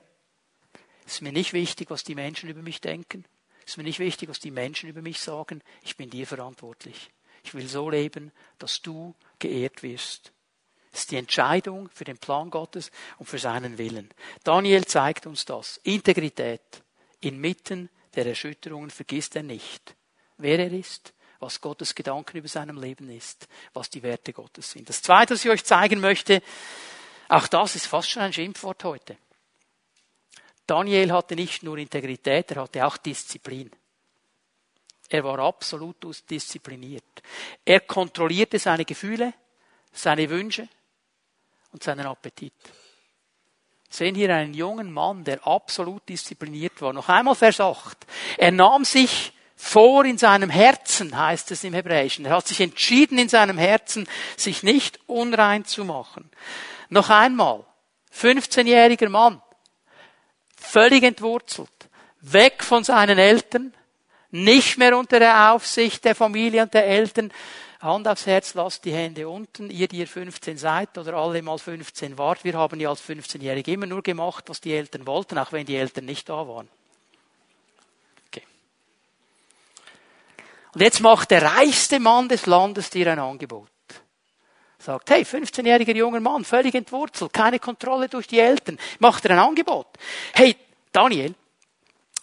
ist 1.05 1.21
mir 1.21 1.31
nicht 1.31 1.53
wichtig, 1.53 1.89
was 1.89 2.03
die 2.03 2.15
Menschen 2.15 2.49
über 2.49 2.61
mich 2.61 2.81
denken. 2.81 3.25
Ist 3.65 3.77
mir 3.77 3.83
nicht 3.83 3.99
wichtig, 3.99 4.29
was 4.29 4.39
die 4.39 4.51
Menschen 4.51 4.89
über 4.89 5.01
mich 5.01 5.19
sagen. 5.19 5.61
Ich 5.83 5.97
bin 5.97 6.09
dir 6.09 6.25
verantwortlich. 6.25 7.11
Ich 7.43 7.53
will 7.53 7.67
so 7.67 7.89
leben, 7.89 8.31
dass 8.57 8.81
du 8.81 9.13
geehrt 9.39 9.83
wirst. 9.83 10.31
Das 10.91 11.01
ist 11.01 11.11
die 11.11 11.17
Entscheidung 11.17 11.89
für 11.93 12.05
den 12.05 12.17
Plan 12.17 12.49
Gottes 12.49 12.89
und 13.17 13.27
für 13.27 13.37
seinen 13.37 13.77
Willen. 13.77 14.09
Daniel 14.43 14.85
zeigt 14.85 15.27
uns 15.27 15.45
das. 15.45 15.77
Integrität. 15.83 16.83
Inmitten 17.19 17.89
der 18.15 18.25
Erschütterungen 18.27 18.89
vergisst 18.89 19.35
er 19.35 19.43
nicht, 19.43 19.95
wer 20.37 20.59
er 20.59 20.71
ist, 20.71 21.13
was 21.39 21.61
Gottes 21.61 21.95
Gedanken 21.95 22.37
über 22.37 22.47
seinem 22.47 22.79
Leben 22.79 23.09
ist, 23.09 23.47
was 23.73 23.89
die 23.89 24.03
Werte 24.03 24.33
Gottes 24.33 24.71
sind. 24.71 24.89
Das 24.89 25.01
Zweite, 25.01 25.33
was 25.33 25.43
ich 25.43 25.51
euch 25.51 25.63
zeigen 25.63 25.99
möchte, 25.99 26.41
auch 27.27 27.47
das 27.47 27.75
ist 27.75 27.87
fast 27.87 28.09
schon 28.09 28.23
ein 28.23 28.33
Schimpfwort 28.33 28.83
heute. 28.83 29.17
Daniel 30.67 31.11
hatte 31.11 31.35
nicht 31.35 31.63
nur 31.63 31.77
Integrität, 31.77 32.51
er 32.51 32.63
hatte 32.63 32.85
auch 32.85 32.97
Disziplin. 32.97 33.71
Er 35.09 35.23
war 35.23 35.37
absolut 35.39 35.97
diszipliniert. 36.29 37.21
Er 37.63 37.81
kontrollierte 37.81 38.57
seine 38.57 38.85
Gefühle, 38.85 39.33
seine 39.91 40.29
Wünsche 40.29 40.67
und 41.71 41.83
seinen 41.83 42.07
Appetit. 42.07 42.53
Sehen 43.89 44.15
hier 44.15 44.33
einen 44.33 44.53
jungen 44.53 44.91
Mann, 44.91 45.23
der 45.23 45.45
absolut 45.45 46.09
diszipliniert 46.09 46.81
war. 46.81 46.91
Noch 46.91 47.07
einmal 47.07 47.35
Vers 47.35 47.61
8. 47.61 48.05
Er 48.37 48.51
nahm 48.51 48.83
sich 48.83 49.31
vor 49.55 50.05
in 50.05 50.17
seinem 50.17 50.49
Herzen, 50.49 51.17
heißt 51.17 51.51
es 51.51 51.63
im 51.63 51.73
Hebräischen. 51.73 52.25
Er 52.25 52.35
hat 52.35 52.47
sich 52.47 52.59
entschieden 52.59 53.17
in 53.17 53.29
seinem 53.29 53.57
Herzen, 53.57 54.07
sich 54.35 54.63
nicht 54.63 54.99
unrein 55.07 55.65
zu 55.65 55.85
machen. 55.85 56.29
Noch 56.89 57.09
einmal. 57.09 57.65
15-jähriger 58.13 59.09
Mann. 59.09 59.41
Völlig 60.55 61.03
entwurzelt. 61.03 61.69
Weg 62.21 62.63
von 62.63 62.83
seinen 62.83 63.17
Eltern 63.17 63.73
nicht 64.31 64.77
mehr 64.77 64.97
unter 64.97 65.19
der 65.19 65.51
Aufsicht 65.51 66.03
der 66.03 66.15
Familie 66.15 66.63
und 66.63 66.73
der 66.73 66.85
Eltern. 66.85 67.31
Hand 67.79 68.07
aufs 68.07 68.25
Herz, 68.25 68.53
lasst 68.55 68.83
die 68.85 68.93
Hände 68.93 69.29
unten, 69.29 69.69
ihr, 69.69 69.87
die 69.87 69.99
ihr 69.99 70.07
15 70.07 70.57
seid 70.57 70.97
oder 70.97 71.13
alle 71.13 71.41
mal 71.41 71.57
15 71.57 72.17
wart. 72.17 72.43
Wir 72.43 72.55
haben 72.55 72.79
ja 72.79 72.89
als 72.89 73.01
15-Jährige 73.03 73.71
immer 73.71 73.85
nur 73.85 74.01
gemacht, 74.01 74.45
was 74.47 74.59
die 74.59 74.73
Eltern 74.73 75.05
wollten, 75.05 75.37
auch 75.37 75.51
wenn 75.51 75.65
die 75.65 75.75
Eltern 75.75 76.05
nicht 76.05 76.27
da 76.27 76.47
waren. 76.47 76.67
Und 80.75 80.81
jetzt 80.81 80.99
macht 80.99 81.31
der 81.31 81.41
reichste 81.41 81.99
Mann 81.99 82.27
des 82.27 82.45
Landes 82.45 82.89
dir 82.89 83.09
ein 83.11 83.17
Angebot. 83.17 83.69
Sagt, 84.77 85.09
hey, 85.09 85.23
15-jähriger 85.23 85.95
junger 85.95 86.19
Mann, 86.19 86.43
völlig 86.45 86.75
entwurzelt, 86.75 87.33
keine 87.33 87.59
Kontrolle 87.59 88.09
durch 88.09 88.27
die 88.27 88.39
Eltern, 88.39 88.77
macht 88.99 89.25
er 89.25 89.31
ein 89.31 89.39
Angebot. 89.39 89.87
Hey, 90.33 90.55
Daniel, 90.91 91.33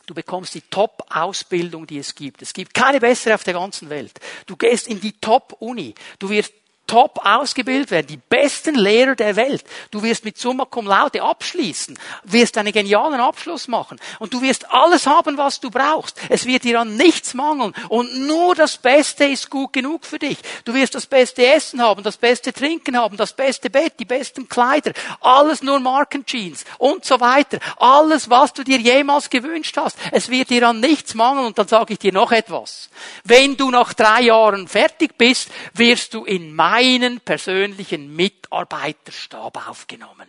Du 0.05 0.15
bekommst 0.15 0.55
die 0.55 0.63
Top-Ausbildung, 0.63 1.87
die 1.87 1.99
es 1.99 2.15
gibt. 2.15 2.43
Es 2.43 2.53
gibt 2.53 2.75
keine 2.75 2.99
bessere 2.99 3.35
auf 3.35 3.45
der 3.45 3.55
ganzen 3.55 3.89
Welt. 3.89 4.19
Du 4.47 4.57
gehst 4.57 4.89
in 4.89 5.01
die 5.01 5.13
Top-Uni. 5.13 5.95
Du 6.19 6.29
wirst 6.29 6.53
top 6.93 7.25
ausgebildet 7.25 7.91
werden, 7.91 8.07
die 8.09 8.19
besten 8.19 8.75
Lehrer 8.75 9.15
der 9.15 9.35
Welt. 9.35 9.65
Du 9.91 10.03
wirst 10.03 10.27
mit 10.27 10.37
Summa 10.37 10.67
Cum 10.67 10.87
Laude 10.87 11.23
abschließen, 11.23 11.99
wirst 12.25 12.59
einen 12.59 12.71
genialen 12.71 13.19
Abschluss 13.19 13.67
machen 13.67 13.99
und 14.19 14.35
du 14.35 14.43
wirst 14.43 14.71
alles 14.71 15.07
haben, 15.07 15.39
was 15.39 15.59
du 15.59 15.71
brauchst. 15.71 16.21
Es 16.29 16.45
wird 16.45 16.65
dir 16.65 16.81
an 16.81 16.97
nichts 16.97 17.33
mangeln 17.33 17.73
und 17.89 18.27
nur 18.27 18.55
das 18.55 18.77
Beste 18.77 19.25
ist 19.25 19.49
gut 19.49 19.73
genug 19.73 20.05
für 20.05 20.19
dich. 20.19 20.37
Du 20.67 20.75
wirst 20.75 20.95
das 20.95 21.07
beste 21.07 21.47
Essen 21.47 21.81
haben, 21.81 22.03
das 22.03 22.19
beste 22.19 22.53
Trinken 22.53 22.99
haben, 22.99 23.17
das 23.17 23.33
beste 23.33 23.71
Bett, 23.71 23.95
die 23.99 24.05
besten 24.05 24.47
Kleider, 24.47 24.93
alles 25.23 25.63
nur 25.63 25.81
Markenjeans 25.81 26.67
und 26.77 27.07
so 27.07 27.21
weiter. 27.21 27.59
Alles, 27.79 28.29
was 28.29 28.53
du 28.53 28.65
dir 28.65 28.77
jemals 28.77 29.31
gewünscht 29.31 29.79
hast. 29.79 29.97
Es 30.11 30.29
wird 30.29 30.51
dir 30.51 30.69
an 30.69 30.81
nichts 30.81 31.15
mangeln 31.15 31.47
und 31.47 31.57
dann 31.57 31.69
sage 31.69 31.95
ich 31.95 32.01
dir 32.01 32.13
noch 32.13 32.33
etwas. 32.33 32.91
Wenn 33.25 33.57
du 33.57 33.71
nach 33.71 33.95
drei 33.95 34.25
Jahren 34.25 34.69
fertig 34.69 35.17
bist, 35.17 35.49
wirst 35.73 36.13
du 36.13 36.27
in 36.27 36.55
Mai 36.55 36.82
deinen 36.83 37.21
persönlichen 37.21 38.15
Mitarbeiterstab 38.15 39.69
aufgenommen. 39.69 40.29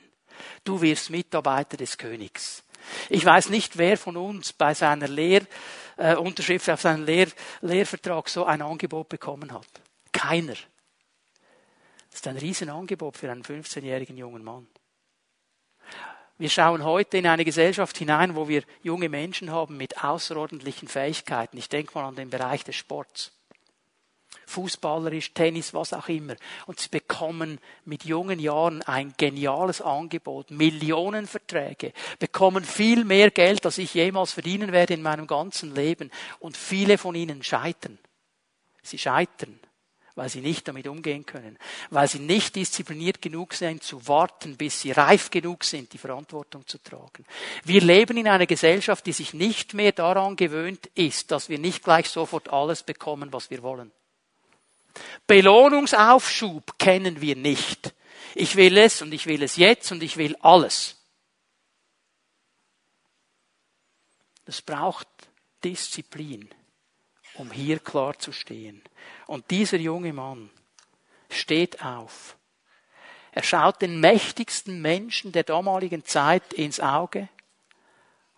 Du 0.64 0.82
wirst 0.82 1.10
Mitarbeiter 1.10 1.78
des 1.78 1.98
Königs. 1.98 2.64
Ich 3.10 3.26
weiß 3.26 3.50
nicht, 3.50 3.78
wer 3.78 3.98
von 3.98 4.18
uns 4.18 4.54
bei 4.54 4.74
seiner 4.74 5.08
Lehrunterschrift 5.08 6.68
äh, 6.68 6.72
auf 6.74 6.82
seinen 6.82 7.06
Lehr 7.06 7.28
Lehrvertrag 7.62 8.30
so 8.30 8.46
ein 8.46 8.62
Angebot 8.62 9.10
bekommen 9.10 9.52
hat. 9.52 9.68
Keiner. 10.12 10.54
Das 10.54 12.20
ist 12.20 12.28
ein 12.28 12.38
Riesenangebot 12.38 13.18
für 13.18 13.32
einen 13.32 13.44
15-jährigen 13.44 14.18
jungen 14.18 14.44
Mann. 14.44 14.68
Wir 16.38 16.50
schauen 16.50 16.84
heute 16.84 17.18
in 17.18 17.26
eine 17.26 17.46
Gesellschaft 17.46 17.98
hinein, 17.98 18.36
wo 18.36 18.48
wir 18.48 18.64
junge 18.84 19.10
Menschen 19.10 19.50
haben 19.50 19.78
mit 19.78 20.04
außerordentlichen 20.04 20.88
Fähigkeiten. 20.88 21.58
Ich 21.58 21.70
denke 21.70 21.94
mal 21.96 22.08
an 22.08 22.16
den 22.16 22.30
Bereich 22.30 22.64
des 22.64 22.76
Sports. 22.76 23.32
Fußballerisch, 24.54 25.34
Tennis, 25.34 25.74
was 25.74 25.94
auch 25.94 26.08
immer. 26.10 26.36
Und 26.68 26.80
sie 26.80 26.90
bekommen 26.90 27.60
mit 27.86 28.06
jungen 28.06 28.40
Jahren 28.40 28.84
ein 28.84 29.14
geniales 29.18 29.82
Angebot, 29.82 30.52
Millionenverträge, 30.52 31.92
bekommen 32.20 32.64
viel 32.64 33.04
mehr 33.04 33.32
Geld, 33.32 33.66
als 33.66 33.80
ich 33.80 33.96
jemals 33.96 34.34
verdienen 34.34 34.72
werde 34.72 34.94
in 34.94 35.02
meinem 35.02 35.28
ganzen 35.28 35.74
Leben. 35.74 36.12
Und 36.40 36.56
viele 36.56 36.98
von 36.98 37.16
ihnen 37.16 37.44
scheitern. 37.44 37.98
Sie 38.84 39.00
scheitern, 39.00 39.60
weil 40.14 40.30
sie 40.30 40.42
nicht 40.42 40.68
damit 40.68 40.88
umgehen 40.88 41.26
können, 41.26 41.58
weil 41.90 42.08
sie 42.08 42.20
nicht 42.20 42.56
diszipliniert 42.56 43.22
genug 43.22 43.56
sind, 43.56 43.82
zu 43.82 44.08
warten, 44.08 44.56
bis 44.58 44.82
sie 44.82 44.92
reif 44.92 45.32
genug 45.32 45.64
sind, 45.64 45.94
die 45.94 45.98
Verantwortung 45.98 46.68
zu 46.68 46.78
tragen. 46.78 47.26
Wir 47.64 47.82
leben 47.82 48.18
in 48.18 48.28
einer 48.28 48.46
Gesellschaft, 48.46 49.06
die 49.06 49.14
sich 49.14 49.34
nicht 49.34 49.74
mehr 49.74 49.94
daran 49.94 50.36
gewöhnt 50.36 50.88
ist, 50.94 51.32
dass 51.32 51.50
wir 51.50 51.58
nicht 51.58 51.84
gleich 51.84 52.10
sofort 52.10 52.54
alles 52.54 52.84
bekommen, 52.84 53.34
was 53.34 53.50
wir 53.50 53.64
wollen. 53.64 53.92
Belohnungsaufschub 55.28 56.78
kennen 56.78 57.22
wir 57.22 57.36
nicht. 57.36 57.94
Ich 58.36 58.56
will 58.56 58.78
es 58.78 59.02
und 59.02 59.14
ich 59.14 59.26
will 59.26 59.44
es 59.44 59.56
jetzt 59.58 59.92
und 59.92 60.04
ich 60.04 60.18
will 60.18 60.36
alles. 60.42 61.00
Das 64.46 64.62
braucht 64.62 65.08
Disziplin, 65.64 66.50
um 67.36 67.52
hier 67.52 67.80
klar 67.80 68.18
zu 68.20 68.32
stehen. 68.32 68.84
Und 69.28 69.50
dieser 69.52 69.78
junge 69.78 70.14
Mann 70.14 70.50
steht 71.30 71.84
auf. 71.84 72.38
Er 73.32 73.44
schaut 73.44 73.82
den 73.82 74.00
mächtigsten 74.00 74.82
Menschen 74.82 75.32
der 75.32 75.44
damaligen 75.44 76.06
Zeit 76.06 76.54
ins 76.54 76.80
Auge 76.80 77.30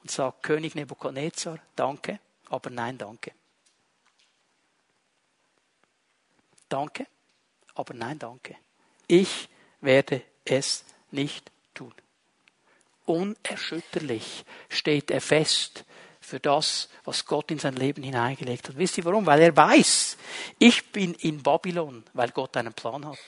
und 0.02 0.12
sagt, 0.12 0.44
König 0.44 0.76
Nebukadnezar, 0.76 1.60
danke, 1.76 2.20
aber 2.50 2.70
nein, 2.70 2.98
danke. 2.98 3.34
Danke, 6.70 7.06
aber 7.74 7.94
nein, 7.94 8.20
danke. 8.20 8.56
Ich 9.08 9.50
werde 9.82 10.22
es 10.46 10.84
nicht 11.12 11.52
tun. 11.74 11.94
Unerschütterlich 13.06 14.46
steht 14.70 15.12
er 15.12 15.22
fest 15.22 15.86
für 16.20 16.40
das, 16.40 16.90
was 17.04 17.26
Gott 17.26 17.52
in 17.52 17.60
sein 17.60 17.76
Leben 17.76 18.02
hineingelegt 18.02 18.68
hat. 18.68 18.78
Wisst 18.78 18.98
ihr 18.98 19.06
warum? 19.06 19.26
Weil 19.28 19.42
er 19.42 19.56
weiß, 19.56 20.18
ich 20.58 20.92
bin 20.92 21.14
in 21.14 21.44
Babylon, 21.44 22.04
weil 22.14 22.30
Gott 22.32 22.58
einen 22.58 22.74
Plan 22.74 23.06
hat. 23.06 23.20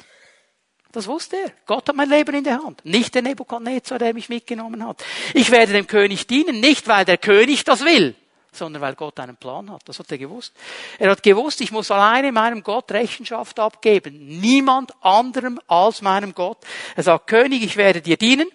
Das 0.92 1.06
wusste 1.06 1.36
er. 1.36 1.52
Gott 1.68 1.88
hat 1.88 1.96
mein 1.96 2.10
Leben 2.10 2.34
in 2.34 2.44
der 2.44 2.64
Hand. 2.64 2.84
Nicht 2.84 3.14
der 3.14 3.22
Nebukadnezar, 3.22 4.00
der 4.00 4.16
mich 4.16 4.30
mitgenommen 4.30 4.84
hat. 4.84 5.04
Ich 5.36 5.52
werde 5.52 5.74
dem 5.74 5.86
König 5.86 6.26
dienen, 6.26 6.60
nicht 6.60 6.88
weil 6.88 7.06
der 7.06 7.20
König 7.20 7.64
das 7.66 7.82
will, 7.82 8.16
sondern 8.58 8.82
weil 8.82 8.96
Gott 8.96 9.20
einen 9.20 9.38
Plan 9.38 9.72
hat. 9.72 9.82
Das 9.86 10.00
hat 10.00 10.12
er 10.12 10.18
gewusst. 10.18 10.54
Er 11.00 11.12
hat 11.12 11.24
gewusst, 11.24 11.62
ich 11.62 11.72
muss 11.72 11.92
alleine 11.92 12.32
meinem 12.32 12.64
Gott 12.64 12.92
Rechenschaft 12.92 13.60
abgeben. 13.60 14.40
Niemand 14.40 14.92
anderem 15.02 15.60
als 15.68 16.02
meinem 16.02 16.34
Gott. 16.34 16.58
Er 16.96 17.04
sagt, 17.04 17.28
König, 17.28 17.64
ich 17.64 17.78
werde 17.78 18.02
dir 18.02 18.18
dienen. 18.18 18.50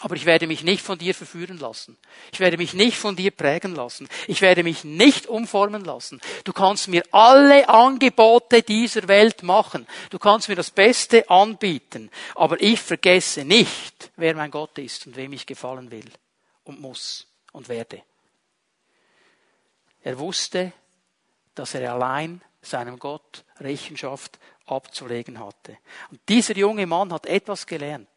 Aber 0.00 0.14
ich 0.14 0.26
werde 0.26 0.46
mich 0.46 0.62
nicht 0.62 0.82
von 0.82 0.96
dir 0.96 1.12
verführen 1.12 1.58
lassen. 1.58 1.98
Ich 2.32 2.38
werde 2.38 2.56
mich 2.56 2.72
nicht 2.72 2.96
von 2.96 3.16
dir 3.16 3.32
prägen 3.32 3.74
lassen. 3.74 4.08
Ich 4.28 4.40
werde 4.40 4.62
mich 4.62 4.84
nicht 4.84 5.26
umformen 5.26 5.84
lassen. 5.84 6.20
Du 6.44 6.52
kannst 6.52 6.86
mir 6.86 7.02
alle 7.10 7.68
Angebote 7.68 8.62
dieser 8.62 9.08
Welt 9.08 9.42
machen. 9.42 9.88
Du 10.10 10.20
kannst 10.20 10.48
mir 10.48 10.54
das 10.54 10.70
Beste 10.70 11.28
anbieten. 11.28 12.10
Aber 12.36 12.60
ich 12.62 12.80
vergesse 12.80 13.44
nicht, 13.44 14.12
wer 14.16 14.36
mein 14.36 14.52
Gott 14.52 14.78
ist 14.78 15.08
und 15.08 15.16
wem 15.16 15.32
ich 15.32 15.46
gefallen 15.46 15.90
will 15.90 16.08
und 16.62 16.80
muss 16.80 17.26
und 17.50 17.68
werde. 17.68 18.02
Er 20.08 20.18
wusste, 20.18 20.72
dass 21.54 21.74
er 21.74 21.92
allein 21.92 22.40
seinem 22.62 22.98
Gott 22.98 23.44
Rechenschaft 23.60 24.38
abzulegen 24.64 25.38
hatte. 25.38 25.76
Und 26.10 26.18
dieser 26.30 26.56
junge 26.56 26.86
Mann 26.86 27.12
hat 27.12 27.26
etwas 27.26 27.66
gelernt, 27.66 28.08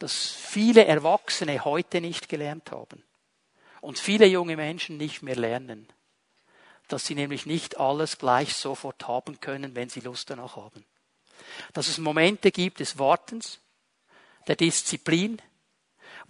das 0.00 0.12
viele 0.26 0.86
Erwachsene 0.86 1.64
heute 1.64 2.00
nicht 2.00 2.28
gelernt 2.28 2.72
haben 2.72 3.04
und 3.80 4.00
viele 4.00 4.26
junge 4.26 4.56
Menschen 4.56 4.96
nicht 4.96 5.22
mehr 5.22 5.36
lernen, 5.36 5.86
dass 6.88 7.06
sie 7.06 7.14
nämlich 7.14 7.46
nicht 7.46 7.78
alles 7.78 8.18
gleich 8.18 8.52
sofort 8.56 9.06
haben 9.06 9.38
können, 9.38 9.76
wenn 9.76 9.88
sie 9.88 10.00
Lust 10.00 10.30
danach 10.30 10.56
haben. 10.56 10.84
Dass 11.74 11.86
es 11.86 11.98
Momente 11.98 12.50
gibt 12.50 12.80
des 12.80 12.98
Wartens, 12.98 13.60
der 14.48 14.56
Disziplin, 14.56 15.40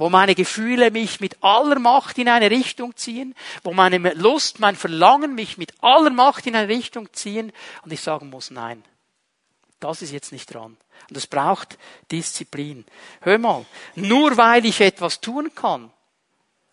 wo 0.01 0.09
meine 0.09 0.35
Gefühle 0.35 0.91
mich 0.91 1.21
mit 1.21 1.37
aller 1.43 1.79
Macht 1.79 2.17
in 2.17 2.27
eine 2.27 2.51
Richtung 2.51 2.97
ziehen, 2.97 3.35
wo 3.63 3.75
meine 3.75 3.99
Lust, 4.15 4.59
mein 4.59 4.75
Verlangen 4.75 5.35
mich 5.35 5.59
mit 5.59 5.75
aller 5.83 6.09
Macht 6.09 6.47
in 6.47 6.57
eine 6.57 6.69
Richtung 6.69 7.13
ziehen 7.13 7.53
und 7.83 7.93
ich 7.93 8.01
sagen 8.01 8.31
muss, 8.31 8.51
nein, 8.51 8.83
Das 9.79 10.01
ist 10.01 10.11
jetzt 10.11 10.33
nicht 10.33 10.55
dran. 10.55 10.79
Und 11.11 11.17
es 11.19 11.27
braucht 11.27 11.77
Disziplin. 12.11 12.87
Hör 13.21 13.37
mal, 13.37 13.67
nur 13.95 14.39
weil 14.39 14.65
ich 14.65 14.81
etwas 14.81 15.21
tun 15.21 15.55
kann, 15.55 15.93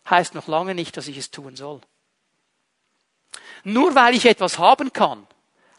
heißt 0.10 0.34
noch 0.34 0.48
lange 0.48 0.74
nicht, 0.74 0.96
dass 0.96 1.10
ich 1.10 1.18
es 1.18 1.30
tun 1.30 1.58
soll. 1.58 1.82
Nur 3.66 3.94
weil 3.94 4.16
ich 4.16 4.26
etwas 4.26 4.58
haben 4.58 4.94
kann, 4.94 5.28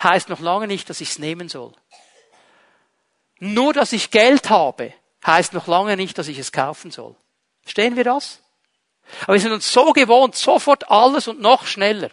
heißt 0.03 0.28
noch 0.28 0.40
lange 0.40 0.66
nicht, 0.66 0.90
dass 0.90 1.01
ich 1.01 1.09
es 1.12 1.18
nehmen 1.18 1.49
soll. 1.49 1.72
Nur 3.38 3.72
dass 3.72 3.94
ich 3.94 4.11
Geld 4.11 4.51
habe, 4.51 4.92
heißt 5.26 5.55
noch 5.55 5.66
lange 5.66 5.96
nicht, 5.96 6.18
dass 6.18 6.28
ich 6.28 6.38
es 6.38 6.53
kaufen 6.53 6.90
soll. 6.90 7.16
Verstehen 7.68 7.96
wir 7.96 8.04
das? 8.04 8.42
Aber 9.24 9.34
wir 9.34 9.40
sind 9.40 9.52
uns 9.52 9.70
so 9.70 9.92
gewohnt, 9.92 10.34
sofort 10.34 10.90
alles 10.90 11.28
und 11.28 11.38
noch 11.42 11.66
schneller. 11.66 12.10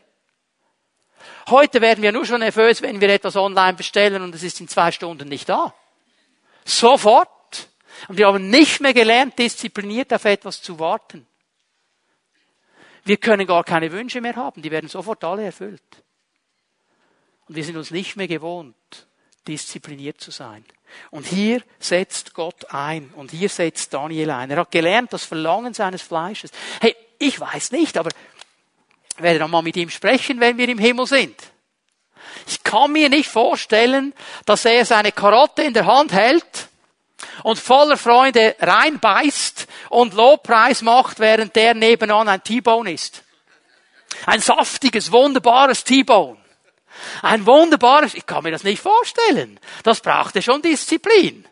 Heute 1.49 1.79
werden 1.79 2.01
wir 2.01 2.11
nur 2.11 2.25
schon 2.25 2.41
nervös, 2.41 2.81
wenn 2.81 2.99
wir 2.99 3.07
etwas 3.07 3.37
online 3.37 3.77
bestellen 3.77 4.21
und 4.21 4.35
es 4.35 4.43
ist 4.43 4.59
in 4.59 4.67
zwei 4.67 4.91
Stunden 4.91 5.29
nicht 5.29 5.47
da. 5.47 5.73
Sofort. 6.65 7.29
Und 8.09 8.17
wir 8.17 8.27
haben 8.27 8.49
nicht 8.49 8.81
mehr 8.81 8.93
gelernt, 8.93 9.39
diszipliniert 9.39 10.11
auf 10.11 10.25
etwas 10.25 10.61
zu 10.61 10.77
warten. 10.77 11.25
Wir 13.05 13.15
können 13.15 13.47
gar 13.47 13.63
keine 13.63 13.93
Wünsche 13.93 14.19
mehr 14.19 14.35
haben, 14.35 14.61
die 14.61 14.71
werden 14.71 14.89
sofort 14.89 15.23
alle 15.23 15.45
erfüllt. 15.45 16.03
Und 17.47 17.55
wir 17.55 17.63
sind 17.63 17.77
uns 17.77 17.91
nicht 17.91 18.17
mehr 18.17 18.27
gewohnt, 18.27 18.75
diszipliniert 19.47 20.19
zu 20.19 20.31
sein. 20.31 20.65
Und 21.11 21.25
hier 21.25 21.61
setzt 21.79 22.33
Gott 22.33 22.73
ein 22.73 23.11
und 23.15 23.31
hier 23.31 23.49
setzt 23.49 23.93
Daniel 23.93 24.31
ein. 24.31 24.51
Er 24.51 24.57
hat 24.57 24.71
gelernt, 24.71 25.13
das 25.13 25.23
Verlangen 25.23 25.73
seines 25.73 26.01
Fleisches. 26.01 26.51
Hey, 26.81 26.95
ich 27.19 27.39
weiß 27.39 27.71
nicht, 27.71 27.97
aber 27.97 28.09
ich 29.17 29.23
werde 29.23 29.39
dann 29.39 29.51
mal 29.51 29.61
mit 29.61 29.77
ihm 29.77 29.89
sprechen, 29.89 30.39
wenn 30.39 30.57
wir 30.57 30.67
im 30.67 30.77
Himmel 30.77 31.07
sind. 31.07 31.35
Ich 32.47 32.63
kann 32.63 32.91
mir 32.91 33.09
nicht 33.09 33.29
vorstellen, 33.29 34.13
dass 34.45 34.65
er 34.65 34.85
seine 34.85 35.11
Karotte 35.11 35.63
in 35.63 35.73
der 35.73 35.85
Hand 35.85 36.11
hält 36.11 36.69
und 37.43 37.59
voller 37.59 37.97
Freunde 37.97 38.55
reinbeißt 38.59 39.67
und 39.89 40.13
Lobpreis 40.13 40.81
macht, 40.81 41.19
während 41.19 41.55
der 41.55 41.73
nebenan 41.73 42.27
ein 42.27 42.43
T-Bone 42.43 42.93
ist. 42.93 43.23
Ein 44.25 44.41
saftiges, 44.41 45.11
wunderbares 45.11 45.83
T-Bone. 45.83 46.37
Ein 47.21 47.45
wunderbares, 47.45 48.13
ich 48.13 48.25
kann 48.25 48.43
mir 48.43 48.51
das 48.51 48.63
nicht 48.63 48.81
vorstellen. 48.81 49.59
Das 49.83 50.01
brauchte 50.01 50.41
schon 50.41 50.61
Disziplin. 50.61 51.45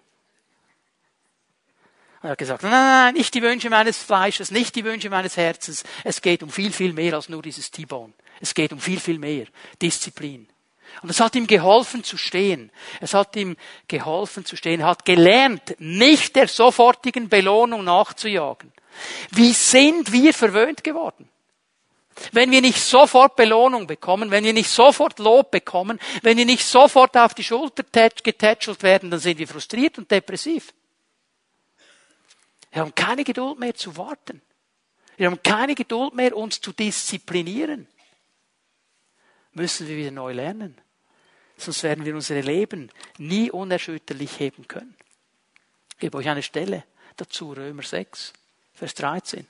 Er 2.21 2.31
hat 2.31 2.37
gesagt, 2.37 2.63
nein, 2.63 2.71
nein, 2.71 3.13
nicht 3.15 3.33
die 3.33 3.41
Wünsche 3.41 3.69
meines 3.69 3.97
Fleisches, 3.97 4.49
nicht 4.49 4.75
die 4.75 4.85
Wünsche 4.85 5.09
meines 5.09 5.35
Herzens. 5.35 5.83
Es 6.05 6.21
geht 6.21 6.41
um 6.41 6.49
viel, 6.49 6.71
viel 6.71 6.93
mehr 6.93 7.15
als 7.15 7.27
nur 7.27 7.41
dieses 7.41 7.69
T-Bone. 7.69 8.13
Es 8.39 8.53
geht 8.53 8.71
um 8.71 8.79
viel, 8.79 8.99
viel 8.99 9.19
mehr. 9.19 9.45
Disziplin. 9.81 10.47
Und 11.01 11.09
es 11.09 11.19
hat 11.19 11.35
ihm 11.35 11.47
geholfen 11.47 12.03
zu 12.03 12.17
stehen. 12.17 12.71
Es 13.01 13.13
hat 13.13 13.35
ihm 13.35 13.57
geholfen 13.89 14.45
zu 14.45 14.55
stehen. 14.55 14.79
Er 14.79 14.87
hat 14.87 15.03
gelernt, 15.03 15.75
nicht 15.79 16.35
der 16.37 16.47
sofortigen 16.47 17.27
Belohnung 17.27 17.83
nachzujagen. 17.83 18.71
Wie 19.31 19.51
sind 19.51 20.11
wir 20.13 20.33
verwöhnt 20.33 20.83
geworden? 20.83 21.29
Wenn 22.31 22.51
wir 22.51 22.61
nicht 22.61 22.79
sofort 22.79 23.35
Belohnung 23.35 23.87
bekommen, 23.87 24.31
wenn 24.31 24.43
wir 24.43 24.53
nicht 24.53 24.69
sofort 24.69 25.19
Lob 25.19 25.51
bekommen, 25.51 25.99
wenn 26.21 26.37
wir 26.37 26.45
nicht 26.45 26.65
sofort 26.65 27.15
auf 27.17 27.33
die 27.33 27.43
Schulter 27.43 27.83
getätschelt 28.23 28.83
werden, 28.83 29.09
dann 29.11 29.19
sind 29.19 29.37
wir 29.39 29.47
frustriert 29.47 29.97
und 29.97 30.09
depressiv. 30.09 30.73
Wir 32.71 32.81
haben 32.81 32.95
keine 32.95 33.23
Geduld 33.23 33.59
mehr 33.59 33.75
zu 33.75 33.97
warten. 33.97 34.41
Wir 35.17 35.27
haben 35.27 35.41
keine 35.43 35.75
Geduld 35.75 36.15
mehr, 36.15 36.35
uns 36.35 36.59
zu 36.59 36.71
disziplinieren. 36.71 37.87
Müssen 39.51 39.87
wir 39.87 39.95
wieder 39.95 40.11
neu 40.11 40.33
lernen. 40.33 40.75
Sonst 41.57 41.83
werden 41.83 42.03
wir 42.03 42.15
unsere 42.15 42.41
Leben 42.41 42.89
nie 43.19 43.51
unerschütterlich 43.51 44.39
heben 44.39 44.67
können. 44.67 44.95
Ich 45.93 45.99
gebe 45.99 46.17
euch 46.17 46.27
eine 46.27 46.41
Stelle 46.41 46.83
dazu, 47.15 47.53
Römer 47.53 47.83
6, 47.83 48.33
Vers 48.73 48.95
13. 48.95 49.47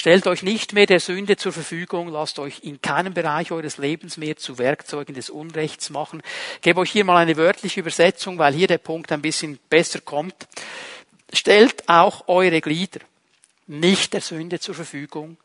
Stellt 0.00 0.26
euch 0.26 0.42
nicht 0.42 0.72
mehr 0.72 0.86
der 0.86 0.98
Sünde 0.98 1.36
zur 1.36 1.52
Verfügung, 1.52 2.08
lasst 2.08 2.38
euch 2.38 2.60
in 2.60 2.80
keinem 2.80 3.12
Bereich 3.12 3.52
eures 3.52 3.76
Lebens 3.76 4.16
mehr 4.16 4.34
zu 4.34 4.56
Werkzeugen 4.56 5.14
des 5.14 5.28
Unrechts 5.28 5.90
machen. 5.90 6.22
Ich 6.54 6.62
gebe 6.62 6.80
euch 6.80 6.90
hier 6.90 7.04
mal 7.04 7.18
eine 7.18 7.36
wörtliche 7.36 7.80
Übersetzung, 7.80 8.38
weil 8.38 8.54
hier 8.54 8.66
der 8.66 8.78
Punkt 8.78 9.12
ein 9.12 9.20
bisschen 9.20 9.58
besser 9.68 10.00
kommt. 10.00 10.34
Stellt 11.34 11.86
auch 11.86 12.28
eure 12.28 12.62
Glieder 12.62 13.00
nicht 13.66 14.14
der 14.14 14.22
Sünde 14.22 14.58
zur 14.58 14.74
Verfügung 14.74 15.36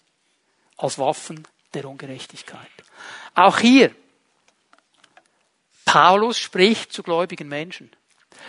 als 0.78 0.97
Waffen 0.99 1.45
der 1.74 1.84
Ungerechtigkeit. 1.84 2.72
Auch 3.34 3.60
hier, 3.60 3.93
Paulus 5.84 6.39
spricht 6.39 6.93
zu 6.93 7.03
gläubigen 7.03 7.49
Menschen. 7.49 7.91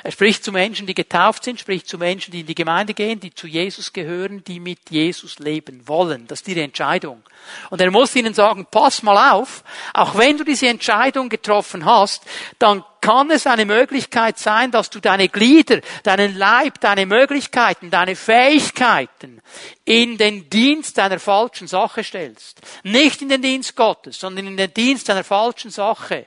Er 0.03 0.13
spricht 0.13 0.45
zu 0.45 0.53
Menschen, 0.53 0.87
die 0.87 0.95
getauft 0.95 1.45
sind, 1.45 1.59
spricht 1.59 1.89
zu 1.89 1.99
Menschen, 1.99 2.31
die 2.31 2.41
in 2.41 2.47
die 2.47 2.55
Gemeinde 2.55 2.95
gehen, 2.95 3.19
die 3.19 3.35
zu 3.35 3.47
Jesus 3.47 3.93
gehören, 3.93 4.45
die 4.45 4.61
mit 4.61 4.91
Jesus 4.91 5.39
leben 5.39 5.89
wollen. 5.89 6.27
Das 6.27 6.43
ist 6.43 6.49
ihre 6.49 6.63
Entscheidung. 6.63 7.23
Und 7.71 7.81
er 7.81 7.91
muss 7.91 8.15
ihnen 8.15 8.35
sagen, 8.35 8.67
pass 8.71 9.03
mal 9.03 9.33
auf, 9.33 9.65
auch 9.95 10.17
wenn 10.17 10.37
du 10.37 10.45
diese 10.45 10.69
Entscheidung 10.69 11.29
getroffen 11.29 11.85
hast, 11.85 12.25
dann 12.59 12.85
kann 13.01 13.31
es 13.31 13.47
eine 13.47 13.67
Möglichkeit 13.67 14.39
sein, 14.39 14.71
dass 14.71 14.91
du 14.91 15.01
deine 15.01 15.29
Glieder, 15.29 15.81
deinen 16.03 16.37
Leib, 16.37 16.81
deine 16.81 17.07
Möglichkeiten, 17.07 17.91
deine 17.91 18.17
Fähigkeiten 18.17 19.41
in 19.85 20.19
den 20.19 20.51
Dienst 20.51 20.99
einer 20.99 21.21
falschen 21.21 21.69
Sache 21.69 22.03
stellst. 22.03 22.61
Nicht 22.83 23.23
in 23.23 23.29
den 23.29 23.43
Dienst 23.43 23.77
Gottes, 23.77 24.19
sondern 24.19 24.47
in 24.47 24.57
den 24.57 24.75
Dienst 24.75 25.09
einer 25.09 25.25
falschen 25.25 25.71
Sache. 25.71 26.27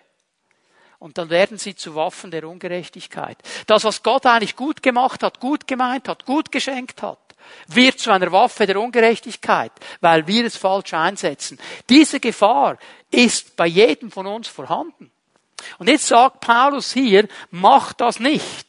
Und 1.00 1.18
dann 1.18 1.30
werden 1.30 1.58
sie 1.58 1.76
zu 1.76 1.96
Waffen 1.96 2.30
der 2.30 2.48
Ungerechtigkeit. 2.48 3.38
Das, 3.68 3.86
was 3.86 4.04
Gott 4.04 4.26
eigentlich 4.26 4.58
gut 4.58 4.84
gemacht 4.84 5.24
hat, 5.24 5.40
gut 5.40 5.66
gemeint 5.66 6.10
hat, 6.10 6.26
gut 6.26 6.52
geschenkt 6.52 7.02
hat, 7.02 7.20
wird 7.68 8.00
zu 8.00 8.12
einer 8.12 8.32
Waffe 8.34 8.68
der 8.68 8.80
Ungerechtigkeit, 8.80 9.72
weil 10.02 10.28
wir 10.28 10.46
es 10.46 10.58
falsch 10.58 10.94
einsetzen. 10.94 11.58
Diese 11.88 12.20
Gefahr 12.20 12.78
ist 13.12 13.56
bei 13.56 13.66
jedem 13.66 14.12
von 14.12 14.28
uns 14.28 14.50
vorhanden. 14.50 15.10
Und 15.78 15.90
jetzt 15.90 16.08
sagt 16.08 16.42
Paulus 16.42 16.92
hier, 16.92 17.28
macht 17.50 18.02
das 18.02 18.20
nicht. 18.20 18.68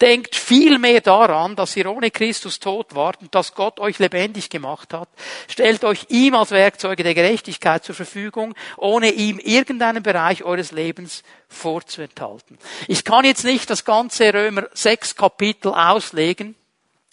Denkt 0.00 0.36
viel 0.36 0.78
mehr 0.78 1.00
daran, 1.00 1.56
dass 1.56 1.76
ihr 1.76 1.90
ohne 1.90 2.12
Christus 2.12 2.60
tot 2.60 2.94
wart 2.94 3.20
und 3.20 3.34
dass 3.34 3.54
Gott 3.54 3.80
euch 3.80 3.98
lebendig 3.98 4.48
gemacht 4.48 4.94
hat. 4.94 5.08
Stellt 5.48 5.82
euch 5.82 6.06
ihm 6.08 6.36
als 6.36 6.52
Werkzeuge 6.52 7.02
der 7.02 7.14
Gerechtigkeit 7.14 7.84
zur 7.84 7.96
Verfügung, 7.96 8.54
ohne 8.76 9.10
ihm 9.10 9.40
irgendeinen 9.40 10.04
Bereich 10.04 10.44
eures 10.44 10.70
Lebens 10.70 11.24
vorzuenthalten. 11.48 12.58
Ich 12.86 13.04
kann 13.04 13.24
jetzt 13.24 13.42
nicht 13.44 13.68
das 13.70 13.84
ganze 13.84 14.32
Römer 14.32 14.68
6 14.72 15.16
Kapitel 15.16 15.72
auslegen. 15.74 16.54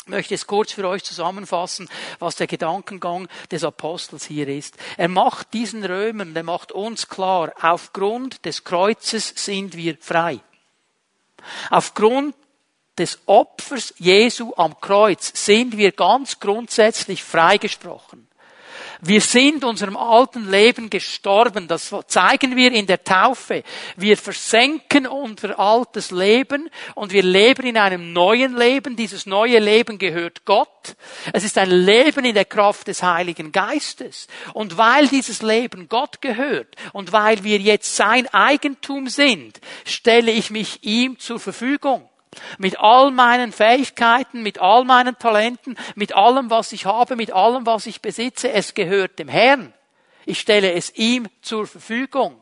Ich 0.03 0.09
möchte 0.09 0.35
es 0.35 0.45
kurz 0.45 0.71
für 0.71 0.87
euch 0.87 1.03
zusammenfassen, 1.03 1.89
was 2.19 2.35
der 2.35 2.45
Gedankengang 2.45 3.27
des 3.49 3.63
Apostels 3.63 4.25
hier 4.25 4.47
ist. 4.47 4.75
Er 4.97 5.07
macht 5.07 5.55
diesen 5.55 5.83
Römern, 5.83 6.35
er 6.35 6.43
macht 6.43 6.71
uns 6.71 7.07
klar, 7.07 7.51
aufgrund 7.59 8.45
des 8.45 8.63
Kreuzes 8.63 9.33
sind 9.35 9.75
wir 9.75 9.97
frei. 9.99 10.39
Aufgrund 11.71 12.35
des 12.97 13.19
Opfers 13.25 13.93
Jesu 13.97 14.53
am 14.55 14.79
Kreuz 14.79 15.31
sind 15.33 15.77
wir 15.77 15.91
ganz 15.91 16.39
grundsätzlich 16.39 17.23
freigesprochen. 17.23 18.27
Wir 19.01 19.21
sind 19.21 19.63
unserem 19.63 19.97
alten 19.97 20.49
Leben 20.49 20.89
gestorben. 20.89 21.67
Das 21.67 21.93
zeigen 22.07 22.55
wir 22.55 22.71
in 22.71 22.87
der 22.87 23.03
Taufe. 23.03 23.63
Wir 23.97 24.17
versenken 24.17 25.05
unser 25.05 25.59
altes 25.59 26.11
Leben 26.11 26.69
und 26.95 27.11
wir 27.11 27.21
leben 27.21 27.67
in 27.67 27.77
einem 27.77 28.13
neuen 28.13 28.57
Leben. 28.57 28.95
Dieses 28.95 29.25
neue 29.25 29.59
Leben 29.59 29.99
gehört 29.99 30.45
Gott. 30.45 30.95
Es 31.33 31.43
ist 31.43 31.57
ein 31.57 31.69
Leben 31.69 32.25
in 32.25 32.35
der 32.35 32.45
Kraft 32.45 32.87
des 32.87 33.03
Heiligen 33.03 33.51
Geistes. 33.51 34.27
Und 34.53 34.77
weil 34.77 35.07
dieses 35.07 35.41
Leben 35.41 35.87
Gott 35.89 36.21
gehört 36.21 36.75
und 36.93 37.11
weil 37.11 37.43
wir 37.43 37.59
jetzt 37.59 37.95
sein 37.95 38.27
Eigentum 38.33 39.07
sind, 39.07 39.59
stelle 39.85 40.31
ich 40.31 40.51
mich 40.51 40.83
ihm 40.83 41.19
zur 41.19 41.39
Verfügung. 41.39 42.09
Mit 42.57 42.79
all 42.79 43.11
meinen 43.11 43.51
Fähigkeiten, 43.51 44.43
mit 44.43 44.59
all 44.59 44.85
meinen 44.85 45.17
Talenten, 45.17 45.77
mit 45.95 46.15
allem, 46.15 46.49
was 46.49 46.71
ich 46.71 46.85
habe, 46.85 47.15
mit 47.15 47.31
allem, 47.31 47.65
was 47.65 47.85
ich 47.85 48.01
besitze, 48.01 48.51
es 48.51 48.73
gehört 48.73 49.19
dem 49.19 49.27
Herrn. 49.27 49.73
Ich 50.25 50.39
stelle 50.39 50.73
es 50.73 50.93
ihm 50.95 51.27
zur 51.41 51.67
Verfügung. 51.67 52.41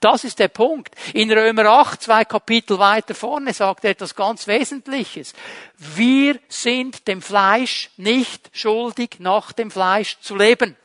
Das 0.00 0.24
ist 0.24 0.38
der 0.38 0.48
Punkt. 0.48 0.94
In 1.14 1.32
Römer 1.32 1.66
8, 1.66 2.02
zwei 2.02 2.24
Kapitel 2.24 2.78
weiter 2.78 3.14
vorne, 3.14 3.52
sagt 3.52 3.84
er 3.84 3.92
etwas 3.92 4.14
ganz 4.14 4.46
Wesentliches. 4.46 5.32
Wir 5.78 6.38
sind 6.48 7.08
dem 7.08 7.22
Fleisch 7.22 7.90
nicht 7.96 8.50
schuldig, 8.52 9.16
nach 9.18 9.52
dem 9.52 9.70
Fleisch 9.70 10.18
zu 10.20 10.36
leben. 10.36 10.76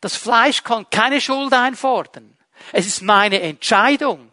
Das 0.00 0.16
Fleisch 0.16 0.62
kann 0.62 0.88
keine 0.90 1.20
Schuld 1.20 1.52
einfordern. 1.52 2.36
Es 2.72 2.86
ist 2.86 3.02
meine 3.02 3.40
Entscheidung. 3.40 4.32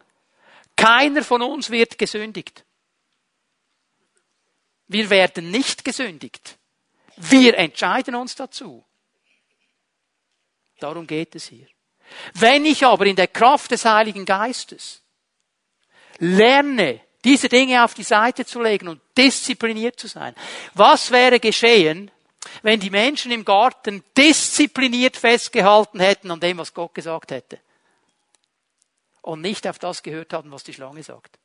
Keiner 0.76 1.22
von 1.22 1.42
uns 1.42 1.70
wird 1.70 1.98
gesündigt. 1.98 2.64
Wir 4.88 5.10
werden 5.10 5.50
nicht 5.50 5.84
gesündigt. 5.84 6.58
Wir 7.16 7.56
entscheiden 7.56 8.14
uns 8.14 8.34
dazu. 8.34 8.84
Darum 10.78 11.06
geht 11.06 11.34
es 11.34 11.46
hier. 11.46 11.66
Wenn 12.34 12.64
ich 12.64 12.84
aber 12.84 13.06
in 13.06 13.16
der 13.16 13.28
Kraft 13.28 13.70
des 13.70 13.84
Heiligen 13.84 14.24
Geistes 14.24 15.02
Lerne, 16.18 17.00
diese 17.24 17.48
Dinge 17.48 17.84
auf 17.84 17.94
die 17.94 18.02
Seite 18.02 18.46
zu 18.46 18.62
legen 18.62 18.88
und 18.88 19.00
diszipliniert 19.16 19.98
zu 19.98 20.06
sein. 20.06 20.34
Was 20.74 21.10
wäre 21.10 21.40
geschehen, 21.40 22.10
wenn 22.62 22.80
die 22.80 22.90
Menschen 22.90 23.32
im 23.32 23.44
Garten 23.44 24.04
diszipliniert 24.16 25.16
festgehalten 25.16 26.00
hätten 26.00 26.30
an 26.30 26.40
dem, 26.40 26.58
was 26.58 26.72
Gott 26.72 26.94
gesagt 26.94 27.32
hätte? 27.32 27.60
Und 29.22 29.40
nicht 29.40 29.66
auf 29.66 29.78
das 29.78 30.02
gehört 30.02 30.32
haben, 30.32 30.52
was 30.52 30.62
die 30.62 30.72
Schlange 30.72 31.02
sagt. 31.02 31.38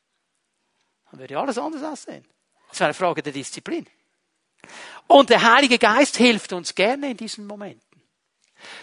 Dann 1.09 1.19
würde 1.19 1.39
alles 1.39 1.57
anders 1.57 1.83
aussehen. 1.83 2.25
Das 2.71 2.77
ist 2.77 2.81
eine 2.83 2.93
Frage 2.93 3.21
der 3.21 3.33
Disziplin. 3.33 3.85
Und 5.07 5.29
der 5.29 5.41
Heilige 5.41 5.77
Geist 5.77 6.15
hilft 6.15 6.53
uns 6.53 6.73
gerne 6.73 7.11
in 7.11 7.17
diesen 7.17 7.45
Momenten. 7.45 8.01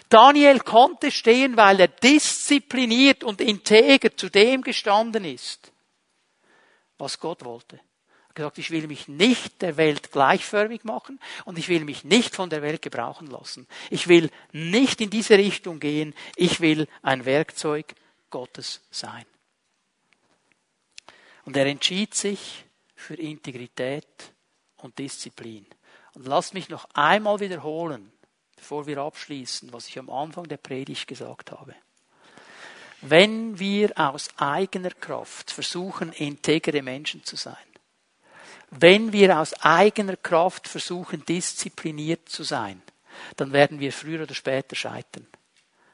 Daniel 0.09 0.59
konnte 0.59 1.09
stehen, 1.09 1.57
weil 1.57 1.79
er 1.79 1.87
diszipliniert 1.87 3.23
und 3.23 3.41
integer 3.41 4.15
zu 4.15 4.29
dem 4.29 4.61
gestanden 4.61 5.25
ist, 5.25 5.71
was 6.99 7.19
Gott 7.19 7.43
wollte. 7.45 7.77
Er 7.77 8.29
hat 8.29 8.35
gesagt, 8.35 8.57
ich 8.59 8.69
will 8.69 8.85
mich 8.85 9.07
nicht 9.07 9.59
der 9.63 9.75
Welt 9.77 10.11
gleichförmig 10.11 10.83
machen 10.83 11.19
und 11.45 11.57
ich 11.57 11.67
will 11.67 11.83
mich 11.83 12.03
nicht 12.03 12.35
von 12.35 12.51
der 12.51 12.61
Welt 12.61 12.83
gebrauchen 12.83 13.25
lassen. 13.25 13.67
Ich 13.89 14.07
will 14.07 14.29
nicht 14.51 15.01
in 15.01 15.09
diese 15.09 15.35
Richtung 15.35 15.79
gehen. 15.79 16.13
Ich 16.35 16.61
will 16.61 16.87
ein 17.01 17.25
Werkzeug 17.25 17.95
Gottes 18.29 18.81
sein. 18.91 19.25
Und 21.45 21.57
er 21.57 21.65
entschied 21.65 22.13
sich 22.13 22.65
für 22.99 23.15
Integrität 23.15 24.33
und 24.77 24.99
Disziplin. 24.99 25.65
Und 26.13 26.27
lasst 26.27 26.53
mich 26.53 26.69
noch 26.69 26.87
einmal 26.93 27.39
wiederholen, 27.39 28.11
bevor 28.55 28.87
wir 28.87 28.97
abschließen, 28.99 29.71
was 29.71 29.87
ich 29.87 29.97
am 29.97 30.09
Anfang 30.09 30.47
der 30.47 30.57
Predigt 30.57 31.07
gesagt 31.07 31.51
habe. 31.51 31.73
Wenn 33.01 33.57
wir 33.57 33.97
aus 33.97 34.29
eigener 34.37 34.91
Kraft 34.91 35.51
versuchen, 35.51 36.11
integere 36.11 36.81
Menschen 36.81 37.23
zu 37.23 37.37
sein, 37.37 37.55
wenn 38.71 39.13
wir 39.13 39.39
aus 39.39 39.53
eigener 39.53 40.17
Kraft 40.17 40.67
versuchen, 40.67 41.23
diszipliniert 41.25 42.27
zu 42.27 42.43
sein, 42.43 42.81
dann 43.37 43.53
werden 43.53 43.79
wir 43.79 43.93
früher 43.93 44.23
oder 44.23 44.35
später 44.35 44.75
scheitern. 44.75 45.25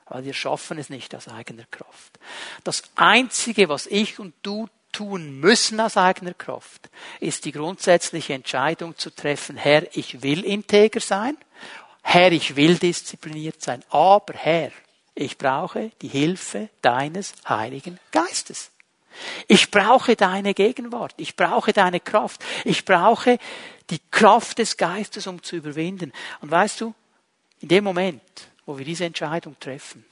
Weil 0.08 0.26
wir 0.26 0.34
schaffen 0.34 0.78
es 0.80 0.90
nicht 0.90 1.16
aus 1.16 1.28
eigener 1.28 1.66
Kraft. 1.72 2.20
Das 2.64 2.84
Einzige, 2.96 3.70
was 3.70 3.86
ich 3.86 4.20
und 4.20 4.34
du 4.42 4.68
tun 4.96 5.40
müssen 5.40 5.80
aus 5.80 5.98
eigener 5.98 6.34
Kraft, 6.34 6.90
ist 7.20 7.46
die 7.46 7.52
grundsätzliche 7.52 8.34
Entscheidung 8.34 8.98
zu 8.98 9.10
treffen, 9.10 9.58
Herr, 9.58 9.84
ich 9.96 10.22
will 10.22 10.44
integer 10.44 11.00
sein 11.00 11.38
Herr, 12.08 12.32
ich 12.32 12.56
will 12.56 12.78
diszipliniert 12.78 13.64
sein, 13.64 13.84
aber 13.90 14.36
Herr, 14.36 14.72
ich 15.16 15.40
brauche 15.40 15.92
die 16.04 16.08
Hilfe 16.08 16.70
deines 16.84 17.34
Heiligen 17.50 18.00
Geistes. 18.12 18.70
Ich 19.48 19.72
brauche 19.72 20.16
deine 20.16 20.54
Gegenwart. 20.54 21.16
Ich 21.18 21.36
brauche 21.36 21.74
deine 21.74 22.00
Kraft. 22.00 22.46
Ich 22.64 22.86
brauche 22.86 23.40
die 23.90 24.00
Kraft 24.12 24.60
des 24.60 24.78
Geistes, 24.78 25.26
um 25.26 25.42
zu 25.42 25.56
überwinden. 25.56 26.14
Und 26.42 26.52
weißt 26.52 26.82
du, 26.82 26.94
in 27.60 27.70
dem 27.70 27.84
Moment, 27.84 28.22
wo 28.68 28.78
wir 28.78 28.86
diese 28.86 29.06
Entscheidung 29.06 29.60
treffen, 29.60 30.06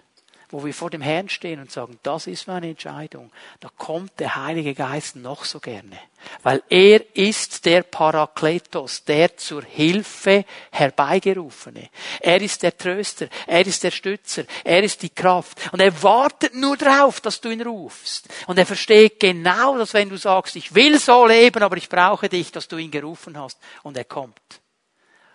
wo 0.54 0.64
wir 0.64 0.74
vor 0.74 0.92
dem 0.92 1.02
Herrn 1.02 1.30
stehen 1.30 1.60
und 1.60 1.72
sagen, 1.72 1.98
das 2.04 2.28
ist 2.28 2.48
meine 2.48 2.70
Entscheidung, 2.70 3.32
da 3.60 3.70
kommt 3.76 4.20
der 4.20 4.36
Heilige 4.36 4.76
Geist 4.76 5.16
noch 5.16 5.46
so 5.46 5.60
gerne. 5.60 5.98
Weil 6.44 6.62
er 6.70 7.18
ist 7.18 7.66
der 7.66 7.82
Parakletos, 7.82 9.04
der 9.04 9.36
zur 9.36 9.64
Hilfe 9.64 10.46
herbeigerufene. 10.72 11.90
Er 12.20 12.40
ist 12.40 12.62
der 12.62 12.78
Tröster, 12.78 13.30
er 13.48 13.66
ist 13.66 13.84
der 13.84 13.90
Stützer, 13.90 14.44
er 14.64 14.84
ist 14.84 15.02
die 15.02 15.10
Kraft. 15.10 15.74
Und 15.74 15.80
er 15.80 16.04
wartet 16.04 16.54
nur 16.54 16.78
darauf, 16.78 17.20
dass 17.20 17.42
du 17.42 17.50
ihn 17.50 17.64
rufst. 17.64 18.30
Und 18.46 18.60
er 18.60 18.68
versteht 18.68 19.20
genau, 19.20 19.80
dass 19.80 19.96
wenn 19.96 20.10
du 20.10 20.18
sagst, 20.18 20.56
ich 20.56 20.76
will 20.76 21.00
so 21.00 21.26
leben, 21.26 21.64
aber 21.64 21.78
ich 21.78 21.90
brauche 21.90 22.30
dich, 22.30 22.52
dass 22.52 22.68
du 22.68 22.78
ihn 22.78 22.92
gerufen 22.92 23.40
hast. 23.40 23.58
Und 23.82 23.98
er 23.98 24.06
kommt. 24.06 24.62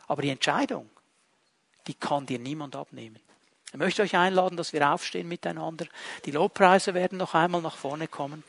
Aber 0.07 0.23
die 0.23 0.31
Entscheidung, 0.31 0.89
die 1.89 1.95
kann 1.95 2.25
dir 2.25 2.39
niemand 2.39 2.77
abnehmen. 2.77 3.19
Ich 3.73 3.79
möchte 3.79 4.03
euch 4.03 4.17
einladen, 4.17 4.57
dass 4.57 4.73
wir 4.73 4.89
aufstehen 4.89 5.29
miteinander. 5.29 5.87
Die 6.25 6.31
Lobpreise 6.31 6.95
werden 6.95 7.19
noch 7.19 7.35
einmal 7.35 7.61
nach 7.61 7.77
vorne 7.77 8.09
kommen. 8.09 8.43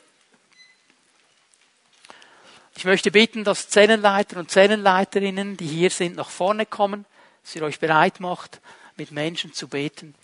Ich 2.78 2.86
möchte 2.86 3.12
bitten, 3.12 3.44
dass 3.44 3.68
Zellenleiter 3.68 4.40
und 4.40 4.50
Zellenleiterinnen, 4.50 5.58
die 5.58 5.68
hier 5.68 5.90
sind, 5.90 6.16
nach 6.16 6.30
vorne 6.30 6.66
kommen, 6.66 7.06
dass 7.44 7.56
ihr 7.56 7.64
euch 7.64 7.80
bereit 7.80 8.22
macht, 8.22 8.62
mit 8.96 9.12
Menschen 9.12 9.54
zu 9.54 9.68
beten. 9.68 10.16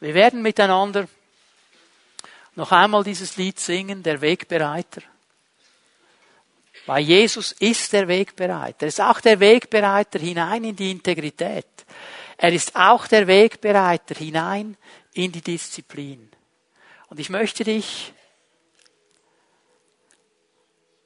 Wir 0.00 0.14
werden 0.14 0.42
miteinander 0.42 1.06
noch 2.56 2.72
einmal 2.72 3.04
dieses 3.04 3.36
Lied 3.36 3.60
singen, 3.60 4.02
der 4.02 4.20
Wegbereiter. 4.20 5.02
Weil 6.86 7.04
Jesus 7.04 7.52
ist 7.52 7.92
der 7.92 8.08
Wegbereiter. 8.08 8.86
Er 8.86 8.88
ist 8.88 9.00
auch 9.00 9.20
der 9.20 9.38
Wegbereiter 9.38 10.18
hinein 10.18 10.64
in 10.64 10.76
die 10.76 10.90
Integrität. 10.90 11.66
Er 12.36 12.52
ist 12.52 12.74
auch 12.74 13.06
der 13.06 13.26
Wegbereiter 13.26 14.16
hinein 14.16 14.76
in 15.14 15.30
die 15.30 15.42
Disziplin. 15.42 16.30
Und 17.08 17.20
ich 17.20 17.30
möchte 17.30 17.62
dich 17.62 18.12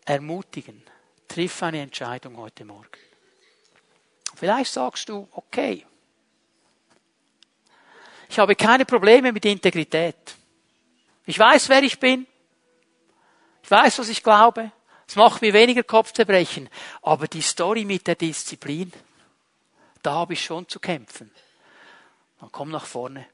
ermutigen. 0.06 0.82
Triff 1.28 1.62
eine 1.62 1.82
Entscheidung 1.82 2.36
heute 2.38 2.64
Morgen. 2.64 2.88
Vielleicht 4.34 4.72
sagst 4.72 5.08
du, 5.08 5.28
okay, 5.32 5.84
ich 8.28 8.38
habe 8.38 8.54
keine 8.54 8.84
Probleme 8.84 9.32
mit 9.32 9.44
Integrität. 9.44 10.34
Ich 11.26 11.38
weiß, 11.38 11.68
wer 11.68 11.82
ich 11.82 11.98
bin. 11.98 12.26
Ich 13.62 13.70
weiß, 13.70 13.98
was 13.98 14.08
ich 14.08 14.22
glaube. 14.22 14.72
Es 15.08 15.16
macht 15.16 15.42
mir 15.42 15.52
weniger 15.52 15.82
Kopfzerbrechen. 15.82 16.68
Aber 17.02 17.28
die 17.28 17.42
Story 17.42 17.84
mit 17.84 18.06
der 18.06 18.16
Disziplin, 18.16 18.92
da 20.02 20.14
habe 20.14 20.34
ich 20.34 20.44
schon 20.44 20.68
zu 20.68 20.80
kämpfen. 20.80 21.30
Dann 22.40 22.50
komm 22.52 22.70
nach 22.70 22.86
vorne. 22.86 23.26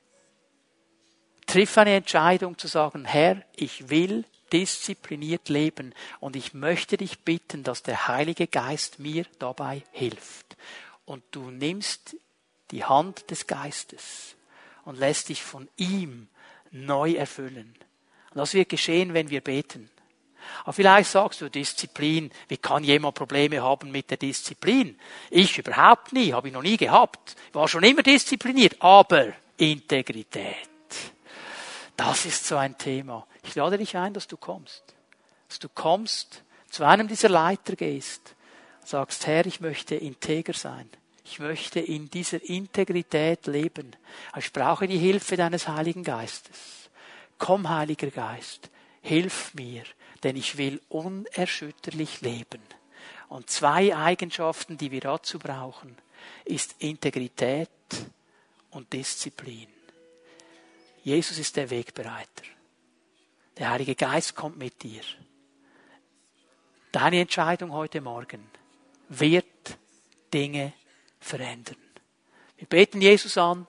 Triff 1.46 1.76
eine 1.76 1.96
Entscheidung 1.96 2.56
zu 2.56 2.68
sagen, 2.68 3.04
Herr, 3.04 3.42
ich 3.56 3.88
will 3.90 4.24
diszipliniert 4.52 5.48
leben 5.48 5.94
und 6.20 6.36
ich 6.36 6.54
möchte 6.54 6.96
dich 6.96 7.20
bitten, 7.20 7.62
dass 7.62 7.82
der 7.82 8.06
Heilige 8.08 8.46
Geist 8.46 8.98
mir 8.98 9.24
dabei 9.38 9.82
hilft. 9.92 10.56
Und 11.04 11.24
du 11.30 11.50
nimmst 11.50 12.16
die 12.70 12.84
Hand 12.84 13.30
des 13.30 13.46
Geistes 13.46 14.36
und 14.84 14.98
lässt 14.98 15.30
dich 15.30 15.42
von 15.42 15.68
ihm 15.76 16.28
neu 16.70 17.14
erfüllen. 17.14 17.74
Und 18.30 18.38
das 18.38 18.54
wird 18.54 18.68
geschehen, 18.68 19.14
wenn 19.14 19.30
wir 19.30 19.40
beten. 19.40 19.90
Aber 20.62 20.72
vielleicht 20.72 21.10
sagst 21.10 21.40
du 21.40 21.48
Disziplin. 21.48 22.30
Wie 22.48 22.56
kann 22.56 22.84
jemand 22.84 23.14
Probleme 23.14 23.62
haben 23.62 23.90
mit 23.90 24.10
der 24.10 24.18
Disziplin? 24.18 24.98
Ich 25.30 25.58
überhaupt 25.58 26.12
nie, 26.12 26.32
habe 26.32 26.48
ich 26.48 26.54
noch 26.54 26.62
nie 26.62 26.76
gehabt. 26.76 27.36
Ich 27.48 27.54
war 27.54 27.68
schon 27.68 27.84
immer 27.84 28.02
diszipliniert. 28.02 28.76
Aber 28.80 29.32
Integrität. 29.56 30.68
Das 31.96 32.24
ist 32.24 32.46
so 32.46 32.56
ein 32.56 32.76
Thema. 32.78 33.26
Ich 33.42 33.54
lade 33.54 33.78
dich 33.78 33.96
ein, 33.96 34.14
dass 34.14 34.26
du 34.26 34.36
kommst. 34.36 34.82
Dass 35.48 35.58
du 35.58 35.68
kommst, 35.68 36.42
zu 36.70 36.84
einem 36.84 37.08
dieser 37.08 37.28
Leiter 37.28 37.76
gehst 37.76 38.34
sagst, 38.84 39.26
Herr, 39.26 39.46
ich 39.46 39.60
möchte 39.60 39.94
integer 39.94 40.52
sein. 40.52 40.88
Ich 41.24 41.38
möchte 41.38 41.80
in 41.80 42.10
dieser 42.10 42.42
Integrität 42.42 43.46
leben. 43.46 43.96
Ich 44.36 44.52
brauche 44.52 44.86
die 44.86 44.98
Hilfe 44.98 45.36
deines 45.36 45.68
Heiligen 45.68 46.04
Geistes. 46.04 46.90
Komm, 47.38 47.68
Heiliger 47.68 48.10
Geist, 48.10 48.70
hilf 49.00 49.54
mir, 49.54 49.84
denn 50.22 50.36
ich 50.36 50.56
will 50.56 50.80
unerschütterlich 50.88 52.20
leben. 52.20 52.62
Und 53.28 53.50
zwei 53.50 53.96
Eigenschaften, 53.96 54.76
die 54.76 54.90
wir 54.90 55.00
dazu 55.00 55.38
brauchen, 55.38 55.96
ist 56.44 56.76
Integrität 56.78 57.70
und 58.70 58.92
Disziplin. 58.92 59.68
Jesus 61.02 61.38
ist 61.38 61.56
der 61.56 61.70
Wegbereiter. 61.70 62.44
Der 63.58 63.70
Heilige 63.70 63.94
Geist 63.94 64.34
kommt 64.34 64.58
mit 64.58 64.82
dir. 64.82 65.02
Deine 66.92 67.20
Entscheidung 67.20 67.72
heute 67.72 68.00
Morgen 68.00 68.46
wird 69.08 69.46
Dinge 70.32 70.72
verändern. 71.20 71.76
Wir 72.56 72.66
beten 72.66 73.00
Jesus 73.00 73.36
an. 73.38 73.66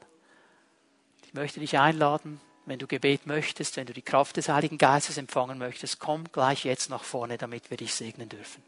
Ich 1.25 1.33
möchte 1.33 1.59
dich 1.59 1.79
einladen, 1.79 2.39
wenn 2.65 2.79
du 2.79 2.87
Gebet 2.87 3.27
möchtest, 3.27 3.77
wenn 3.77 3.87
du 3.87 3.93
die 3.93 4.01
Kraft 4.01 4.37
des 4.37 4.49
Heiligen 4.49 4.77
Geistes 4.77 5.17
empfangen 5.17 5.57
möchtest, 5.57 5.99
komm 5.99 6.25
gleich 6.31 6.63
jetzt 6.63 6.89
nach 6.89 7.03
vorne, 7.03 7.37
damit 7.37 7.69
wir 7.69 7.77
dich 7.77 7.93
segnen 7.93 8.29
dürfen. 8.29 8.63